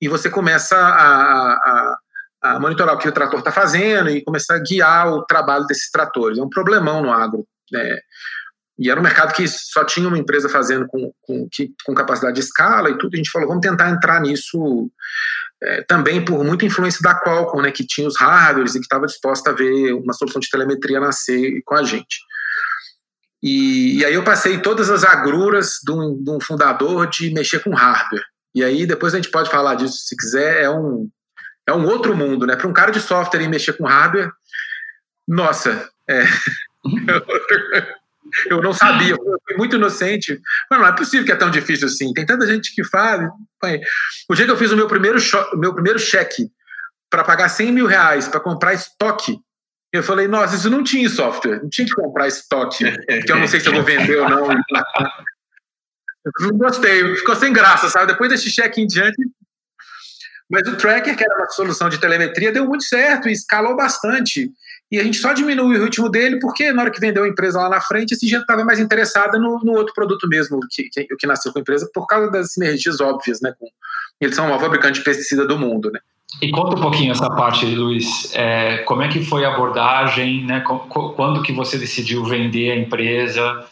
e 0.00 0.08
você 0.08 0.28
começa 0.28 0.76
a, 0.76 1.52
a, 1.52 1.98
a 2.42 2.60
monitorar 2.60 2.94
o 2.94 2.98
que 2.98 3.08
o 3.08 3.12
trator 3.12 3.38
está 3.38 3.50
fazendo 3.50 4.10
e 4.10 4.22
começar 4.22 4.56
a 4.56 4.62
guiar 4.62 5.08
o 5.08 5.24
trabalho 5.24 5.64
desses 5.66 5.90
tratores. 5.90 6.38
É 6.38 6.42
um 6.42 6.48
problemão 6.50 7.02
no 7.02 7.10
agro, 7.10 7.46
né? 7.72 7.98
E 8.78 8.90
era 8.90 8.98
um 8.98 9.02
mercado 9.02 9.32
que 9.32 9.46
só 9.46 9.84
tinha 9.84 10.08
uma 10.08 10.18
empresa 10.18 10.48
fazendo 10.48 10.86
com, 10.88 11.12
com, 11.22 11.48
com 11.84 11.94
capacidade 11.94 12.34
de 12.34 12.40
escala 12.40 12.90
e 12.90 12.98
tudo. 12.98 13.14
A 13.14 13.16
gente 13.16 13.30
falou, 13.30 13.48
vamos 13.48 13.64
tentar 13.64 13.90
entrar 13.90 14.20
nisso 14.20 14.90
é, 15.62 15.82
também 15.82 16.24
por 16.24 16.44
muita 16.44 16.64
influência 16.64 17.00
da 17.00 17.18
Qualcomm, 17.18 17.62
né, 17.62 17.70
que 17.70 17.86
tinha 17.86 18.06
os 18.06 18.18
hardwares 18.18 18.74
e 18.74 18.78
que 18.78 18.84
estava 18.84 19.06
disposta 19.06 19.50
a 19.50 19.52
ver 19.52 19.92
uma 19.94 20.12
solução 20.12 20.40
de 20.40 20.50
telemetria 20.50 20.98
nascer 20.98 21.62
com 21.64 21.76
a 21.76 21.82
gente. 21.84 22.18
E, 23.42 23.98
e 23.98 24.04
aí 24.04 24.14
eu 24.14 24.24
passei 24.24 24.58
todas 24.58 24.90
as 24.90 25.04
agruras 25.04 25.78
de 25.84 25.92
um, 25.92 26.22
de 26.22 26.30
um, 26.30 26.40
fundador 26.40 27.06
de 27.06 27.32
mexer 27.32 27.62
com 27.62 27.74
hardware. 27.74 28.24
E 28.54 28.64
aí 28.64 28.86
depois 28.86 29.14
a 29.14 29.18
gente 29.18 29.30
pode 29.30 29.50
falar 29.50 29.74
disso 29.76 29.98
se 29.98 30.16
quiser, 30.16 30.62
é 30.62 30.70
um, 30.70 31.08
é 31.66 31.72
um 31.72 31.86
outro 31.86 32.16
mundo, 32.16 32.46
né? 32.46 32.56
Para 32.56 32.68
um 32.68 32.72
cara 32.72 32.90
de 32.90 33.00
software 33.00 33.42
e 33.42 33.48
mexer 33.48 33.74
com 33.74 33.86
hardware, 33.86 34.32
nossa, 35.28 35.88
é... 36.08 36.24
Eu 38.46 38.62
não 38.62 38.72
sabia, 38.72 39.12
eu 39.12 39.40
fui 39.46 39.56
muito 39.56 39.76
inocente. 39.76 40.40
Mas 40.70 40.80
não 40.80 40.86
é 40.86 40.92
possível 40.92 41.24
que 41.24 41.32
é 41.32 41.36
tão 41.36 41.50
difícil 41.50 41.86
assim. 41.86 42.12
Tem 42.12 42.24
tanta 42.26 42.46
gente 42.46 42.74
que 42.74 42.84
faz. 42.84 43.20
O 44.28 44.34
dia 44.34 44.44
que 44.44 44.50
eu 44.50 44.56
fiz 44.56 44.70
o 44.70 44.76
meu 44.76 44.86
primeiro, 44.86 45.18
meu 45.54 45.74
primeiro 45.74 45.98
cheque 45.98 46.50
para 47.10 47.22
pagar 47.22 47.48
100 47.48 47.72
mil 47.72 47.86
reais 47.86 48.26
para 48.26 48.40
comprar 48.40 48.74
estoque, 48.74 49.38
eu 49.92 50.02
falei, 50.02 50.26
nossa, 50.26 50.56
isso 50.56 50.68
não 50.68 50.82
tinha 50.82 51.08
software, 51.08 51.62
não 51.62 51.68
tinha 51.68 51.86
que 51.86 51.94
comprar 51.94 52.26
estoque, 52.26 52.84
que 53.24 53.30
eu 53.30 53.36
não 53.36 53.46
sei 53.46 53.60
se 53.60 53.68
eu 53.68 53.72
vou 53.72 53.84
vender 53.84 54.16
ou 54.16 54.28
não. 54.28 54.48
Não 56.40 56.58
gostei, 56.58 57.14
ficou 57.14 57.36
sem 57.36 57.52
graça, 57.52 57.88
sabe? 57.88 58.12
Depois 58.12 58.28
desse 58.30 58.50
cheque 58.50 58.80
em 58.80 58.86
diante. 58.86 59.16
Mas 60.50 60.66
o 60.66 60.76
tracker, 60.76 61.16
que 61.16 61.22
era 61.22 61.36
uma 61.36 61.48
solução 61.50 61.88
de 61.88 61.98
telemetria, 61.98 62.50
deu 62.50 62.66
muito 62.66 62.82
certo 62.82 63.28
e 63.28 63.32
escalou 63.32 63.76
bastante. 63.76 64.50
E 64.94 65.00
a 65.00 65.02
gente 65.02 65.18
só 65.18 65.32
diminuiu 65.32 65.80
o 65.80 65.84
ritmo 65.84 66.08
dele 66.08 66.38
porque 66.38 66.72
na 66.72 66.82
hora 66.82 66.90
que 66.92 67.00
vendeu 67.00 67.24
a 67.24 67.28
empresa 67.28 67.58
lá 67.58 67.68
na 67.68 67.80
frente, 67.80 68.12
esse 68.12 68.28
gente 68.28 68.42
estava 68.42 68.64
mais 68.64 68.78
interessada 68.78 69.40
no, 69.40 69.58
no, 69.64 69.72
outro 69.72 69.92
produto 69.92 70.28
mesmo, 70.28 70.60
que, 70.70 70.84
que, 70.84 71.04
que 71.04 71.26
nasceu 71.26 71.52
com 71.52 71.58
a 71.58 71.62
empresa, 71.62 71.90
por 71.92 72.06
causa 72.06 72.30
das 72.30 72.52
sinergias 72.52 73.00
óbvias, 73.00 73.40
né? 73.40 73.52
Com, 73.58 73.66
eles 74.20 74.36
são 74.36 74.44
o 74.44 74.48
maior 74.48 74.60
fabricante 74.60 75.00
de 75.00 75.04
pesticida 75.04 75.44
do 75.48 75.58
mundo, 75.58 75.90
né? 75.90 75.98
E 76.40 76.48
conta 76.52 76.76
um 76.76 76.80
pouquinho 76.80 77.10
essa 77.10 77.28
parte, 77.28 77.66
Luiz. 77.66 78.32
É, 78.36 78.78
como 78.84 79.02
é 79.02 79.08
que 79.08 79.20
foi 79.20 79.44
a 79.44 79.52
abordagem, 79.52 80.46
né? 80.46 80.60
Quando 80.60 81.42
que 81.42 81.52
você 81.52 81.76
decidiu 81.76 82.24
vender 82.24 82.70
a 82.70 82.76
empresa 82.76 83.64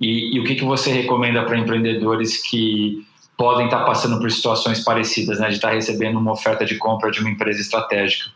e, 0.00 0.34
e 0.34 0.40
o 0.40 0.44
que, 0.44 0.54
que 0.54 0.64
você 0.64 0.90
recomenda 0.90 1.44
para 1.44 1.58
empreendedores 1.58 2.40
que 2.40 3.06
podem 3.36 3.66
estar 3.66 3.84
passando 3.84 4.18
por 4.18 4.30
situações 4.30 4.82
parecidas, 4.82 5.38
né? 5.38 5.48
De 5.48 5.56
estar 5.56 5.70
recebendo 5.70 6.18
uma 6.18 6.32
oferta 6.32 6.64
de 6.64 6.76
compra 6.76 7.10
de 7.10 7.20
uma 7.20 7.28
empresa 7.28 7.60
estratégica. 7.60 8.30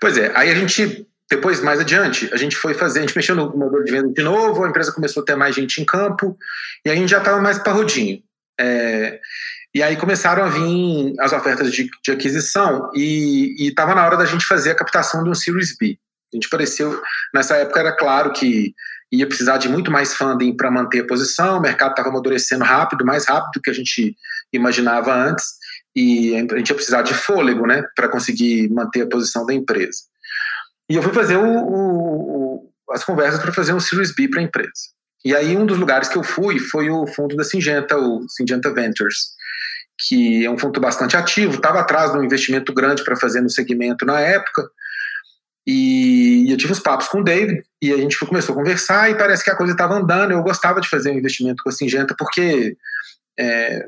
Pois 0.00 0.16
é, 0.16 0.32
aí 0.34 0.50
a 0.50 0.54
gente 0.54 1.06
depois, 1.32 1.62
mais 1.62 1.80
adiante, 1.80 2.28
a 2.30 2.36
gente 2.36 2.54
foi 2.54 2.74
fazer, 2.74 2.98
a 2.98 3.02
gente 3.02 3.16
mexeu 3.16 3.34
no 3.34 3.56
modelo 3.56 3.82
de 3.82 3.90
venda 3.90 4.12
de 4.12 4.22
novo, 4.22 4.64
a 4.64 4.68
empresa 4.68 4.92
começou 4.92 5.22
a 5.22 5.24
ter 5.26 5.34
mais 5.34 5.54
gente 5.54 5.80
em 5.80 5.84
campo, 5.84 6.36
e 6.84 6.90
a 6.90 6.94
gente 6.94 7.08
já 7.08 7.18
estava 7.18 7.40
mais 7.40 7.58
parrudinho. 7.58 8.22
É, 8.60 9.18
e 9.74 9.82
aí 9.82 9.96
começaram 9.96 10.44
a 10.44 10.48
vir 10.48 11.14
as 11.18 11.32
ofertas 11.32 11.72
de, 11.72 11.88
de 12.04 12.10
aquisição, 12.10 12.90
e 12.94 13.56
estava 13.66 13.94
na 13.94 14.04
hora 14.04 14.18
da 14.18 14.26
gente 14.26 14.44
fazer 14.44 14.72
a 14.72 14.74
captação 14.74 15.24
de 15.24 15.30
um 15.30 15.34
Series 15.34 15.74
B. 15.74 15.96
A 16.34 16.36
gente 16.36 16.50
pareceu, 16.50 17.00
nessa 17.34 17.56
época 17.56 17.80
era 17.80 17.96
claro 17.96 18.30
que 18.34 18.74
ia 19.10 19.26
precisar 19.26 19.56
de 19.56 19.70
muito 19.70 19.90
mais 19.90 20.14
funding 20.14 20.54
para 20.54 20.70
manter 20.70 21.00
a 21.00 21.06
posição, 21.06 21.56
o 21.56 21.62
mercado 21.62 21.92
estava 21.92 22.10
amadurecendo 22.10 22.62
rápido, 22.62 23.06
mais 23.06 23.26
rápido 23.26 23.52
do 23.54 23.62
que 23.62 23.70
a 23.70 23.74
gente 23.74 24.14
imaginava 24.52 25.14
antes, 25.14 25.46
e 25.96 26.34
a 26.34 26.58
gente 26.58 26.68
ia 26.68 26.76
precisar 26.76 27.00
de 27.00 27.14
fôlego 27.14 27.66
né, 27.66 27.82
para 27.96 28.08
conseguir 28.10 28.68
manter 28.70 29.00
a 29.00 29.08
posição 29.08 29.46
da 29.46 29.54
empresa. 29.54 30.11
E 30.92 30.94
eu 30.94 31.02
fui 31.02 31.14
fazer 31.14 31.38
o, 31.38 31.46
o, 31.46 32.70
as 32.90 33.02
conversas 33.02 33.40
para 33.40 33.50
fazer 33.50 33.72
um 33.72 33.80
Series 33.80 34.14
B 34.14 34.28
para 34.28 34.40
a 34.40 34.42
empresa. 34.42 34.90
E 35.24 35.34
aí 35.34 35.56
um 35.56 35.64
dos 35.64 35.78
lugares 35.78 36.06
que 36.06 36.18
eu 36.18 36.22
fui 36.22 36.58
foi 36.58 36.90
o 36.90 37.06
fundo 37.06 37.34
da 37.34 37.44
Singenta, 37.44 37.96
o 37.96 38.28
Singenta 38.28 38.70
Ventures, 38.74 39.30
que 40.06 40.44
é 40.44 40.50
um 40.50 40.58
fundo 40.58 40.78
bastante 40.82 41.16
ativo, 41.16 41.54
estava 41.54 41.80
atrás 41.80 42.12
de 42.12 42.18
um 42.18 42.22
investimento 42.22 42.74
grande 42.74 43.02
para 43.04 43.16
fazer 43.16 43.40
no 43.40 43.48
segmento 43.48 44.04
na 44.04 44.20
época. 44.20 44.68
E 45.66 46.52
eu 46.52 46.58
tive 46.58 46.72
uns 46.72 46.80
papos 46.80 47.08
com 47.08 47.20
o 47.20 47.24
David 47.24 47.64
e 47.80 47.90
a 47.90 47.96
gente 47.96 48.18
começou 48.18 48.52
a 48.52 48.58
conversar 48.58 49.10
e 49.10 49.16
parece 49.16 49.42
que 49.42 49.50
a 49.50 49.56
coisa 49.56 49.72
estava 49.72 49.94
andando. 49.94 50.32
Eu 50.32 50.42
gostava 50.42 50.78
de 50.78 50.90
fazer 50.90 51.10
um 51.10 51.16
investimento 51.16 51.62
com 51.62 51.70
a 51.70 51.72
Singenta 51.72 52.14
porque 52.18 52.76
é, 53.40 53.86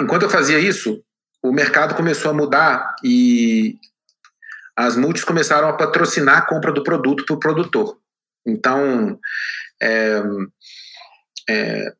enquanto 0.00 0.22
eu 0.24 0.30
fazia 0.30 0.58
isso, 0.58 1.00
o 1.40 1.52
mercado 1.52 1.94
começou 1.94 2.32
a 2.32 2.34
mudar 2.34 2.96
e 3.04 3.78
as 4.76 4.96
multis 4.96 5.24
começaram 5.24 5.68
a 5.68 5.76
patrocinar 5.76 6.38
a 6.38 6.46
compra 6.46 6.72
do 6.72 6.82
produto 6.82 7.24
para 7.24 7.34
o 7.34 7.40
produtor. 7.40 7.98
Então, 8.46 9.18
é, 9.82 10.22
é, 11.48 11.94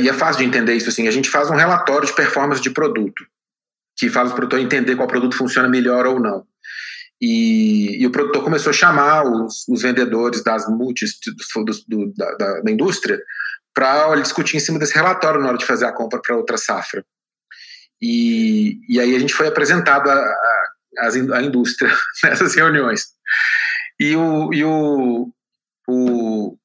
e 0.00 0.08
é 0.08 0.12
fácil 0.12 0.42
de 0.42 0.48
entender 0.48 0.74
isso 0.74 0.88
assim. 0.88 1.06
A 1.08 1.10
gente 1.10 1.30
faz 1.30 1.50
um 1.50 1.56
relatório 1.56 2.06
de 2.06 2.14
performance 2.14 2.60
de 2.60 2.70
produto, 2.70 3.24
que 3.96 4.08
faz 4.08 4.30
o 4.30 4.34
produtor 4.34 4.60
entender 4.60 4.96
qual 4.96 5.08
produto 5.08 5.36
funciona 5.36 5.68
melhor 5.68 6.06
ou 6.06 6.20
não. 6.20 6.46
E, 7.20 8.02
e 8.02 8.06
o 8.06 8.10
produtor 8.10 8.42
começou 8.42 8.70
a 8.70 8.74
chamar 8.74 9.24
os, 9.24 9.66
os 9.68 9.82
vendedores 9.82 10.42
das 10.42 10.68
multis 10.68 11.18
do, 11.56 11.64
do, 11.88 12.12
da, 12.14 12.60
da, 12.60 12.70
indústria 12.70 13.18
para 13.72 14.14
discutir 14.16 14.56
em 14.56 14.60
cima 14.60 14.78
desse 14.78 14.94
relatório 14.94 15.40
na 15.40 15.48
hora 15.48 15.58
de 15.58 15.64
fazer 15.64 15.86
a 15.86 15.92
compra 15.92 16.20
para 16.20 16.36
outra 16.36 16.58
safra. 16.58 17.04
E, 18.02 18.80
e 18.88 19.00
aí 19.00 19.14
a 19.14 19.18
gente 19.18 19.32
foi 19.32 19.46
apresentado 19.46 20.10
a, 20.10 20.14
a 20.14 20.73
as, 20.98 21.14
a 21.14 21.42
indústria 21.42 21.92
nessas 22.24 22.54
reuniões. 22.54 23.06
E, 23.98 24.16
o, 24.16 24.52
e 24.52 24.64
o, 24.64 25.32
o, 25.88 26.56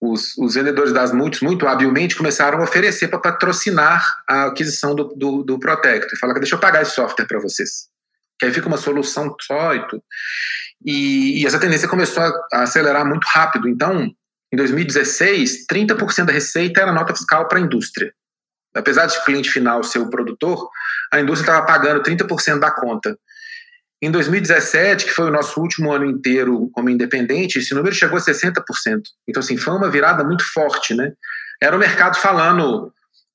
os, 0.00 0.36
os, 0.38 0.54
vendedores 0.54 0.92
das 0.92 1.12
multis, 1.12 1.40
muito 1.40 1.66
habilmente, 1.66 2.16
começaram 2.16 2.58
a 2.58 2.62
oferecer 2.62 3.08
para 3.08 3.18
patrocinar 3.18 4.22
a 4.26 4.46
aquisição 4.46 4.94
do, 4.94 5.04
do, 5.14 5.42
do 5.42 5.58
Protector. 5.58 6.18
Fala 6.18 6.32
que 6.34 6.40
deixa 6.40 6.54
eu 6.54 6.60
pagar 6.60 6.82
esse 6.82 6.92
software 6.92 7.26
para 7.26 7.40
vocês. 7.40 7.88
Que 8.38 8.46
aí 8.46 8.52
fica 8.52 8.68
uma 8.68 8.78
solução 8.78 9.34
só 9.40 9.74
e 9.74 9.86
tudo. 9.88 10.02
E, 10.84 11.42
e 11.42 11.46
essa 11.46 11.58
tendência 11.58 11.86
começou 11.86 12.22
a, 12.22 12.32
a 12.54 12.62
acelerar 12.62 13.06
muito 13.06 13.26
rápido. 13.26 13.68
Então, 13.68 14.10
em 14.52 14.56
2016, 14.56 15.66
30% 15.70 16.24
da 16.24 16.32
receita 16.32 16.80
era 16.80 16.92
nota 16.92 17.14
fiscal 17.14 17.46
para 17.46 17.58
a 17.58 17.60
indústria. 17.60 18.12
Apesar 18.74 19.06
de 19.06 19.18
o 19.18 19.24
cliente 19.24 19.50
final 19.50 19.82
ser 19.82 19.98
o 19.98 20.08
produtor, 20.08 20.68
a 21.12 21.20
indústria 21.20 21.50
estava 21.50 21.66
pagando 21.66 22.02
30% 22.02 22.58
da 22.58 22.70
conta. 22.70 23.18
Em 24.02 24.10
2017, 24.10 25.04
que 25.04 25.10
foi 25.10 25.26
o 25.26 25.32
nosso 25.32 25.60
último 25.60 25.92
ano 25.92 26.06
inteiro 26.06 26.70
como 26.72 26.88
independente, 26.88 27.58
esse 27.58 27.74
número 27.74 27.94
chegou 27.94 28.16
a 28.16 28.20
60%. 28.20 28.62
Então, 29.28 29.40
assim, 29.40 29.56
foi 29.56 29.74
uma 29.74 29.90
virada 29.90 30.24
muito 30.24 30.44
forte, 30.52 30.94
né? 30.94 31.12
Era 31.62 31.76
o 31.76 31.78
mercado 31.78 32.16
falando, 32.16 32.92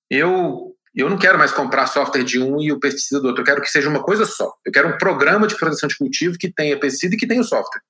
eu 0.10 0.76
eu 0.96 1.10
não 1.10 1.18
quero 1.18 1.38
mais 1.38 1.52
comprar 1.52 1.88
software 1.88 2.24
de 2.24 2.42
um 2.42 2.62
e 2.62 2.72
o 2.72 2.80
pesticida 2.80 3.20
do 3.20 3.28
outro, 3.28 3.42
eu 3.42 3.46
quero 3.46 3.62
que 3.62 3.70
seja 3.70 3.90
uma 3.90 4.02
coisa 4.02 4.26
só. 4.26 4.50
Eu 4.66 4.72
quero 4.72 4.88
um 4.88 4.98
programa 4.98 5.46
de 5.46 5.58
proteção 5.58 5.90
de 5.90 5.98
cultivo 5.98 6.38
que 6.38 6.50
tenha 6.50 6.80
pesticida 6.80 7.16
e 7.16 7.18
que 7.18 7.28
tenha 7.28 7.42
o 7.42 7.44
software. 7.44 7.82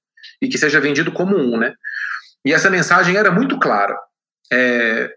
E 0.41 0.49
que 0.49 0.57
seja 0.57 0.79
vendido 0.79 1.11
como 1.11 1.37
um, 1.37 1.55
né? 1.55 1.75
E 2.43 2.51
essa 2.51 2.67
mensagem 2.67 3.15
era 3.15 3.31
muito 3.31 3.59
clara. 3.59 3.95
É, 4.51 5.13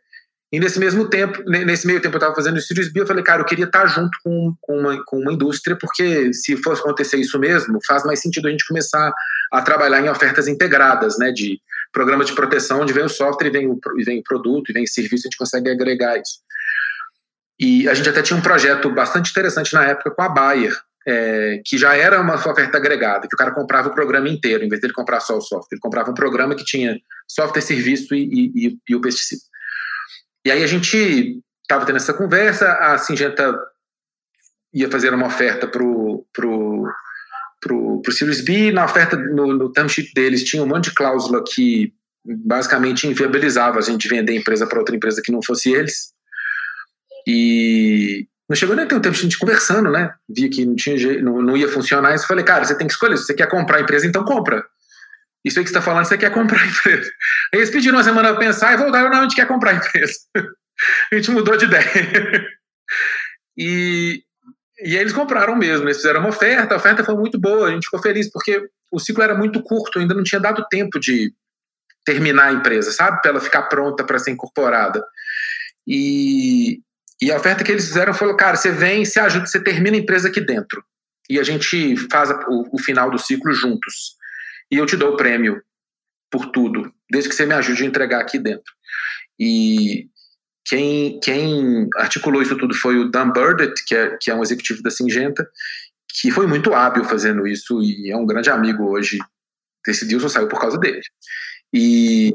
E 0.50 0.58
nesse 0.58 0.78
mesmo 0.78 1.08
tempo, 1.08 1.42
nesse 1.46 1.86
meio 1.86 2.00
tempo 2.00 2.14
eu 2.14 2.18
estava 2.18 2.34
fazendo 2.34 2.56
o 2.56 2.60
Sirius 2.60 2.90
B, 2.90 3.00
eu 3.00 3.06
falei, 3.06 3.22
cara, 3.22 3.42
eu 3.42 3.44
queria 3.44 3.66
estar 3.66 3.86
junto 3.86 4.16
com, 4.24 4.54
com, 4.62 4.78
uma, 4.78 5.04
com 5.04 5.18
uma 5.18 5.32
indústria, 5.32 5.76
porque 5.78 6.32
se 6.32 6.56
fosse 6.56 6.80
acontecer 6.80 7.18
isso 7.18 7.38
mesmo, 7.38 7.78
faz 7.86 8.02
mais 8.04 8.20
sentido 8.20 8.48
a 8.48 8.50
gente 8.50 8.66
começar 8.66 9.12
a 9.52 9.62
trabalhar 9.62 10.00
em 10.00 10.08
ofertas 10.08 10.48
integradas, 10.48 11.18
né, 11.18 11.32
de 11.32 11.60
programas 11.92 12.28
de 12.28 12.34
proteção, 12.34 12.80
onde 12.80 12.94
vem 12.94 13.04
o 13.04 13.10
software 13.10 13.48
e 13.48 13.50
vem 13.50 13.66
o, 13.66 13.78
vem 14.04 14.20
o 14.20 14.22
produto, 14.22 14.70
e 14.70 14.72
vem 14.72 14.84
o 14.84 14.88
serviço, 14.88 15.26
a 15.26 15.28
gente 15.28 15.36
consegue 15.36 15.70
agregar 15.70 16.16
isso. 16.16 16.38
E 17.60 17.86
a 17.86 17.92
gente 17.92 18.08
até 18.08 18.22
tinha 18.22 18.38
um 18.38 18.42
projeto 18.42 18.88
bastante 18.90 19.30
interessante 19.30 19.74
na 19.74 19.84
época 19.84 20.10
com 20.12 20.22
a 20.22 20.28
Bayer, 20.30 20.74
é, 21.06 21.60
que 21.64 21.76
já 21.76 21.94
era 21.94 22.20
uma 22.20 22.34
oferta 22.36 22.78
agregada, 22.78 23.26
que 23.28 23.34
o 23.34 23.38
cara 23.38 23.50
comprava 23.50 23.88
o 23.88 23.94
programa 23.94 24.28
inteiro, 24.28 24.64
em 24.64 24.68
vez 24.68 24.80
de 24.80 24.86
ele 24.86 24.94
comprar 24.94 25.20
só 25.20 25.36
o 25.36 25.40
software. 25.40 25.68
Ele 25.72 25.80
comprava 25.80 26.10
um 26.10 26.14
programa 26.14 26.54
que 26.54 26.64
tinha 26.64 26.98
software, 27.26 27.62
serviço 27.62 28.14
e, 28.14 28.52
e, 28.54 28.78
e 28.88 28.94
o 28.94 29.00
pesticida. 29.00 29.42
E 30.48 30.50
aí 30.50 30.64
a 30.64 30.66
gente 30.66 31.42
estava 31.60 31.84
tendo 31.84 31.96
essa 31.96 32.14
conversa, 32.14 32.72
a 32.72 32.96
Singenta 32.96 33.54
ia 34.72 34.90
fazer 34.90 35.12
uma 35.12 35.26
oferta 35.26 35.68
para 35.68 35.82
o 35.82 36.24
pro, 36.32 36.86
pro, 37.60 38.00
pro 38.00 38.12
Series 38.12 38.42
B, 38.42 38.72
na 38.72 38.86
oferta, 38.86 39.14
no, 39.14 39.52
no 39.52 39.70
term 39.70 39.86
sheet 39.88 40.10
deles, 40.14 40.42
tinha 40.44 40.62
um 40.62 40.66
monte 40.66 40.84
de 40.84 40.94
cláusula 40.94 41.44
que 41.46 41.92
basicamente 42.24 43.06
inviabilizava 43.06 43.78
a 43.78 43.82
gente 43.82 44.08
vender 44.08 44.32
a 44.32 44.36
empresa 44.36 44.66
para 44.66 44.78
outra 44.78 44.96
empresa 44.96 45.20
que 45.22 45.30
não 45.30 45.42
fosse 45.42 45.70
eles. 45.70 46.14
E 47.26 48.26
não 48.48 48.56
chegou 48.56 48.74
nem 48.74 48.86
a 48.86 48.88
ter 48.88 48.94
um 48.94 49.00
tempo 49.00 49.16
de 49.16 49.20
gente 49.20 49.38
conversando, 49.38 49.90
né? 49.90 50.14
Via 50.26 50.48
que 50.48 50.64
não, 50.64 50.74
tinha 50.74 51.22
não, 51.22 51.42
não 51.42 51.58
ia 51.58 51.68
funcionar. 51.68 52.14
Isso 52.14 52.26
falei, 52.26 52.42
cara, 52.42 52.64
você 52.64 52.74
tem 52.74 52.86
que 52.86 52.94
escolher. 52.94 53.18
Se 53.18 53.24
você 53.24 53.34
quer 53.34 53.50
comprar 53.50 53.76
a 53.76 53.80
empresa, 53.82 54.06
então 54.06 54.24
compra. 54.24 54.64
Isso 55.48 55.58
aí 55.58 55.64
que 55.64 55.70
você 55.70 55.78
está 55.78 55.82
falando, 55.82 56.04
você 56.04 56.16
quer 56.16 56.30
comprar 56.30 56.62
a 56.62 56.66
empresa. 56.66 57.10
Aí 57.52 57.60
eles 57.60 57.70
pediram 57.70 57.96
uma 57.96 58.04
semana 58.04 58.30
para 58.30 58.38
pensar 58.38 58.74
e 58.74 58.76
voltaram, 58.76 59.10
não, 59.10 59.18
a 59.18 59.22
gente 59.22 59.36
quer 59.36 59.48
comprar 59.48 59.72
a 59.72 59.74
empresa. 59.74 60.14
a 61.12 61.14
gente 61.16 61.30
mudou 61.30 61.56
de 61.56 61.64
ideia. 61.64 62.46
E, 63.56 64.22
e 64.80 64.96
eles 64.96 65.12
compraram 65.12 65.56
mesmo, 65.56 65.86
eles 65.86 65.96
fizeram 65.96 66.20
uma 66.20 66.28
oferta, 66.28 66.74
a 66.74 66.76
oferta 66.78 67.02
foi 67.02 67.16
muito 67.16 67.40
boa, 67.40 67.68
a 67.68 67.70
gente 67.72 67.84
ficou 67.84 68.00
feliz, 68.00 68.30
porque 68.30 68.62
o 68.92 69.00
ciclo 69.00 69.24
era 69.24 69.34
muito 69.34 69.60
curto, 69.62 69.98
ainda 69.98 70.14
não 70.14 70.22
tinha 70.22 70.40
dado 70.40 70.64
tempo 70.70 71.00
de 71.00 71.32
terminar 72.04 72.46
a 72.46 72.52
empresa, 72.52 72.92
sabe? 72.92 73.20
Para 73.20 73.32
ela 73.32 73.40
ficar 73.40 73.62
pronta 73.62 74.04
para 74.04 74.18
ser 74.18 74.30
incorporada. 74.30 75.04
E, 75.86 76.80
e 77.20 77.32
a 77.32 77.36
oferta 77.36 77.64
que 77.64 77.72
eles 77.72 77.86
fizeram 77.86 78.14
foi: 78.14 78.34
cara, 78.36 78.56
você 78.56 78.70
vem, 78.70 79.04
você 79.04 79.18
ajuda, 79.18 79.46
você 79.46 79.62
termina 79.62 79.96
a 79.96 80.00
empresa 80.00 80.28
aqui 80.28 80.40
dentro. 80.40 80.82
E 81.28 81.38
a 81.38 81.42
gente 81.42 81.96
faz 82.10 82.30
o, 82.30 82.68
o 82.72 82.78
final 82.78 83.10
do 83.10 83.18
ciclo 83.18 83.52
juntos. 83.52 84.16
E 84.70 84.76
eu 84.76 84.86
te 84.86 84.96
dou 84.96 85.14
o 85.14 85.16
prêmio 85.16 85.62
por 86.30 86.50
tudo, 86.50 86.92
desde 87.10 87.30
que 87.30 87.34
você 87.34 87.46
me 87.46 87.54
ajude 87.54 87.84
a 87.84 87.86
entregar 87.86 88.20
aqui 88.20 88.38
dentro. 88.38 88.72
E 89.38 90.08
quem, 90.64 91.18
quem 91.20 91.88
articulou 91.96 92.42
isso 92.42 92.56
tudo 92.58 92.74
foi 92.74 92.98
o 92.98 93.10
Dan 93.10 93.30
Burdett, 93.30 93.82
que 93.86 93.94
é, 93.94 94.16
que 94.20 94.30
é 94.30 94.34
um 94.34 94.42
executivo 94.42 94.82
da 94.82 94.90
Singenta, 94.90 95.48
que 96.20 96.30
foi 96.30 96.46
muito 96.46 96.74
hábil 96.74 97.04
fazendo 97.04 97.46
isso 97.46 97.82
e 97.82 98.10
é 98.10 98.16
um 98.16 98.26
grande 98.26 98.50
amigo 98.50 98.84
hoje. 98.84 99.18
Decidiu 99.86 100.20
só 100.20 100.28
saiu 100.28 100.48
por 100.48 100.60
causa 100.60 100.78
dele. 100.78 101.00
E, 101.72 102.32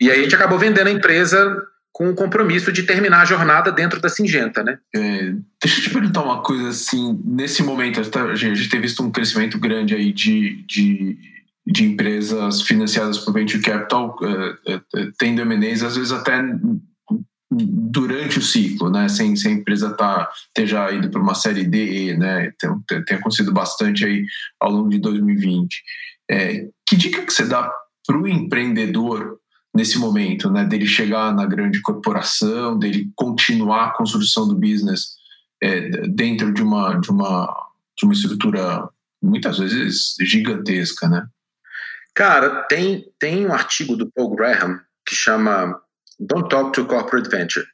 e 0.00 0.10
aí 0.10 0.20
a 0.20 0.22
gente 0.22 0.34
acabou 0.34 0.58
vendendo 0.58 0.86
a 0.86 0.92
empresa 0.92 1.54
com 1.96 2.10
o 2.10 2.14
compromisso 2.14 2.70
de 2.70 2.82
terminar 2.82 3.22
a 3.22 3.24
jornada 3.24 3.72
dentro 3.72 3.98
da 3.98 4.10
Singenta, 4.10 4.62
né? 4.62 4.78
É, 4.94 5.32
deixa 5.62 5.80
eu 5.80 5.84
te 5.84 5.88
perguntar 5.88 6.22
uma 6.22 6.42
coisa 6.42 6.68
assim, 6.68 7.18
nesse 7.24 7.62
momento 7.62 8.02
a 8.02 8.34
gente 8.34 8.68
tem 8.68 8.82
visto 8.82 9.02
um 9.02 9.10
crescimento 9.10 9.58
grande 9.58 9.94
aí 9.94 10.12
de, 10.12 10.62
de, 10.66 11.16
de 11.66 11.84
empresas 11.84 12.60
financiadas 12.60 13.16
por 13.16 13.32
venture 13.32 13.62
capital, 13.62 14.14
uh, 14.20 15.12
tendo 15.18 15.40
M&As 15.40 15.82
às 15.82 15.96
vezes 15.96 16.12
até 16.12 16.42
durante 17.50 18.40
o 18.40 18.42
ciclo, 18.42 18.90
né? 18.90 19.08
Sem, 19.08 19.34
sem 19.34 19.54
a 19.54 19.56
empresa 19.56 19.88
tá, 19.96 20.30
ter 20.52 20.66
já 20.66 20.92
ido 20.92 21.08
para 21.08 21.22
uma 21.22 21.34
série 21.34 21.64
D, 21.64 22.14
né? 22.18 22.52
Tem, 22.58 22.70
tem, 22.86 23.04
tem, 23.06 23.16
acontecido 23.16 23.54
bastante 23.54 24.04
aí 24.04 24.22
ao 24.60 24.70
longo 24.70 24.90
de 24.90 24.98
2020. 24.98 25.82
É, 26.30 26.66
que 26.86 26.94
dica 26.94 27.22
que 27.22 27.32
você 27.32 27.46
dá 27.46 27.72
para 28.06 28.18
o 28.18 28.28
empreendedor 28.28 29.38
nesse 29.76 29.98
momento, 29.98 30.50
né, 30.50 30.64
dele 30.64 30.86
chegar 30.86 31.34
na 31.34 31.44
grande 31.44 31.82
corporação, 31.82 32.78
dele 32.78 33.10
continuar 33.14 33.84
a 33.84 33.92
construção 33.92 34.48
do 34.48 34.54
business 34.54 35.16
é, 35.62 36.06
dentro 36.08 36.52
de 36.52 36.62
uma, 36.62 36.98
de, 36.98 37.10
uma, 37.10 37.70
de 37.96 38.04
uma 38.04 38.14
estrutura 38.14 38.88
muitas 39.22 39.58
vezes 39.58 40.14
gigantesca, 40.20 41.06
né? 41.08 41.26
Cara, 42.14 42.62
tem, 42.62 43.04
tem 43.18 43.46
um 43.46 43.52
artigo 43.52 43.94
do 43.94 44.10
Paul 44.10 44.34
Graham 44.34 44.80
que 45.06 45.14
chama 45.14 45.78
Don't 46.18 46.48
Talk 46.48 46.72
to 46.72 46.86
Corporate 46.86 47.28
Venture, 47.28 47.66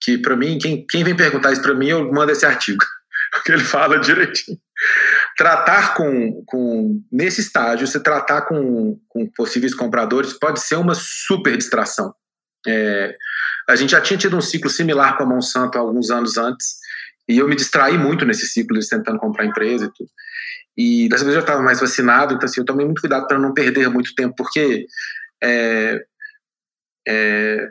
que 0.00 0.16
para 0.16 0.34
mim, 0.34 0.58
quem, 0.58 0.86
quem 0.86 1.04
vem 1.04 1.14
perguntar 1.14 1.52
isso 1.52 1.62
para 1.62 1.74
mim, 1.74 1.88
eu 1.88 2.10
mando 2.10 2.32
esse 2.32 2.46
artigo, 2.46 2.82
porque 3.30 3.52
ele 3.52 3.64
fala 3.64 4.00
direitinho 4.00 4.58
tratar 5.36 5.94
com, 5.94 6.42
com 6.46 7.02
nesse 7.10 7.40
estágio, 7.40 7.86
você 7.86 8.00
tratar 8.00 8.42
com, 8.42 8.98
com 9.08 9.26
possíveis 9.28 9.74
compradores 9.74 10.32
pode 10.32 10.60
ser 10.60 10.76
uma 10.76 10.94
super 10.94 11.56
distração. 11.56 12.14
É, 12.66 13.14
a 13.68 13.76
gente 13.76 13.90
já 13.90 14.00
tinha 14.00 14.18
tido 14.18 14.36
um 14.36 14.40
ciclo 14.40 14.70
similar 14.70 15.16
com 15.16 15.24
a 15.24 15.26
Monsanto 15.26 15.78
alguns 15.78 16.10
anos 16.10 16.36
antes, 16.36 16.76
e 17.28 17.38
eu 17.38 17.48
me 17.48 17.56
distraí 17.56 17.96
muito 17.96 18.24
nesse 18.24 18.46
ciclo, 18.46 18.76
eles 18.76 18.88
tentando 18.88 19.18
comprar 19.18 19.44
empresa 19.44 19.86
e 19.86 19.92
tudo. 19.92 20.10
E 20.76 21.08
dessa 21.08 21.24
vez 21.24 21.34
eu 21.34 21.40
estava 21.40 21.62
mais 21.62 21.80
vacinado, 21.80 22.34
então 22.34 22.46
assim, 22.46 22.60
eu 22.60 22.64
tomei 22.64 22.84
muito 22.84 23.00
cuidado 23.00 23.26
para 23.26 23.38
não 23.38 23.54
perder 23.54 23.88
muito 23.88 24.14
tempo, 24.14 24.34
porque 24.36 24.86
é, 25.42 26.00
é, 27.06 27.68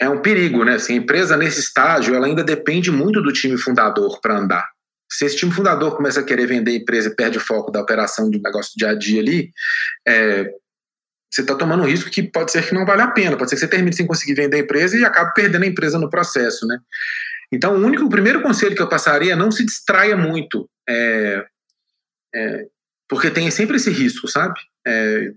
é 0.00 0.08
um 0.08 0.22
perigo, 0.22 0.64
né? 0.64 0.74
Assim, 0.74 0.94
a 0.94 0.96
empresa 0.96 1.36
nesse 1.36 1.60
estágio, 1.60 2.14
ela 2.14 2.26
ainda 2.26 2.44
depende 2.44 2.90
muito 2.90 3.20
do 3.20 3.32
time 3.32 3.58
fundador 3.58 4.20
para 4.20 4.38
andar. 4.38 4.66
Se 5.10 5.24
esse 5.24 5.36
time 5.36 5.52
fundador 5.52 5.96
começa 5.96 6.20
a 6.20 6.24
querer 6.24 6.46
vender 6.46 6.72
a 6.72 6.76
empresa 6.76 7.08
e 7.08 7.16
perde 7.16 7.38
o 7.38 7.40
foco 7.40 7.70
da 7.70 7.80
operação 7.80 8.30
do 8.30 8.40
negócio 8.40 8.72
do 8.74 8.78
dia 8.78 8.90
a 8.90 8.94
dia 8.94 9.20
ali, 9.20 9.52
é, 10.06 10.44
você 11.30 11.42
está 11.42 11.54
tomando 11.54 11.82
um 11.82 11.86
risco 11.86 12.10
que 12.10 12.22
pode 12.22 12.50
ser 12.50 12.66
que 12.66 12.74
não 12.74 12.84
vale 12.84 13.02
a 13.02 13.08
pena, 13.08 13.36
pode 13.36 13.50
ser 13.50 13.56
que 13.56 13.60
você 13.60 13.68
termine 13.68 13.94
sem 13.94 14.06
conseguir 14.06 14.34
vender 14.34 14.56
a 14.56 14.60
empresa 14.60 14.98
e 14.98 15.04
acabe 15.04 15.32
perdendo 15.34 15.62
a 15.62 15.66
empresa 15.66 15.98
no 15.98 16.10
processo, 16.10 16.66
né? 16.66 16.78
Então, 17.52 17.74
o 17.74 17.84
único, 17.84 18.04
o 18.04 18.10
primeiro 18.10 18.42
conselho 18.42 18.74
que 18.74 18.82
eu 18.82 18.88
passaria 18.88 19.32
é 19.32 19.36
não 19.36 19.50
se 19.50 19.64
distraia 19.64 20.16
muito, 20.16 20.68
é, 20.88 21.44
é, 22.34 22.66
porque 23.08 23.30
tem 23.30 23.50
sempre 23.50 23.76
esse 23.76 23.90
risco, 23.90 24.28
sabe? 24.28 24.54
É, 24.86 25.32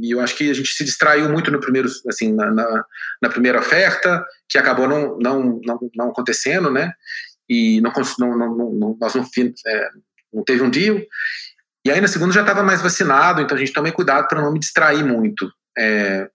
e 0.00 0.12
eu 0.12 0.20
acho 0.20 0.36
que 0.36 0.50
a 0.50 0.54
gente 0.54 0.72
se 0.72 0.84
distraiu 0.84 1.28
muito 1.28 1.50
no 1.50 1.60
primeiro, 1.60 1.88
assim, 2.08 2.32
na, 2.32 2.50
na, 2.50 2.84
na 3.20 3.28
primeira 3.28 3.58
oferta, 3.58 4.24
que 4.48 4.56
acabou 4.56 4.88
não, 4.88 5.18
não, 5.18 5.60
não, 5.64 5.90
não 5.94 6.10
acontecendo, 6.10 6.70
né? 6.70 6.92
E 7.48 7.80
não, 7.80 7.92
não, 8.18 8.56
não, 8.72 8.96
nós 9.00 9.14
não, 9.14 9.24
é, 9.66 9.88
não 10.32 10.44
teve 10.44 10.62
um 10.62 10.70
deal. 10.70 11.00
E 11.84 11.90
aí 11.90 12.00
na 12.00 12.08
segunda 12.08 12.32
já 12.32 12.42
estava 12.42 12.62
mais 12.62 12.82
vacinado, 12.82 13.40
então 13.40 13.56
a 13.56 13.60
gente 13.60 13.72
tomei 13.72 13.92
cuidado 13.92 14.28
para 14.28 14.42
não 14.42 14.52
me 14.52 14.58
distrair 14.58 15.02
muito. 15.04 15.50
É, 15.76 16.28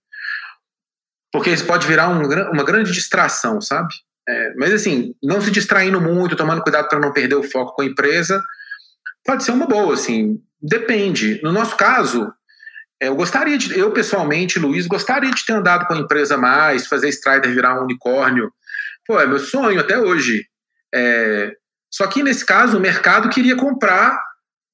porque 1.31 1.49
isso 1.49 1.65
pode 1.65 1.87
virar 1.87 2.09
um, 2.09 2.21
uma 2.51 2.63
grande 2.63 2.91
distração, 2.91 3.59
sabe? 3.59 3.93
É, 4.27 4.53
mas 4.55 4.73
assim, 4.73 5.13
não 5.21 5.41
se 5.41 5.51
distraindo 5.51 5.99
muito, 5.99 6.35
tomando 6.35 6.61
cuidado 6.61 6.87
para 6.87 6.99
não 6.99 7.11
perder 7.11 7.35
o 7.35 7.43
foco 7.43 7.75
com 7.75 7.81
a 7.81 7.85
empresa, 7.85 8.41
pode 9.25 9.43
ser 9.43 9.51
uma 9.51 9.67
boa, 9.67 9.93
assim, 9.93 10.41
depende. 10.61 11.41
No 11.43 11.51
nosso 11.51 11.75
caso, 11.75 12.31
é, 13.01 13.09
eu 13.09 13.15
gostaria 13.15 13.57
de, 13.57 13.77
eu 13.77 13.91
pessoalmente, 13.91 14.59
Luiz, 14.59 14.87
gostaria 14.87 15.31
de 15.31 15.45
ter 15.45 15.53
andado 15.53 15.85
com 15.87 15.93
a 15.93 15.99
empresa 15.99 16.37
mais, 16.37 16.87
fazer 16.87 17.09
Strider 17.09 17.53
virar 17.53 17.79
um 17.79 17.83
unicórnio. 17.83 18.51
Pô, 19.05 19.19
é 19.19 19.27
meu 19.27 19.39
sonho 19.39 19.79
até 19.79 19.99
hoje. 19.99 20.45
É, 20.93 21.51
só 21.93 22.07
que 22.07 22.23
nesse 22.23 22.45
caso 22.45 22.77
o 22.77 22.81
mercado 22.81 23.29
queria 23.29 23.55
comprar 23.55 24.17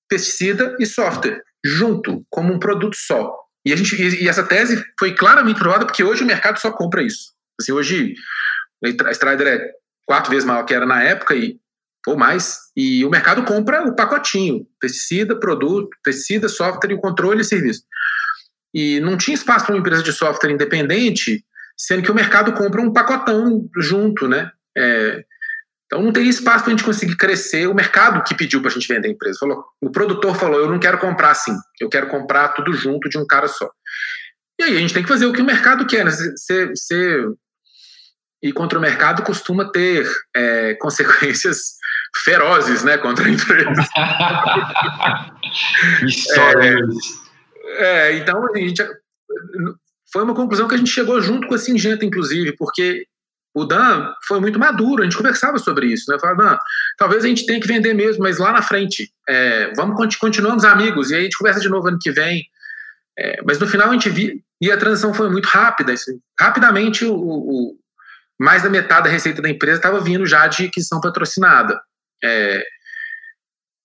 pesticida 0.10 0.76
e 0.80 0.86
software 0.86 1.42
junto, 1.64 2.26
como 2.30 2.54
um 2.54 2.60
produto 2.60 2.96
só. 2.96 3.36
E, 3.66 3.74
a 3.74 3.76
gente, 3.76 3.96
e 3.96 4.28
essa 4.28 4.44
tese 4.44 4.84
foi 4.98 5.14
claramente 5.14 5.60
provada 5.60 5.86
porque 5.86 6.04
hoje 6.04 6.24
o 6.24 6.28
mercado 6.28 6.60
só 6.60 6.72
compra 6.72 7.04
isso. 7.04 7.34
Assim, 7.60 7.72
hoje 7.72 8.14
a 9.06 9.12
Strider 9.12 9.48
é 9.48 9.72
quatro 10.06 10.32
vezes 10.32 10.46
maior 10.46 10.64
que 10.64 10.74
era 10.74 10.86
na 10.86 11.04
época 11.04 11.36
e 11.36 11.60
ou 12.08 12.18
mais, 12.18 12.58
e 12.76 13.04
o 13.06 13.10
mercado 13.10 13.44
compra 13.44 13.84
o 13.84 13.96
pacotinho, 13.96 14.66
pesticida, 14.80 15.40
produto, 15.40 15.90
pesticida, 16.04 16.48
software 16.48 16.92
e 16.92 16.96
o 16.96 17.00
controle 17.00 17.42
e 17.42 17.46
serviço. 17.46 17.84
E 18.74 19.00
não 19.02 19.18
tinha 19.18 19.36
espaço 19.36 19.66
para 19.66 19.76
uma 19.76 19.80
empresa 19.80 20.02
de 20.02 20.14
software 20.14 20.52
independente, 20.52 21.44
sendo 21.78 22.02
que 22.02 22.12
o 22.12 22.16
mercado 22.16 22.54
compra 22.54 22.82
um 22.82 22.94
pacotão 22.94 23.68
junto, 23.78 24.28
né? 24.28 24.50
É, 24.78 25.24
então 25.90 26.04
não 26.04 26.14
teria 26.14 26.30
espaço 26.30 26.64
para 26.64 26.72
a 26.72 26.78
gente 26.78 26.86
conseguir 26.86 27.18
crescer. 27.18 27.66
O 27.66 27.74
mercado 27.74 28.24
que 28.24 28.36
pediu 28.36 28.62
para 28.62 28.70
a 28.70 28.74
gente 28.74 28.88
vender 28.88 29.08
a 29.08 29.12
empresa. 29.12 29.40
Falou, 29.40 29.66
o 29.82 29.92
produtor 29.92 30.36
falou: 30.36 30.60
eu 30.60 30.70
não 30.70 30.80
quero 30.80 31.00
comprar 31.00 31.32
assim, 31.32 31.52
eu 31.82 31.90
quero 31.90 32.08
comprar 32.08 32.50
tudo 32.50 32.72
junto 32.74 33.10
de 33.10 33.18
um 33.18 33.26
cara 33.26 33.48
só. 33.48 33.68
E 34.60 34.66
aí 34.66 34.78
a 34.78 34.80
gente 34.80 34.94
tem 34.94 35.02
que 35.02 35.10
fazer 35.10 35.26
o 35.26 35.34
que 35.34 35.42
o 35.42 35.46
mercado 35.46 35.88
quer. 35.88 36.06
Né? 36.06 36.12
Você, 36.12 36.68
você... 36.68 37.26
E 38.42 38.54
contra 38.54 38.78
o 38.78 38.82
mercado 38.82 39.24
costuma 39.24 39.70
ter 39.72 40.08
é, 40.36 40.76
consequências 40.80 41.80
ferozes 42.24 42.84
né, 42.84 43.00
contra 43.00 43.26
a 43.26 43.30
empresa. 43.30 43.70
é, 47.80 47.84
é, 47.84 48.16
então 48.18 48.46
a 48.46 48.58
gente, 48.58 48.84
foi 50.14 50.24
uma 50.24 50.36
conclusão 50.36 50.68
que 50.68 50.76
a 50.76 50.78
gente 50.78 50.92
chegou 50.92 51.20
junto 51.20 51.48
com 51.48 51.56
a 51.56 51.58
Singenta, 51.58 52.06
inclusive, 52.06 52.56
porque 52.58 53.08
o 53.54 53.66
Dan 53.66 54.14
foi 54.28 54.40
muito 54.40 54.60
maduro, 54.60 55.02
a 55.02 55.06
gente 55.06 55.18
conversava 55.18 55.58
sobre 55.58 55.88
isso, 55.88 56.10
né? 56.10 56.16
Eu 56.16 56.20
falava, 56.20 56.44
Dan, 56.44 56.58
talvez 56.98 57.24
a 57.24 57.28
gente 57.28 57.46
tenha 57.46 57.60
que 57.60 57.68
vender 57.68 57.94
mesmo, 57.94 58.24
mas 58.24 58.38
lá 58.38 58.52
na 58.52 58.62
frente, 58.62 59.12
é, 59.28 59.74
vamos 59.76 60.16
continuamos 60.16 60.64
amigos, 60.64 61.10
e 61.10 61.16
aí 61.16 61.22
a 61.22 61.24
gente 61.24 61.38
conversa 61.38 61.60
de 61.60 61.70
novo 61.70 61.88
ano 61.88 62.00
que 62.00 62.12
vem. 62.12 62.44
É, 63.18 63.42
mas 63.44 63.60
no 63.60 63.68
final 63.68 63.90
a 63.90 63.94
gente 63.94 64.10
viu, 64.10 64.42
e 64.62 64.72
a 64.72 64.78
transição 64.78 65.14
foi 65.14 65.30
muito 65.30 65.48
rápida. 65.48 65.94
Assim, 65.94 66.20
rapidamente, 66.40 67.06
o, 67.06 67.16
o, 67.16 67.76
mais 68.40 68.64
da 68.64 68.70
metade 68.70 69.04
da 69.04 69.10
receita 69.10 69.42
da 69.42 69.50
empresa 69.50 69.78
estava 69.78 70.00
vindo 70.00 70.26
já 70.26 70.48
de 70.48 70.66
aquisição 70.66 71.02
patrocinada. 71.02 71.82
É, 72.24 72.64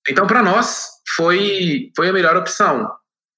então, 0.08 0.26
para 0.26 0.42
nós, 0.42 0.86
foi, 1.16 1.90
foi 1.96 2.08
a 2.08 2.12
melhor 2.12 2.36
opção. 2.36 2.88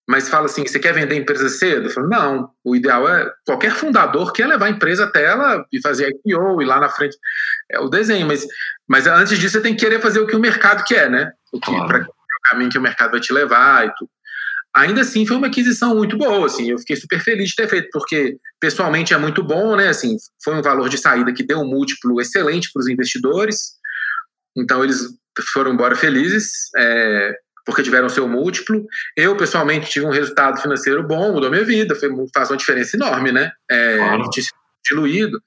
Mas 0.09 0.28
fala 0.28 0.46
assim, 0.46 0.64
você 0.64 0.78
quer 0.78 0.92
vender 0.92 1.16
a 1.16 1.18
empresa 1.18 1.48
cedo? 1.48 1.86
Eu 1.86 1.90
falo, 1.90 2.09
não, 2.09 2.50
o 2.64 2.76
ideal 2.76 3.09
é 3.09 3.28
qualquer 3.44 3.72
fundador 3.72 4.32
quer 4.32 4.46
levar 4.46 4.66
a 4.66 4.70
empresa 4.70 5.04
até 5.04 5.24
ela 5.24 5.66
e 5.72 5.80
fazer 5.80 6.09
IPO 6.24 6.62
e 6.62 6.64
lá 6.64 6.78
na 6.78 6.88
frente 6.88 7.16
é 7.70 7.80
o 7.80 7.88
desenho, 7.88 8.26
mas, 8.26 8.46
mas 8.88 9.07
antes 9.09 9.36
disso 9.36 9.54
você 9.54 9.61
tem 9.61 9.74
que 9.74 9.84
querer 9.84 10.00
fazer 10.00 10.20
o 10.20 10.26
que 10.26 10.36
o 10.36 10.40
mercado 10.40 10.84
quer, 10.84 11.11
né? 11.11 11.32
O 11.52 11.59
que 11.59 11.70
claro. 11.70 12.04
o 12.04 12.50
caminho 12.50 12.70
que 12.70 12.78
o 12.78 12.82
mercado 12.82 13.12
vai 13.12 13.20
te 13.20 13.32
levar 13.32 13.86
e 13.86 13.94
tudo. 13.96 14.11
Ainda 14.76 15.00
assim, 15.00 15.26
foi 15.26 15.38
uma 15.38 15.46
aquisição 15.46 15.96
muito 15.96 16.16
boa, 16.18 16.46
assim, 16.46 16.70
eu 16.70 16.78
fiquei 16.78 16.96
super 16.96 17.18
feliz 17.18 17.48
de 17.48 17.57
ter 17.57 17.66
feito, 17.66 17.88
porque 17.90 18.36
pessoalmente 18.61 19.14
é 19.14 19.18
muito 19.18 19.42
bom, 19.42 19.74
né? 19.74 19.88
Assim, 19.88 20.16
foi 20.44 20.54
um 20.54 20.62
valor 20.62 20.88
de 20.88 20.98
saída 20.98 21.32
que 21.32 21.42
deu 21.42 21.59
um 21.59 21.66
múltiplo 21.66 22.20
excelente 22.20 22.70
para 22.72 22.80
os 22.80 22.86
investidores, 22.86 23.72
então 24.54 24.84
eles 24.84 25.09
foram 25.52 25.72
embora 25.72 25.96
felizes. 25.96 26.70
É, 26.76 27.34
porque 27.67 27.83
tiveram 27.83 28.09
seu 28.09 28.29
múltiplo. 28.29 28.87
Eu, 29.17 29.37
pessoalmente, 29.37 29.91
tive 29.91 30.07
um 30.07 30.11
resultado 30.11 30.62
financeiro 30.62 31.03
bom, 31.03 31.33
mudou 31.33 31.51
minha 31.51 31.64
vida, 31.64 31.97
foi, 31.97 32.09
faz 32.33 32.49
uma 32.49 32.57
diferença 32.57 32.97
enorme, 32.97 33.33
né? 33.33 33.51
É, 33.69 33.97
claro. 33.99 34.31
Diluído. 34.89 35.43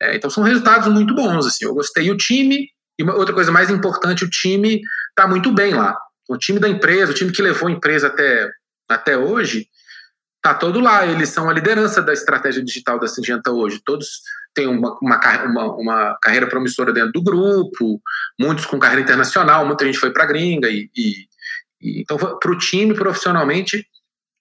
É, 0.00 0.14
então, 0.14 0.28
são 0.28 0.44
resultados 0.44 0.86
muito 0.88 1.14
bons, 1.14 1.46
assim. 1.46 1.64
Eu 1.64 1.74
gostei. 1.74 2.04
E 2.04 2.10
o 2.10 2.16
time, 2.16 2.68
e 2.98 3.02
uma, 3.02 3.14
outra 3.14 3.34
coisa 3.34 3.50
mais 3.50 3.70
importante, 3.70 4.22
o 4.22 4.28
time 4.28 4.82
está 5.08 5.26
muito 5.26 5.50
bem 5.50 5.72
lá. 5.72 5.96
O 6.28 6.36
time 6.36 6.58
da 6.58 6.68
empresa, 6.68 7.12
o 7.12 7.14
time 7.14 7.32
que 7.32 7.40
levou 7.40 7.68
a 7.68 7.72
empresa 7.72 8.08
até, 8.08 8.50
até 8.86 9.16
hoje, 9.16 9.66
está 10.36 10.52
todo 10.52 10.78
lá. 10.78 11.06
Eles 11.06 11.30
são 11.30 11.48
a 11.48 11.54
liderança 11.54 12.02
da 12.02 12.12
estratégia 12.12 12.62
digital 12.62 13.00
da 13.00 13.08
Singenta 13.08 13.50
hoje. 13.50 13.80
Todos 13.82 14.20
têm 14.52 14.66
uma, 14.66 14.98
uma, 15.00 15.44
uma, 15.46 15.76
uma 15.76 16.18
carreira 16.20 16.46
promissora 16.46 16.92
dentro 16.92 17.12
do 17.12 17.22
grupo, 17.22 17.98
muitos 18.38 18.66
com 18.66 18.78
carreira 18.78 19.02
internacional, 19.02 19.66
muita 19.66 19.86
gente 19.86 19.98
foi 19.98 20.10
para 20.10 20.24
a 20.24 20.26
gringa 20.26 20.68
e, 20.68 20.90
e 20.96 21.26
então, 21.82 22.16
para 22.16 22.50
o 22.50 22.58
time, 22.58 22.94
profissionalmente, 22.94 23.86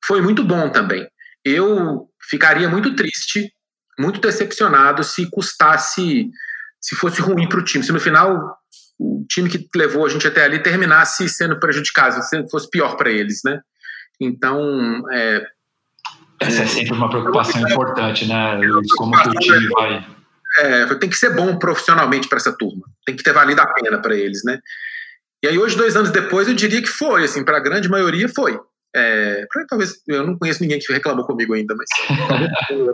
foi 0.04 0.22
muito 0.22 0.44
bom 0.44 0.70
também. 0.70 1.08
Eu 1.44 2.08
ficaria 2.30 2.70
muito 2.70 2.96
triste, 2.96 3.52
muito 4.00 4.20
decepcionado 4.20 5.04
se 5.04 5.30
custasse, 5.30 6.30
se 6.82 6.96
fosse 6.96 7.22
ruim 7.22 7.48
para 7.48 7.60
o 7.60 7.64
time. 7.64 7.84
Se 7.84 7.92
no 7.92 8.00
final 8.00 8.58
o 8.98 9.26
time 9.30 9.50
que 9.50 9.68
levou 9.76 10.06
a 10.06 10.10
gente 10.10 10.26
até 10.28 10.44
ali 10.44 10.60
terminasse 10.60 11.28
sendo 11.28 11.60
prejudicado, 11.60 12.22
se 12.24 12.50
fosse 12.50 12.70
pior 12.70 12.96
para 12.96 13.12
eles, 13.12 13.42
né? 13.44 13.60
Então, 14.20 15.04
é, 15.12 15.46
essa 16.40 16.64
é 16.64 16.68
sempre 16.68 16.94
uma 16.94 17.10
preocupação 17.10 17.66
é, 17.66 17.72
importante, 17.72 18.26
né? 18.26 18.60
Como 18.98 19.22
que 19.22 19.30
o 19.30 19.34
time 19.34 19.68
vai. 19.70 20.06
É, 20.60 20.96
tem 20.96 21.10
que 21.10 21.18
ser 21.18 21.36
bom 21.36 21.58
profissionalmente 21.58 22.28
para 22.28 22.38
essa 22.38 22.54
turma. 22.54 22.86
Tem 23.06 23.16
que 23.16 23.24
ter 23.24 23.34
valido 23.34 23.62
a 23.62 23.68
pena 23.68 24.02
para 24.02 24.16
eles, 24.16 24.44
né? 24.44 24.60
E 25.46 25.48
aí, 25.48 25.60
hoje, 25.60 25.78
dois 25.78 25.96
anos 25.96 26.10
depois, 26.10 26.48
eu 26.48 26.56
diria 26.56 26.82
que 26.82 26.88
foi, 26.88 27.24
assim, 27.24 27.46
para 27.46 27.58
a 27.58 27.60
grande 27.60 27.88
maioria 27.88 28.28
foi. 28.28 28.60
É, 28.96 29.46
talvez 29.70 29.94
eu 30.08 30.26
não 30.26 30.36
conheço 30.40 30.60
ninguém 30.60 30.80
que 30.80 30.92
reclamou 30.92 31.24
comigo 31.24 31.54
ainda, 31.54 31.76
mas 31.76 31.88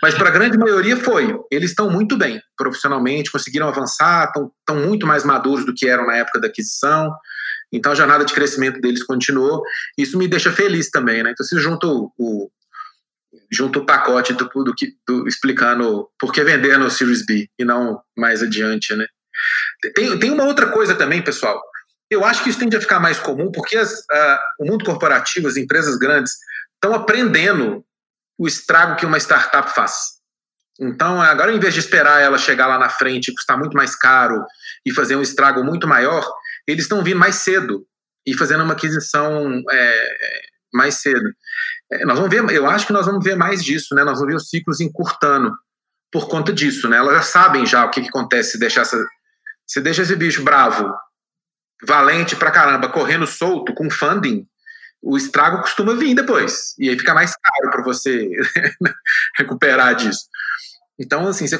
mas 0.00 0.14
para 0.14 0.28
a 0.28 0.30
grande 0.30 0.56
maioria 0.56 0.96
foi. 0.96 1.36
Eles 1.50 1.70
estão 1.70 1.90
muito 1.90 2.16
bem 2.16 2.40
profissionalmente, 2.56 3.32
conseguiram 3.32 3.66
avançar, 3.66 4.30
estão 4.30 4.76
muito 4.76 5.04
mais 5.04 5.24
maduros 5.24 5.66
do 5.66 5.74
que 5.74 5.88
eram 5.88 6.06
na 6.06 6.14
época 6.18 6.38
da 6.38 6.46
aquisição. 6.46 7.12
Então 7.72 7.90
a 7.90 7.96
jornada 7.96 8.24
de 8.24 8.34
crescimento 8.34 8.80
deles 8.80 9.02
continuou. 9.02 9.60
Isso 9.98 10.16
me 10.16 10.28
deixa 10.28 10.52
feliz 10.52 10.90
também, 10.90 11.24
né? 11.24 11.32
Então 11.32 11.44
se 11.44 11.58
junta 11.58 11.88
o, 11.88 12.12
o 12.16 12.50
junto 13.50 13.80
o 13.80 13.86
pacote 13.86 14.32
do, 14.32 14.48
do, 14.48 14.74
do, 15.08 15.26
explicando 15.26 16.08
por 16.20 16.32
que 16.32 16.44
vender 16.44 16.78
no 16.78 16.88
Series 16.88 17.26
B 17.26 17.48
e 17.58 17.64
não 17.64 18.00
mais 18.16 18.44
adiante, 18.44 18.94
né? 18.94 19.06
Tem, 19.94 20.18
tem 20.18 20.30
uma 20.30 20.44
outra 20.44 20.66
coisa 20.68 20.94
também, 20.94 21.22
pessoal. 21.22 21.60
Eu 22.10 22.24
acho 22.24 22.42
que 22.42 22.50
isso 22.50 22.58
tende 22.58 22.76
a 22.76 22.80
ficar 22.80 22.98
mais 22.98 23.18
comum 23.20 23.52
porque 23.52 23.76
as, 23.76 23.92
o 24.58 24.64
mundo 24.64 24.84
corporativo, 24.84 25.46
as 25.46 25.56
empresas 25.56 25.96
grandes, 25.96 26.32
estão 26.74 26.94
aprendendo 26.94 27.84
o 28.36 28.48
estrago 28.48 28.96
que 28.96 29.06
uma 29.06 29.18
startup 29.18 29.72
faz. 29.72 29.92
Então, 30.80 31.20
agora, 31.20 31.52
em 31.52 31.60
vez 31.60 31.74
de 31.74 31.80
esperar 31.80 32.20
ela 32.22 32.38
chegar 32.38 32.66
lá 32.66 32.78
na 32.78 32.88
frente 32.88 33.34
custar 33.34 33.58
muito 33.58 33.76
mais 33.76 33.94
caro 33.94 34.42
e 34.84 34.92
fazer 34.92 35.14
um 35.14 35.22
estrago 35.22 35.62
muito 35.62 35.86
maior, 35.86 36.26
eles 36.66 36.84
estão 36.84 37.04
vindo 37.04 37.18
mais 37.18 37.36
cedo 37.36 37.86
e 38.26 38.34
fazendo 38.34 38.64
uma 38.64 38.72
aquisição 38.72 39.62
é, 39.70 40.40
mais 40.72 40.94
cedo. 40.94 41.30
É, 41.92 42.04
nós 42.06 42.18
vamos 42.18 42.34
ver, 42.34 42.56
eu 42.56 42.66
acho 42.66 42.86
que 42.86 42.94
nós 42.94 43.04
vamos 43.04 43.22
ver 43.22 43.36
mais 43.36 43.62
disso, 43.62 43.94
né? 43.94 44.02
Nós 44.04 44.18
vamos 44.18 44.32
ver 44.32 44.36
os 44.36 44.48
ciclos 44.48 44.80
encurtando 44.80 45.52
por 46.10 46.28
conta 46.28 46.50
disso, 46.50 46.88
né? 46.88 46.96
Elas 46.96 47.14
já 47.14 47.22
sabem 47.22 47.66
já 47.66 47.84
o 47.84 47.90
que, 47.90 48.00
que 48.00 48.08
acontece 48.08 48.52
se 48.52 48.58
deixar 48.58 48.80
essa, 48.80 48.96
se 49.66 49.82
deixa 49.82 50.00
esse 50.00 50.16
bicho 50.16 50.42
bravo 50.42 50.90
valente 51.86 52.36
pra 52.36 52.50
caramba, 52.50 52.88
correndo 52.88 53.26
solto, 53.26 53.74
com 53.74 53.90
funding, 53.90 54.46
o 55.02 55.16
estrago 55.16 55.62
costuma 55.62 55.94
vir 55.94 56.14
depois. 56.14 56.74
E 56.78 56.88
aí 56.88 56.98
fica 56.98 57.14
mais 57.14 57.32
caro 57.36 57.70
para 57.70 57.82
você 57.82 58.30
recuperar 59.36 59.94
disso. 59.94 60.26
Então, 60.98 61.26
assim, 61.26 61.46
você, 61.46 61.58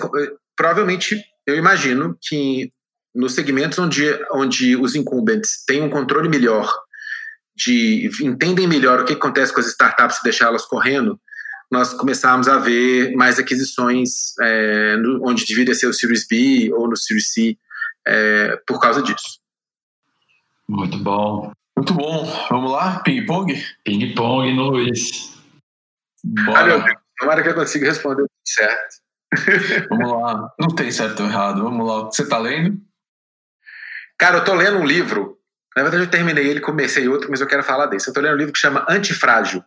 provavelmente, 0.55 1.23
eu 1.47 1.57
imagino 1.57 2.17
que 2.21 2.71
nos 3.15 3.35
segmentos 3.35 3.79
onde, 3.79 4.05
onde 4.33 4.77
os 4.77 4.95
incumbents 4.95 5.65
têm 5.67 5.83
um 5.83 5.91
controle 5.91 6.29
melhor, 6.29 6.73
de 7.57 8.11
entendem 8.23 8.69
melhor 8.69 9.01
o 9.01 9.05
que 9.05 9.15
acontece 9.15 9.53
com 9.53 9.61
as 9.61 9.67
startups 9.67 10.19
e 10.19 10.23
deixá-las 10.23 10.65
correndo, 10.65 11.21
nós 11.71 11.93
começamos 11.95 12.49
a 12.49 12.59
ver 12.59 13.15
mais 13.15 13.39
aquisições 13.39 14.37
é, 14.41 14.97
no, 14.97 15.27
onde 15.27 15.47
deveria 15.47 15.75
ser 15.75 15.87
o 15.87 15.93
Series 15.93 16.27
B 16.27 16.71
ou 16.73 16.89
no 16.89 16.97
Series 16.97 17.33
C 17.33 17.57
é, 18.07 18.59
por 18.67 18.81
causa 18.81 19.03
disso. 19.03 19.40
Muito 20.71 20.99
bom. 20.99 21.53
Muito 21.77 21.93
bom. 21.95 22.25
Vamos 22.49 22.71
lá? 22.71 23.01
Ping-pong? 23.01 23.53
Ping-pong 23.85 24.55
no 24.55 24.71
Luiz. 24.71 25.37
Bora. 26.23 26.61
Ah, 26.61 26.65
meu 26.65 26.83
Deus. 26.85 26.97
Tomara 27.19 27.43
que 27.43 27.49
eu 27.49 27.55
consiga 27.55 27.89
responder 27.89 28.25
certo. 28.47 29.01
Vamos 29.91 30.13
lá. 30.13 30.53
Não 30.61 30.69
tem 30.69 30.93
certo 30.93 31.25
ou 31.25 31.29
errado. 31.29 31.65
Vamos 31.65 31.87
lá. 31.87 32.05
Você 32.05 32.23
está 32.23 32.39
lendo? 32.39 32.79
Cara, 34.17 34.39
eu 34.39 34.45
tô 34.45 34.55
lendo 34.55 34.79
um 34.79 34.87
livro. 34.87 35.37
Na 35.77 35.83
verdade, 35.83 36.05
eu 36.05 36.11
terminei 36.11 36.47
ele, 36.47 36.61
comecei 36.61 37.09
outro, 37.09 37.31
mas 37.31 37.41
eu 37.41 37.49
quero 37.49 37.65
falar 37.65 37.87
desse. 37.87 38.09
Eu 38.09 38.15
tô 38.15 38.21
lendo 38.21 38.35
um 38.35 38.39
livro 38.39 38.53
que 38.53 38.59
chama 38.59 38.87
Antifrágil. 38.89 39.65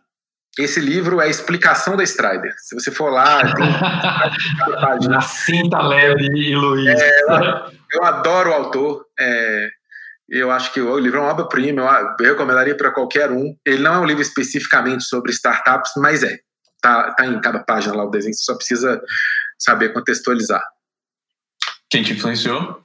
Esse 0.58 0.80
livro 0.80 1.20
é 1.20 1.24
a 1.24 1.28
explicação 1.28 1.96
da 1.96 2.04
Strider. 2.04 2.54
Se 2.58 2.74
você 2.74 2.90
for 2.90 3.10
lá, 3.10 3.42
tem 4.98 5.08
Na 5.08 5.20
cinta 5.20 5.82
leve 5.82 6.24
e 6.34 6.54
Luiz. 6.54 6.98
É, 6.98 7.22
eu, 7.22 7.72
eu, 7.92 8.04
adoro 8.04 8.50
o 8.50 8.54
autor. 8.54 9.04
É, 9.18 9.68
eu 10.28 10.50
acho 10.50 10.72
que 10.72 10.80
o 10.80 10.98
livro 10.98 11.18
é 11.18 11.20
uma 11.20 11.30
obra-prima, 11.30 11.82
eu 12.18 12.26
recomendaria 12.26 12.76
para 12.76 12.90
qualquer 12.90 13.30
um. 13.30 13.56
Ele 13.64 13.82
não 13.82 13.94
é 13.94 13.98
um 13.98 14.06
livro 14.06 14.22
especificamente 14.22 15.04
sobre 15.04 15.32
startups, 15.32 15.92
mas 15.96 16.22
é. 16.22 16.38
Tá, 16.80 17.12
tá 17.12 17.26
em 17.26 17.40
cada 17.40 17.60
página 17.60 17.94
lá 17.94 18.04
o 18.04 18.10
desenho, 18.10 18.34
você 18.34 18.44
só 18.44 18.54
precisa 18.54 19.00
saber 19.58 19.94
contextualizar. 19.94 20.62
Quem 21.88 22.02
te 22.02 22.12
influenciou? 22.12 22.84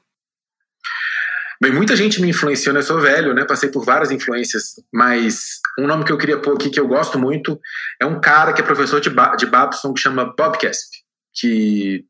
Bem, 1.62 1.74
muita 1.74 1.94
gente 1.98 2.22
me 2.22 2.30
influenciou, 2.30 2.74
né? 2.74 2.80
Eu 2.80 2.84
sou 2.84 3.02
velho, 3.02 3.34
né? 3.34 3.44
Passei 3.44 3.70
por 3.70 3.84
várias 3.84 4.12
influências, 4.12 4.76
mas 4.94 5.60
um 5.78 5.86
nome 5.86 6.06
que 6.06 6.12
eu 6.14 6.18
queria 6.18 6.40
pôr 6.40 6.54
aqui 6.54 6.70
que 6.70 6.80
eu 6.80 6.88
gosto 6.88 7.20
muito 7.20 7.60
é 8.02 8.06
um 8.06 8.22
cara 8.22 8.54
que 8.54 8.62
é 8.62 8.64
professor 8.64 9.02
de, 9.02 9.10
ba 9.10 9.36
de 9.36 9.46
Babson 9.46 9.94
que 9.94 10.00
chama 10.00 10.34
Bob 10.38 10.58
Casp, 10.58 10.90
que, 11.34 12.06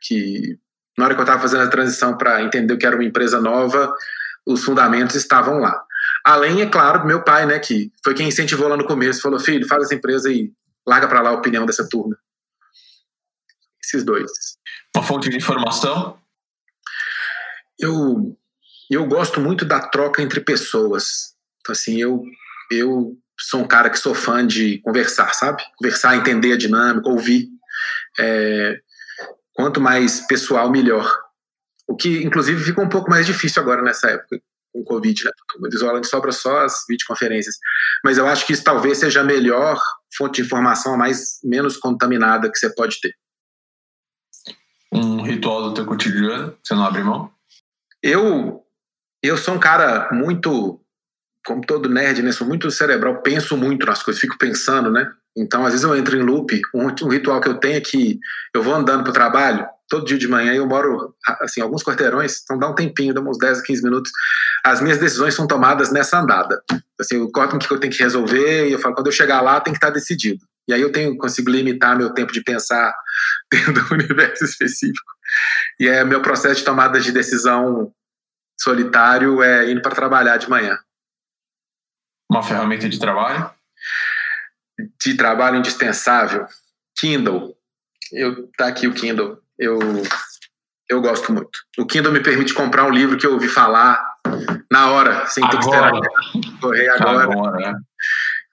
que 0.00 0.58
na 0.96 1.04
hora 1.04 1.14
que 1.14 1.20
eu 1.20 1.24
estava 1.24 1.42
fazendo 1.42 1.64
a 1.64 1.68
transição 1.68 2.16
para 2.16 2.42
entender 2.42 2.78
que 2.78 2.86
era 2.86 2.96
uma 2.96 3.04
empresa 3.04 3.38
nova, 3.38 3.94
os 4.46 4.64
fundamentos 4.64 5.16
estavam 5.16 5.58
lá. 5.58 5.84
Além, 6.24 6.62
é 6.62 6.66
claro, 6.66 7.00
do 7.00 7.06
meu 7.06 7.22
pai, 7.22 7.46
né, 7.46 7.58
que 7.58 7.92
foi 8.02 8.14
quem 8.14 8.28
incentivou 8.28 8.68
lá 8.68 8.76
no 8.76 8.86
começo, 8.86 9.20
falou, 9.20 9.38
filho, 9.38 9.66
faz 9.66 9.84
essa 9.84 9.94
empresa 9.94 10.30
e 10.30 10.52
larga 10.86 11.08
para 11.08 11.20
lá 11.20 11.30
a 11.30 11.34
opinião 11.34 11.66
dessa 11.66 11.88
turma. 11.88 12.16
Esses 13.82 14.04
dois. 14.04 14.30
Uma 14.96 15.04
fonte 15.04 15.28
de 15.28 15.36
informação? 15.36 16.18
Eu, 17.78 18.36
eu 18.90 19.06
gosto 19.06 19.40
muito 19.40 19.64
da 19.64 19.80
troca 19.80 20.22
entre 20.22 20.40
pessoas. 20.40 21.34
Assim, 21.68 22.00
eu, 22.00 22.22
eu 22.70 23.16
sou 23.38 23.60
um 23.60 23.66
cara 23.66 23.90
que 23.90 23.98
sou 23.98 24.14
fã 24.14 24.46
de 24.46 24.78
conversar, 24.78 25.34
sabe? 25.34 25.62
Conversar, 25.76 26.16
entender 26.16 26.52
a 26.52 26.58
dinâmica, 26.58 27.08
ouvir. 27.08 27.48
É, 28.18 28.78
quanto 29.54 29.80
mais 29.80 30.20
pessoal, 30.20 30.70
melhor. 30.70 31.23
O 31.86 31.96
que, 31.96 32.22
inclusive, 32.22 32.62
fica 32.62 32.80
um 32.80 32.88
pouco 32.88 33.10
mais 33.10 33.26
difícil 33.26 33.62
agora 33.62 33.82
nessa 33.82 34.10
época, 34.10 34.40
com 34.72 34.80
o 34.80 34.84
Covid, 34.84 35.24
né? 35.24 35.30
Todo 35.52 35.74
isolando, 35.74 36.06
sobra 36.06 36.32
só 36.32 36.64
as 36.64 36.84
videoconferências. 36.88 37.56
Mas 38.02 38.18
eu 38.18 38.26
acho 38.26 38.46
que 38.46 38.52
isso 38.52 38.64
talvez 38.64 38.98
seja 38.98 39.20
a 39.20 39.24
melhor 39.24 39.78
fonte 40.16 40.36
de 40.36 40.42
informação, 40.46 40.94
a 40.94 40.98
mais 40.98 41.38
menos 41.44 41.76
contaminada 41.76 42.50
que 42.50 42.58
você 42.58 42.72
pode 42.74 43.00
ter. 43.00 43.14
Um 44.92 45.22
ritual 45.22 45.62
do 45.62 45.74
teu 45.74 45.84
cotidiano, 45.84 46.56
você 46.62 46.74
não 46.74 46.84
abre 46.84 47.02
mão? 47.02 47.30
Eu, 48.02 48.64
eu 49.22 49.36
sou 49.36 49.54
um 49.54 49.58
cara 49.58 50.08
muito, 50.12 50.80
como 51.44 51.62
todo 51.62 51.88
nerd, 51.88 52.22
né? 52.22 52.32
Sou 52.32 52.46
muito 52.46 52.70
cerebral, 52.70 53.20
penso 53.20 53.56
muito 53.56 53.84
nas 53.86 54.02
coisas, 54.02 54.20
fico 54.20 54.38
pensando, 54.38 54.90
né? 54.90 55.12
Então, 55.36 55.64
às 55.64 55.72
vezes 55.72 55.84
eu 55.84 55.96
entro 55.96 56.16
em 56.16 56.22
loop. 56.22 56.60
Um, 56.72 56.86
um 56.86 57.08
ritual 57.08 57.40
que 57.40 57.48
eu 57.48 57.58
tenho 57.58 57.76
é 57.76 57.80
que 57.80 58.20
eu 58.54 58.62
vou 58.62 58.74
andando 58.74 59.02
para 59.02 59.10
o 59.10 59.14
trabalho, 59.14 59.66
todo 59.88 60.06
dia 60.06 60.18
de 60.18 60.28
manhã, 60.28 60.52
eu 60.54 60.66
moro, 60.66 61.14
assim, 61.40 61.60
alguns 61.60 61.82
quarteirões, 61.82 62.40
então 62.42 62.58
dá 62.58 62.68
um 62.68 62.74
tempinho, 62.74 63.14
dá 63.14 63.20
uns 63.20 63.38
10 63.38 63.60
a 63.60 63.62
15 63.62 63.82
minutos. 63.82 64.10
As 64.64 64.80
minhas 64.80 64.98
decisões 64.98 65.34
são 65.34 65.46
tomadas 65.46 65.90
nessa 65.92 66.18
andada. 66.18 66.62
Assim, 66.98 67.16
eu 67.16 67.30
corto 67.30 67.56
o 67.56 67.58
que 67.58 67.70
eu 67.70 67.80
tenho 67.80 67.92
que 67.92 68.02
resolver 68.02 68.68
e 68.68 68.72
eu 68.72 68.78
falo, 68.78 68.94
quando 68.94 69.08
eu 69.08 69.12
chegar 69.12 69.40
lá, 69.40 69.60
tem 69.60 69.72
que 69.72 69.78
estar 69.78 69.90
decidido. 69.90 70.40
E 70.66 70.72
aí 70.72 70.80
eu 70.80 70.90
tenho, 70.90 71.16
consigo 71.16 71.50
limitar 71.50 71.96
meu 71.96 72.12
tempo 72.14 72.32
de 72.32 72.42
pensar 72.42 72.94
dentro 73.52 73.72
do 73.72 73.94
universo 73.94 74.44
específico. 74.44 75.12
E 75.78 75.88
é 75.88 76.04
meu 76.04 76.22
processo 76.22 76.56
de 76.56 76.64
tomada 76.64 77.00
de 77.00 77.12
decisão 77.12 77.92
solitário 78.58 79.42
é 79.42 79.70
indo 79.70 79.82
para 79.82 79.94
trabalhar 79.94 80.36
de 80.36 80.48
manhã. 80.48 80.78
Uma 82.30 82.42
ferramenta 82.42 82.88
de 82.88 82.98
trabalho? 82.98 83.50
De 85.04 85.14
trabalho 85.14 85.58
indispensável. 85.58 86.46
Kindle. 86.96 87.56
Eu 88.12 88.50
tá 88.56 88.68
aqui 88.68 88.86
o 88.86 88.94
Kindle. 88.94 89.43
Eu 89.58 89.78
eu 90.88 91.00
gosto 91.00 91.32
muito. 91.32 91.50
O 91.78 91.86
Kindle 91.86 92.12
me 92.12 92.20
permite 92.20 92.52
comprar 92.52 92.84
um 92.84 92.90
livro 92.90 93.16
que 93.16 93.26
eu 93.26 93.32
ouvi 93.32 93.48
falar 93.48 94.02
na 94.70 94.90
hora, 94.90 95.26
sem 95.26 95.42
ter 95.48 95.56
que 95.56 95.64
esperar 95.64 95.92
correr 96.60 96.88
agora. 96.90 97.22
agora 97.22 97.70
é. 97.70 97.74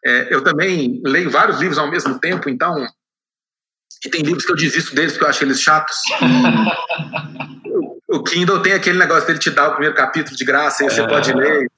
É, 0.03 0.33
eu 0.33 0.43
também 0.43 1.01
leio 1.05 1.29
vários 1.29 1.59
livros 1.59 1.77
ao 1.77 1.89
mesmo 1.89 2.19
tempo, 2.19 2.49
então. 2.49 2.75
E 4.03 4.09
tem 4.09 4.23
livros 4.23 4.45
que 4.45 4.51
eu 4.51 4.55
desisto 4.55 4.95
deles 4.95 5.11
porque 5.11 5.25
eu 5.25 5.29
acho 5.29 5.43
eles 5.43 5.61
chatos. 5.61 5.97
o 8.09 8.23
Kindle 8.23 8.61
tem 8.61 8.73
aquele 8.73 8.97
negócio 8.97 9.27
dele 9.27 9.39
te 9.39 9.51
dar 9.51 9.67
o 9.67 9.71
primeiro 9.71 9.95
capítulo 9.95 10.35
de 10.35 10.43
graça, 10.43 10.83
e 10.83 10.89
você 10.89 11.01
é, 11.01 11.07
pode 11.07 11.33
ler. 11.33 11.69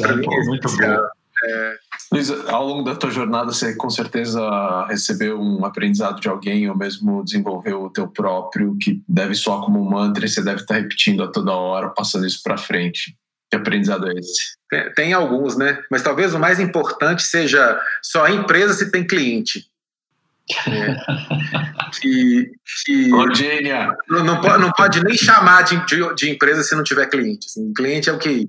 Para 0.00 0.16
mim, 0.16 0.26
é 0.30 0.44
muito 0.44 0.68
bom. 0.68 1.08
É... 1.46 1.76
Luiz, 2.12 2.30
ao 2.30 2.66
longo 2.66 2.82
da 2.82 2.94
tua 2.94 3.10
jornada, 3.10 3.52
você 3.52 3.74
com 3.74 3.90
certeza 3.90 4.40
recebeu 4.86 5.40
um 5.40 5.64
aprendizado 5.64 6.20
de 6.20 6.28
alguém 6.28 6.68
ou 6.68 6.76
mesmo 6.76 7.24
desenvolveu 7.24 7.82
o 7.82 7.90
teu 7.90 8.08
próprio, 8.08 8.76
que 8.78 9.02
deve 9.08 9.34
soar 9.34 9.60
como 9.60 9.80
um 9.80 9.90
mantra 9.90 10.24
e 10.24 10.28
você 10.28 10.42
deve 10.42 10.60
estar 10.60 10.74
repetindo 10.74 11.22
a 11.22 11.28
toda 11.28 11.52
hora, 11.52 11.90
passando 11.90 12.26
isso 12.26 12.42
para 12.42 12.56
frente. 12.56 13.16
Que 13.50 13.56
aprendizado 13.56 14.08
é 14.08 14.14
esse? 14.14 14.56
Tem, 14.70 14.92
tem, 14.92 15.12
alguns, 15.12 15.56
né? 15.56 15.82
Mas 15.90 16.02
talvez 16.02 16.34
o 16.34 16.38
mais 16.38 16.58
importante 16.58 17.22
seja 17.22 17.80
só 18.02 18.24
a 18.24 18.30
empresa 18.30 18.74
se 18.74 18.90
tem 18.90 19.06
cliente. 19.06 19.66
É, 20.66 20.96
que, 22.00 22.50
que 22.84 23.08
não, 24.08 24.24
não, 24.24 24.40
pode, 24.42 24.62
não 24.62 24.72
pode 24.72 25.02
nem 25.02 25.16
chamar 25.16 25.62
de, 25.62 25.76
de, 25.86 26.14
de, 26.14 26.30
empresa 26.30 26.62
se 26.62 26.74
não 26.74 26.82
tiver 26.82 27.06
cliente. 27.06 27.46
Assim, 27.46 27.72
cliente 27.72 28.10
é 28.10 28.12
o 28.12 28.18
que 28.18 28.46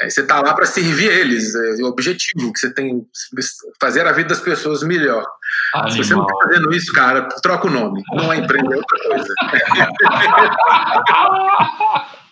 é, 0.00 0.10
você 0.10 0.20
está 0.20 0.40
lá 0.40 0.54
para 0.54 0.66
servir 0.66 1.10
eles, 1.10 1.54
é 1.54 1.82
o 1.82 1.86
objetivo 1.86 2.52
que 2.52 2.58
você 2.58 2.72
tem 2.72 3.06
fazer 3.80 4.06
a 4.06 4.12
vida 4.12 4.28
das 4.30 4.40
pessoas 4.40 4.82
melhor. 4.82 5.24
Animal. 5.74 5.90
Se 5.90 5.98
você 5.98 6.14
não 6.14 6.26
está 6.26 6.34
fazendo 6.44 6.72
isso, 6.72 6.92
cara, 6.92 7.28
troca 7.42 7.66
o 7.66 7.70
nome. 7.70 8.02
Não 8.14 8.32
é 8.32 8.38
empresa, 8.38 8.64
é 8.64 8.76
outra 8.76 8.98
coisa. 9.08 9.34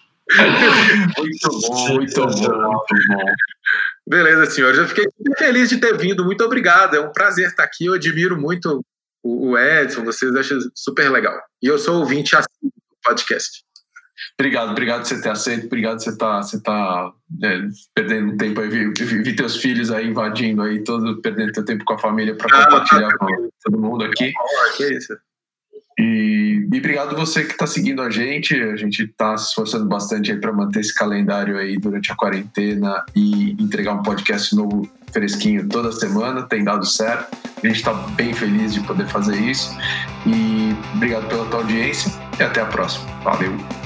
muito 1.19 1.61
bom, 1.61 1.95
muito 1.95 2.21
bom, 2.21 2.27
muito 2.27 3.09
bom. 3.09 3.25
Beleza, 4.07 4.47
senhores. 4.47 4.79
Eu 4.79 4.89
fiquei 4.89 5.05
feliz 5.39 5.69
de 5.69 5.79
ter 5.79 5.97
vindo. 5.97 6.25
Muito 6.25 6.45
obrigado. 6.45 6.97
É 6.97 7.01
um 7.01 7.13
prazer 7.13 7.49
estar 7.49 7.65
aqui. 7.65 7.87
Eu 7.87 7.95
admiro 7.95 8.37
muito 8.37 8.85
o 9.23 9.57
Edson, 9.57 10.05
vocês 10.05 10.35
acham 10.35 10.59
super 10.75 11.11
legal. 11.11 11.39
E 11.63 11.67
eu 11.67 11.79
sou 11.79 11.99
ouvinte 11.99 12.35
assim 12.35 12.49
do 12.63 12.73
podcast. 13.03 13.63
Obrigado, 14.39 14.71
obrigado 14.71 15.01
por 15.01 15.09
você 15.09 15.21
ter 15.21 15.31
aceito, 15.31 15.67
obrigado 15.67 15.97
por 15.97 16.05
você 16.05 16.11
estar 16.11 16.43
você 16.43 16.63
tá, 16.63 17.13
é, 17.43 17.61
perdendo 17.95 18.37
tempo 18.37 18.61
aí, 18.61 18.69
vi, 18.69 18.93
vi, 18.93 19.37
teus 19.37 19.57
filhos 19.57 19.91
aí 19.91 20.09
invadindo 20.09 20.63
aí, 20.63 20.83
todo, 20.83 21.21
perdendo 21.21 21.53
teu 21.53 21.65
tempo 21.65 21.85
com 21.85 21.95
a 21.95 21.99
família 21.99 22.35
para 22.35 22.47
ah, 22.57 22.65
compartilhar 22.65 23.11
tá, 23.11 23.19
com 23.19 23.49
todo 23.65 23.81
mundo 23.81 24.05
aqui. 24.05 24.33
Oh, 24.37 24.77
que 24.77 24.95
isso. 24.95 25.15
E, 26.01 26.67
e 26.73 26.79
obrigado 26.79 27.15
você 27.15 27.45
que 27.45 27.53
está 27.53 27.67
seguindo 27.67 28.01
a 28.01 28.09
gente. 28.09 28.55
A 28.55 28.77
gente 28.77 29.05
está 29.05 29.37
se 29.37 29.49
esforçando 29.49 29.87
bastante 29.87 30.33
aí 30.33 30.39
para 30.39 30.53
manter 30.53 30.81
esse 30.81 30.95
calendário 30.95 31.59
aí 31.59 31.77
durante 31.77 32.11
a 32.11 32.17
quarentena 32.17 33.05
e 33.15 33.53
entregar 33.63 33.93
um 33.93 34.03
podcast 34.03 34.55
novo 34.57 34.89
fresquinho 35.13 35.69
toda 35.69 35.93
semana. 35.93 36.43
Tem 36.43 36.65
dado 36.65 36.87
certo. 36.87 37.37
A 37.63 37.67
gente 37.67 37.77
está 37.77 37.93
bem 37.93 38.33
feliz 38.33 38.73
de 38.73 38.81
poder 38.81 39.07
fazer 39.09 39.37
isso. 39.39 39.77
E 40.27 40.75
obrigado 40.95 41.29
pela 41.29 41.45
tua 41.47 41.61
audiência 41.61 42.11
e 42.39 42.43
até 42.43 42.63
a 42.63 42.67
próxima. 42.67 43.05
Valeu! 43.23 43.80